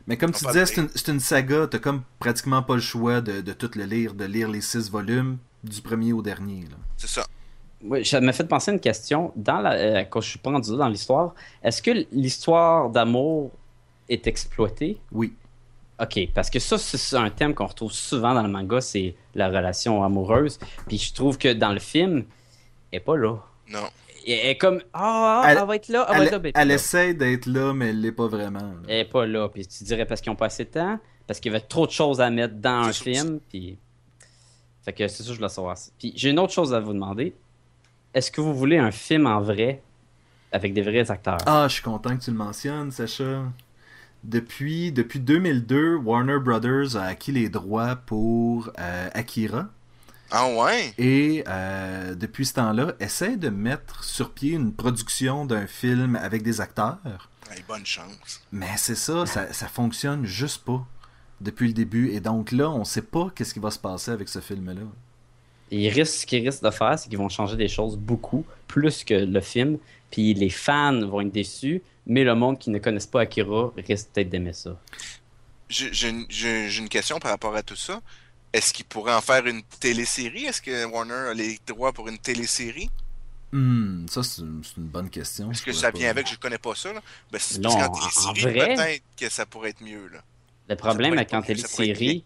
Mais 0.06 0.16
comme 0.16 0.32
tu 0.32 0.44
disais, 0.44 0.66
c'est 0.66 0.80
une, 0.80 1.14
une, 1.14 1.20
saga, 1.20 1.68
t'as 1.68 1.78
comme 1.78 2.02
pratiquement 2.18 2.62
pas 2.62 2.74
le 2.74 2.80
choix 2.80 3.20
de, 3.20 3.40
de, 3.40 3.52
tout 3.52 3.70
le 3.76 3.84
lire, 3.84 4.14
de 4.14 4.24
lire 4.24 4.48
les 4.48 4.60
six 4.60 4.90
volumes, 4.90 5.38
du 5.62 5.80
premier 5.80 6.12
au 6.12 6.22
dernier. 6.22 6.64
C'est 6.96 7.08
ça. 7.08 7.26
Oui, 7.84 8.04
ça 8.04 8.20
m'a 8.20 8.32
fait 8.32 8.44
penser 8.46 8.70
à 8.70 8.74
une 8.74 8.80
question. 8.80 9.32
Dans 9.34 9.60
la, 9.60 9.72
euh, 9.72 10.04
quand 10.04 10.20
je 10.20 10.30
suis 10.30 10.38
pas 10.38 10.50
rendu 10.50 10.76
dans 10.76 10.88
l'histoire, 10.88 11.34
est-ce 11.62 11.82
que 11.82 12.06
l'histoire 12.12 12.90
d'amour 12.90 13.50
est 14.08 14.26
exploitée? 14.26 15.00
Oui. 15.10 15.34
OK, 16.00 16.28
parce 16.34 16.50
que 16.50 16.58
ça, 16.58 16.78
c'est 16.78 17.16
un 17.16 17.30
thème 17.30 17.54
qu'on 17.54 17.66
retrouve 17.66 17.92
souvent 17.92 18.34
dans 18.34 18.42
le 18.42 18.48
manga, 18.48 18.80
c'est 18.80 19.14
la 19.34 19.48
relation 19.48 20.02
amoureuse. 20.02 20.58
Puis 20.88 20.98
je 20.98 21.14
trouve 21.14 21.38
que 21.38 21.52
dans 21.52 21.72
le 21.72 21.80
film, 21.80 22.24
elle 22.90 22.98
n'est 22.98 23.00
pas 23.00 23.16
là. 23.16 23.36
Non. 23.68 23.88
Elle 24.26 24.50
est 24.50 24.56
comme 24.56 24.80
Ah, 24.92 25.42
elle, 25.46 25.66
va 25.66 25.76
être 25.76 25.88
là, 25.88 26.06
elle, 26.10 26.18
va 26.18 26.24
être 26.24 26.42
là. 26.44 26.50
Elle 26.54 26.70
essaie 26.70 27.14
d'être 27.14 27.46
là, 27.46 27.72
mais 27.72 27.88
elle 27.88 28.00
l'est 28.00 28.12
pas 28.12 28.28
vraiment. 28.28 28.72
Elle 28.86 28.98
n'est 28.98 29.04
pas 29.04 29.26
là. 29.26 29.48
Puis 29.48 29.66
tu 29.66 29.84
dirais 29.84 30.06
parce 30.06 30.20
qu'ils 30.20 30.30
n'ont 30.30 30.36
pas 30.36 30.46
assez 30.46 30.64
de 30.64 30.70
temps, 30.70 30.98
parce 31.26 31.40
qu'il 31.40 31.52
y 31.52 31.54
avait 31.54 31.64
trop 31.64 31.86
de 31.86 31.92
choses 31.92 32.20
à 32.20 32.30
mettre 32.30 32.54
dans 32.54 32.84
un 32.84 32.92
film. 32.92 33.40
Puis 33.48 33.78
fait 34.84 34.92
que 34.92 35.08
c'est 35.08 35.22
ça 35.22 35.28
que 35.28 35.32
je 35.32 35.38
voulais 35.38 35.48
savoir. 35.48 35.76
Puis 35.98 36.12
j'ai 36.16 36.30
une 36.30 36.38
autre 36.38 36.52
chose 36.52 36.74
à 36.74 36.80
vous 36.80 36.92
demander. 36.92 37.34
Est-ce 38.14 38.30
que 38.30 38.40
vous 38.40 38.54
voulez 38.54 38.78
un 38.78 38.90
film 38.90 39.26
en 39.26 39.40
vrai 39.40 39.82
avec 40.50 40.74
des 40.74 40.82
vrais 40.82 41.10
acteurs? 41.10 41.38
Ah, 41.46 41.66
je 41.68 41.74
suis 41.74 41.82
content 41.82 42.16
que 42.16 42.22
tu 42.22 42.30
le 42.30 42.36
mentionnes, 42.36 42.90
Sacha. 42.90 43.44
Depuis, 44.24 44.92
depuis 44.92 45.18
2002, 45.18 45.96
Warner 45.96 46.38
Brothers 46.38 46.96
a 46.96 47.04
acquis 47.04 47.32
les 47.32 47.48
droits 47.48 47.96
pour 47.96 48.70
euh, 48.78 49.08
Akira. 49.14 49.68
Ah 50.30 50.48
ouais? 50.48 50.94
Et 50.98 51.44
euh, 51.46 52.14
depuis 52.14 52.46
ce 52.46 52.54
temps-là, 52.54 52.94
essaie 53.00 53.36
de 53.36 53.50
mettre 53.50 54.04
sur 54.04 54.30
pied 54.32 54.52
une 54.52 54.72
production 54.72 55.44
d'un 55.44 55.66
film 55.66 56.16
avec 56.16 56.42
des 56.42 56.60
acteurs. 56.60 57.28
bonne 57.68 57.84
chance. 57.84 58.42
Mais 58.50 58.70
c'est 58.76 58.94
ça, 58.94 59.26
ça, 59.26 59.52
ça 59.52 59.68
fonctionne 59.68 60.24
juste 60.24 60.64
pas 60.64 60.86
depuis 61.42 61.68
le 61.68 61.74
début. 61.74 62.10
Et 62.12 62.20
donc 62.20 62.52
là, 62.52 62.70
on 62.70 62.80
ne 62.80 62.84
sait 62.84 63.02
pas 63.02 63.30
qu'est-ce 63.34 63.52
qui 63.52 63.60
va 63.60 63.70
se 63.70 63.78
passer 63.78 64.10
avec 64.10 64.28
ce 64.28 64.40
film-là. 64.40 64.82
Et 65.70 66.04
ce 66.04 66.26
qu'ils 66.26 66.46
risquent 66.46 66.64
de 66.64 66.70
faire, 66.70 66.98
c'est 66.98 67.08
qu'ils 67.08 67.18
vont 67.18 67.30
changer 67.30 67.56
des 67.56 67.68
choses 67.68 67.96
beaucoup, 67.96 68.44
plus 68.68 69.04
que 69.04 69.14
le 69.14 69.40
film. 69.40 69.78
Puis 70.10 70.34
les 70.34 70.50
fans 70.50 71.00
vont 71.06 71.22
être 71.22 71.32
déçus, 71.32 71.80
mais 72.06 72.24
le 72.24 72.34
monde 72.34 72.58
qui 72.58 72.70
ne 72.70 72.78
connaisse 72.78 73.06
pas 73.06 73.22
Akira 73.22 73.72
risque 73.76 74.08
peut-être 74.12 74.28
d'aimer 74.28 74.52
ça. 74.52 74.78
J'ai 75.68 76.10
une 76.10 76.88
question 76.90 77.18
par 77.18 77.30
rapport 77.30 77.56
à 77.56 77.62
tout 77.62 77.76
ça. 77.76 78.00
Est-ce 78.52 78.74
qu'ils 78.74 78.84
pourraient 78.84 79.14
en 79.14 79.22
faire 79.22 79.46
une 79.46 79.62
télésérie? 79.80 80.44
Est-ce 80.44 80.60
que 80.60 80.84
Warner 80.84 81.30
a 81.30 81.34
les 81.34 81.58
droits 81.66 81.92
pour 81.92 82.08
une 82.08 82.18
télésérie? 82.18 82.90
Hmm, 83.52 84.06
ça, 84.08 84.22
c'est 84.22 84.42
une, 84.42 84.62
bonne 84.76 85.08
question. 85.08 85.50
Est-ce 85.50 85.62
que 85.62 85.72
ça 85.72 85.90
vient 85.90 86.10
avec? 86.10 86.28
Je 86.28 86.36
connais 86.36 86.58
pas 86.58 86.74
ça. 86.74 86.92
Là. 86.92 87.00
Ben, 87.30 87.38
non, 87.60 87.70
en, 87.70 88.32
vrai, 88.32 88.74
peut-être 88.74 89.02
que 89.16 89.28
ça 89.30 89.46
pourrait 89.46 89.70
être 89.70 89.82
mieux. 89.82 90.06
Là. 90.08 90.22
Le 90.68 90.76
problème 90.76 91.12
avec 91.14 91.30
la 91.30 91.42
télésérie, 91.42 92.24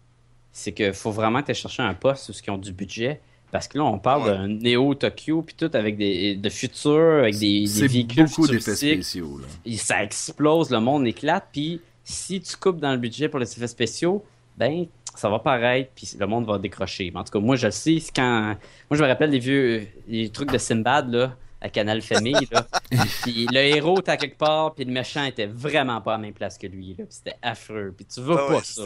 c'est 0.51 0.71
qu'il 0.71 0.93
faut 0.93 1.11
vraiment 1.11 1.41
te 1.43 1.53
chercher 1.53 1.83
un 1.83 1.93
poste 1.93 2.29
où 2.29 2.33
ils 2.33 2.51
ont 2.51 2.57
du 2.57 2.71
budget. 2.71 3.21
Parce 3.51 3.67
que 3.67 3.77
là, 3.77 3.85
on 3.85 3.97
parle 3.97 4.25
d'un 4.25 4.47
Néo 4.47 4.93
Tokyo, 4.93 5.41
puis 5.41 5.55
tout 5.55 5.71
avec 5.73 5.97
des 5.97 6.35
de 6.35 6.49
futur, 6.49 7.19
avec 7.19 7.37
des, 7.37 7.65
des 7.65 7.87
véhicules 7.87 8.25
beaucoup 8.25 8.47
d'effets 8.47 8.75
spéciaux. 8.75 9.39
Et 9.65 9.77
ça 9.77 10.03
explose, 10.03 10.69
le 10.69 10.79
monde 10.79 11.07
éclate. 11.07 11.47
Puis 11.51 11.79
si 12.03 12.41
tu 12.41 12.57
coupes 12.57 12.79
dans 12.79 12.91
le 12.91 12.97
budget 12.97 13.29
pour 13.29 13.39
les 13.39 13.51
effets 13.51 13.67
spéciaux, 13.67 14.23
ben 14.57 14.85
ça 15.15 15.29
va 15.29 15.39
paraître, 15.39 15.91
puis 15.95 16.09
le 16.19 16.27
monde 16.27 16.45
va 16.45 16.57
décrocher. 16.57 17.09
Mais 17.11 17.19
en 17.19 17.23
tout 17.23 17.31
cas, 17.31 17.39
moi, 17.39 17.55
je 17.55 17.67
le 17.67 17.71
sais, 17.71 17.97
quand... 18.15 18.55
Moi, 18.89 18.97
je 18.97 19.03
me 19.03 19.07
rappelle 19.07 19.31
les 19.31 19.39
vieux 19.39 19.87
les 20.07 20.29
trucs 20.29 20.51
de 20.51 20.57
Simbad, 20.57 21.11
là, 21.11 21.35
à 21.67 21.69
Canal 21.69 22.01
Famille. 22.01 22.47
Là. 22.51 22.67
puis 23.21 23.47
le 23.51 23.59
héros 23.59 23.99
était 23.99 24.11
à 24.11 24.17
quelque 24.17 24.37
part, 24.37 24.73
puis 24.73 24.85
le 24.85 24.91
méchant 24.91 25.23
était 25.25 25.45
vraiment 25.45 26.01
pas 26.01 26.13
à 26.13 26.17
la 26.17 26.23
même 26.23 26.33
place 26.33 26.57
que 26.57 26.67
lui. 26.67 26.95
Là. 26.97 27.05
c'était 27.09 27.37
affreux. 27.41 27.93
Puis 27.95 28.05
tu 28.05 28.21
veux 28.21 28.37
ah 28.37 28.47
pas 28.47 28.63
ça. 28.63 28.83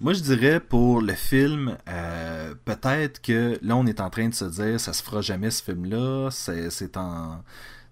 Moi, 0.00 0.14
je 0.14 0.20
dirais 0.20 0.60
pour 0.60 1.00
le 1.00 1.14
film, 1.14 1.76
euh, 1.88 2.54
peut-être 2.64 3.20
que 3.20 3.58
là, 3.62 3.76
on 3.76 3.86
est 3.86 4.00
en 4.00 4.10
train 4.10 4.28
de 4.28 4.34
se 4.34 4.44
dire, 4.44 4.80
ça 4.80 4.92
se 4.92 5.02
fera 5.02 5.20
jamais 5.20 5.50
ce 5.50 5.62
film-là. 5.62 6.30
C'est 6.30 6.96
en. 6.96 7.42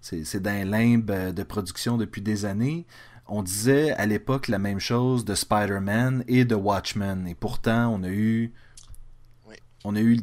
C'est 0.01 0.41
d'un 0.41 0.65
limbe 0.65 1.11
de 1.31 1.43
production 1.43 1.97
depuis 1.97 2.21
des 2.21 2.45
années. 2.45 2.87
On 3.27 3.43
disait 3.43 3.91
à 3.91 4.07
l'époque 4.07 4.47
la 4.47 4.57
même 4.57 4.79
chose 4.79 5.25
de 5.25 5.35
Spider-Man 5.35 6.23
et 6.27 6.43
de 6.43 6.55
Watchmen. 6.55 7.27
Et 7.27 7.35
pourtant, 7.35 7.93
on 7.93 8.03
a 8.03 8.09
eu. 8.09 8.51
On 9.83 9.95
a 9.95 10.01
eu 10.01 10.17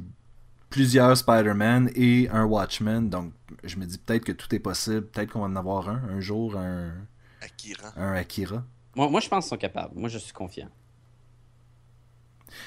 plusieurs 0.71 1.16
Spider-Man 1.16 1.91
et 1.95 2.29
un 2.31 2.45
Watchmen. 2.45 3.09
Donc, 3.09 3.33
je 3.64 3.77
me 3.77 3.87
dis 3.87 3.99
peut-être 3.99 4.25
que 4.25 4.33
tout 4.33 4.55
est 4.55 4.59
possible. 4.59 5.07
Peut-être 5.07 5.33
qu'on 5.33 5.41
va 5.41 5.47
en 5.47 5.57
avoir 5.57 5.89
un, 5.89 6.03
un 6.11 6.21
jour, 6.21 6.57
un 6.57 6.93
Akira. 7.41 7.93
Un 7.97 8.12
Akira. 8.14 8.64
Moi, 8.95 9.09
moi, 9.09 9.21
je 9.21 9.29
pense 9.29 9.45
qu'ils 9.45 9.51
sont 9.51 9.57
capables. 9.57 9.93
Moi, 9.95 10.09
je 10.09 10.19
suis 10.19 10.33
confiant. 10.33 10.69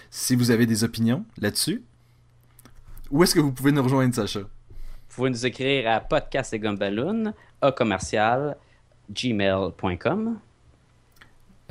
Si 0.09 0.35
vous 0.35 0.51
avez 0.51 0.65
des 0.65 0.83
opinions 0.83 1.25
là-dessus, 1.37 1.83
où 3.09 3.23
est-ce 3.23 3.35
que 3.35 3.39
vous 3.39 3.51
pouvez 3.51 3.71
nous 3.71 3.83
rejoindre, 3.83 4.13
Sacha? 4.15 4.41
Vous 4.41 5.15
pouvez 5.15 5.29
nous 5.29 5.45
écrire 5.45 5.91
à 5.91 5.99
podcast 5.99 6.53
et 6.53 6.61
à 7.61 7.71
commercial, 7.71 8.57
gmail.com. 9.09 10.39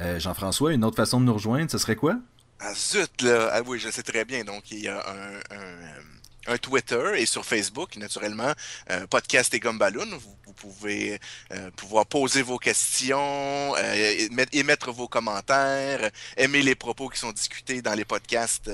Euh, 0.01 0.19
Jean-François, 0.19 0.73
une 0.73 0.85
autre 0.85 0.97
façon 0.97 1.21
de 1.21 1.27
nous 1.27 1.35
rejoindre, 1.35 1.71
ce 1.71 1.79
serait 1.79 1.97
quoi? 1.97 2.19
Ah 2.59 2.75
zut, 2.75 3.23
là! 3.23 3.51
Ah 3.53 3.61
oui, 3.67 3.79
je 3.79 3.89
sais 3.89 4.03
très 4.03 4.25
bien. 4.25 4.45
Donc, 4.45 4.71
il 4.71 4.81
y 4.81 4.89
a 4.89 4.99
un, 4.99 5.39
un 5.57 6.20
un 6.47 6.59
Twitter 6.59 7.13
et 7.17 7.27
sur 7.27 7.45
Facebook, 7.45 7.97
naturellement, 7.97 8.53
euh, 8.91 9.07
podcast 9.07 9.53
et 9.55 9.61
Gumballoon. 9.61 10.09
Vous, 10.11 10.37
vous 10.47 10.53
pouvez 10.53 11.21
euh, 11.53 11.71
pouvoir 11.77 12.07
poser 12.07 12.43
vos 12.43 12.59
questions, 12.59 13.75
euh, 13.77 14.29
émettre 14.53 14.93
vos 14.93 15.09
commentaires, 15.09 16.11
aimer 16.37 16.63
les 16.63 16.75
propos 16.75 17.09
qui 17.09 17.19
sont 17.19 17.33
discutés 17.33 17.83
dans 17.83 17.95
les 17.95 18.05
podcasts 18.05 18.71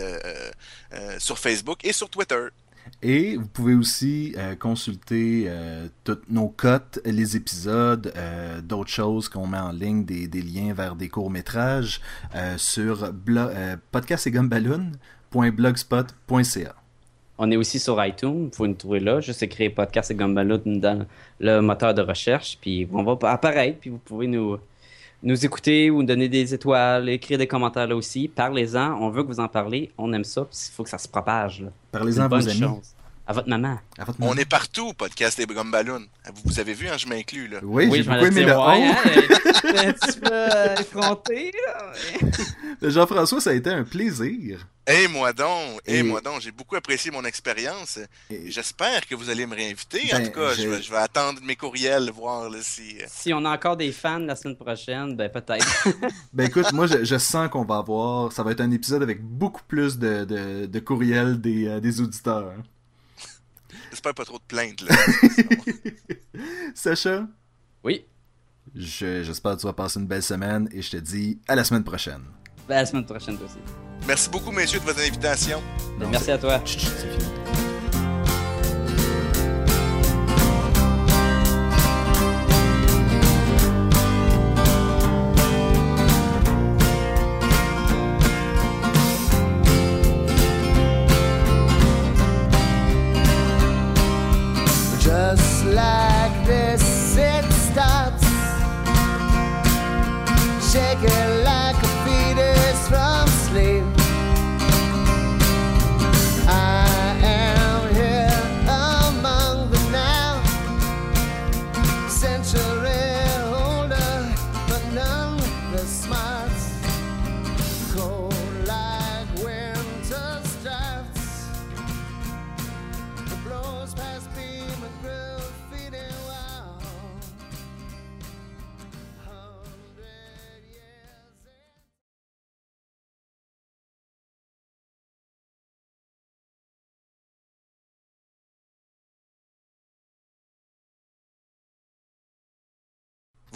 sur 1.18 1.38
Facebook 1.38 1.84
et 1.84 1.92
sur 1.92 2.08
Twitter. 2.08 2.48
Et 3.02 3.36
vous 3.36 3.46
pouvez 3.46 3.74
aussi 3.74 4.34
consulter 4.58 5.50
toutes 6.04 6.30
nos 6.30 6.48
cotes, 6.48 7.00
les 7.04 7.36
épisodes, 7.36 8.12
d'autres 8.62 8.90
choses 8.90 9.28
qu'on 9.28 9.46
met 9.46 9.58
en 9.58 9.72
ligne, 9.72 10.04
des, 10.04 10.28
des, 10.28 10.42
liens 10.42 10.72
vers 10.72 10.96
des 10.96 11.08
courts-métrages 11.08 12.00
sur 12.56 13.12
podcast 13.92 14.26
et 14.26 14.30
on 17.38 17.50
est 17.50 17.56
aussi 17.56 17.78
sur 17.78 18.02
iTunes, 18.04 18.44
vous 18.44 18.50
pouvez 18.50 18.68
nous 18.68 18.74
trouver 18.74 19.00
là. 19.00 19.20
Juste 19.20 19.42
écrire 19.42 19.72
podcast 19.74 20.10
et 20.10 20.14
Gumballoon 20.14 20.62
dans 20.64 21.06
le 21.40 21.60
moteur 21.60 21.94
de 21.94 22.02
recherche, 22.02 22.58
puis 22.60 22.88
on 22.92 23.02
va 23.02 23.16
apparaître, 23.30 23.78
puis 23.80 23.90
vous 23.90 23.98
pouvez 23.98 24.26
nous, 24.26 24.58
nous 25.22 25.44
écouter 25.44 25.90
ou 25.90 26.00
nous 26.00 26.06
donner 26.06 26.28
des 26.28 26.54
étoiles, 26.54 27.08
écrire 27.08 27.38
des 27.38 27.46
commentaires 27.46 27.86
là 27.86 27.96
aussi. 27.96 28.28
Parlez-en, 28.28 28.98
on 29.00 29.10
veut 29.10 29.22
que 29.22 29.28
vous 29.28 29.40
en 29.40 29.48
parlez, 29.48 29.90
on 29.98 30.12
aime 30.12 30.24
ça, 30.24 30.46
il 30.50 30.72
faut 30.72 30.84
que 30.84 30.90
ça 30.90 30.98
se 30.98 31.08
propage. 31.08 31.64
Parlez-en 31.92 32.22
à 32.22 32.28
vos 32.28 32.48
amis. 32.48 32.80
À 33.28 33.32
votre 33.32 33.48
maman. 33.48 33.78
À 33.98 34.04
votre 34.04 34.18
On 34.22 34.36
est 34.36 34.44
partout, 34.48 34.92
podcast 34.92 35.36
des 35.36 35.46
Gumballoons. 35.46 36.06
Vous, 36.32 36.42
vous 36.44 36.60
avez 36.60 36.74
vu, 36.74 36.88
hein, 36.88 36.96
je 36.96 37.08
m'inclus, 37.08 37.48
là. 37.48 37.58
Oui, 37.62 37.88
j'ai 37.92 38.04
je 38.04 38.08
m'en 38.08 38.14
beaucoup 38.20 38.26
aimé 38.28 38.42
le 38.44 38.52
hein, 38.52 38.94
un 39.78 39.92
petit 39.92 40.18
peu 40.20 40.30
euh, 40.32 40.76
effronté, 40.76 41.52
là. 41.66 42.88
Jean-François, 42.88 43.40
ça 43.40 43.50
a 43.50 43.54
été 43.54 43.70
un 43.70 43.82
plaisir. 43.84 44.66
Et 44.88 45.08
moi 45.08 45.32
donc, 45.32 45.80
et 45.84 45.98
Et- 45.98 46.02
moi 46.04 46.20
donc, 46.20 46.40
j'ai 46.40 46.52
beaucoup 46.52 46.76
apprécié 46.76 47.10
mon 47.10 47.24
expérience. 47.24 47.98
Et- 48.30 48.48
J'espère 48.50 49.04
que 49.08 49.16
vous 49.16 49.28
allez 49.28 49.44
me 49.44 49.56
réinviter. 49.56 50.02
en 50.14 50.18
Ben, 50.18 50.26
tout 50.30 50.38
cas, 50.38 50.54
je... 50.54 50.62
je- 50.62 50.68
vais, 50.68 50.82
je 50.82 50.90
vais 50.92 50.98
attendre 50.98 51.40
mes 51.42 51.56
courriels, 51.56 52.08
voir 52.12 52.48
là, 52.48 52.58
si. 52.62 52.98
euh, 53.00 53.06
Si 53.08 53.34
on 53.34 53.44
a 53.44 53.50
encore 53.52 53.76
des 53.76 53.90
fans 53.90 54.18
la 54.20 54.36
semaine 54.36 54.56
prochaine, 54.56 55.16
ben 55.16 55.28
peut-être. 55.28 55.88
Ben 56.32 56.46
écoute, 56.46 56.70
moi 56.72 56.86
je, 56.86 57.02
je 57.04 57.18
sens 57.18 57.48
qu'on 57.48 57.64
va 57.64 57.78
avoir. 57.78 58.30
Ça 58.30 58.44
va 58.44 58.52
être 58.52 58.60
un 58.60 58.70
épisode 58.70 59.02
avec 59.02 59.20
beaucoup 59.20 59.62
plus 59.66 59.98
de, 59.98 60.24
de, 60.24 60.66
de 60.66 60.78
courriels 60.78 61.40
des, 61.40 61.66
euh, 61.66 61.80
des 61.80 62.00
auditeurs. 62.00 62.52
J'espère 63.90 64.14
pas 64.14 64.24
trop 64.24 64.38
de 64.38 64.44
plaintes, 64.46 64.80
là. 64.82 64.94
Sacha, 66.74 67.26
Oui. 67.84 68.04
je- 68.74 69.22
j'espère 69.22 69.56
que 69.56 69.60
tu 69.60 69.66
vas 69.66 69.72
passer 69.72 69.98
une 70.00 70.06
belle 70.06 70.22
semaine 70.22 70.68
et 70.72 70.82
je 70.82 70.90
te 70.90 70.96
dis 70.96 71.38
à 71.48 71.54
la 71.54 71.64
semaine 71.64 71.84
prochaine. 71.84 72.22
Ben, 72.68 72.76
la 72.76 72.86
semaine 72.86 73.06
prochaine, 73.06 73.36
toi 73.36 73.46
aussi. 73.46 73.58
Merci 74.06 74.28
beaucoup, 74.30 74.50
messieurs, 74.50 74.80
de 74.80 74.84
votre 74.84 75.00
invitation. 75.00 75.62
Ben, 75.98 76.04
Non, 76.06 76.10
merci 76.10 76.30
à 76.30 76.38
toi. 76.38 76.60
Chut, 76.64 76.80
chut, 76.80 76.90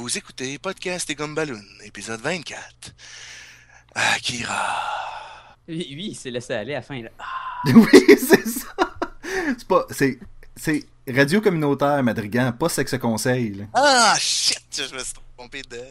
Vous 0.01 0.16
écoutez 0.16 0.59
Podcast 0.59 1.07
des 1.09 1.14
Gumballoons, 1.14 1.61
épisode 1.84 2.22
24. 2.22 2.94
Akira. 3.94 4.80
Lui, 5.68 5.84
lui, 5.94 6.07
il 6.07 6.14
s'est 6.14 6.30
laissé 6.30 6.55
aller 6.55 6.72
à 6.72 6.76
la 6.78 6.82
fin. 6.82 7.03
Là. 7.03 7.11
Ah, 7.18 7.61
Oui, 7.66 8.07
c'est 8.16 8.48
ça. 8.48 8.74
C'est 9.59 9.68
pas. 9.68 9.84
C'est. 9.90 10.18
C'est 10.57 10.86
Radio 11.07 11.42
Communautaire 11.42 12.03
Madrigan, 12.03 12.51
pas 12.53 12.70
Sexe 12.70 12.96
Conseil. 12.96 13.57
là. 13.57 13.64
Ah, 13.74 14.16
shit, 14.18 14.64
je 14.88 14.94
me 14.94 15.05
suis 15.05 15.12
trompé 15.36 15.61
de... 15.68 15.82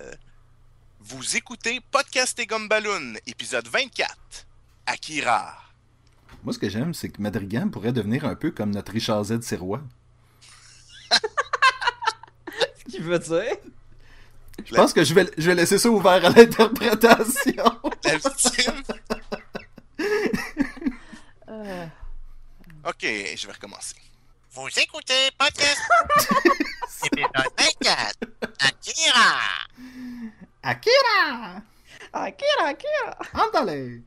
Vous 1.01 1.37
écoutez 1.37 1.79
Podcast 1.91 2.35
des 2.35 2.47
Gumballoons, 2.47 3.13
épisode 3.27 3.67
24. 3.67 4.09
Akira. 4.87 5.55
Moi, 6.43 6.51
ce 6.55 6.57
que 6.57 6.67
j'aime, 6.67 6.95
c'est 6.95 7.09
que 7.09 7.21
Madrigan 7.21 7.69
pourrait 7.69 7.93
devenir 7.93 8.25
un 8.25 8.33
peu 8.33 8.49
comme 8.49 8.71
notre 8.71 8.91
Richard 8.91 9.25
Z. 9.25 9.41
Sirois. 9.41 9.83
ce 11.11 12.91
qu'il 12.91 13.03
veut 13.03 13.19
dire. 13.19 13.55
Je 14.65 14.75
pense 14.75 14.93
que 14.93 15.03
je 15.03 15.13
vais, 15.13 15.29
je 15.37 15.45
vais 15.49 15.55
laisser 15.55 15.77
ça 15.77 15.89
ouvert 15.89 16.13
à 16.25 16.29
l'interprétation. 16.29 17.63
La 18.03 18.17
victime. 18.17 18.83
Euh, 21.49 21.85
Ok, 22.85 23.01
je 23.03 23.45
vais 23.47 23.53
recommencer. 23.53 23.95
Vous 24.51 24.67
écoutez 24.77 25.29
Podcast 25.37 25.79
épisode 27.05 27.29
24. 27.85 28.15
Akira. 28.59 29.39
Akira! 30.63 31.61
Akira, 32.13 32.65
Akira. 32.67 33.17
Andale! 33.33 34.01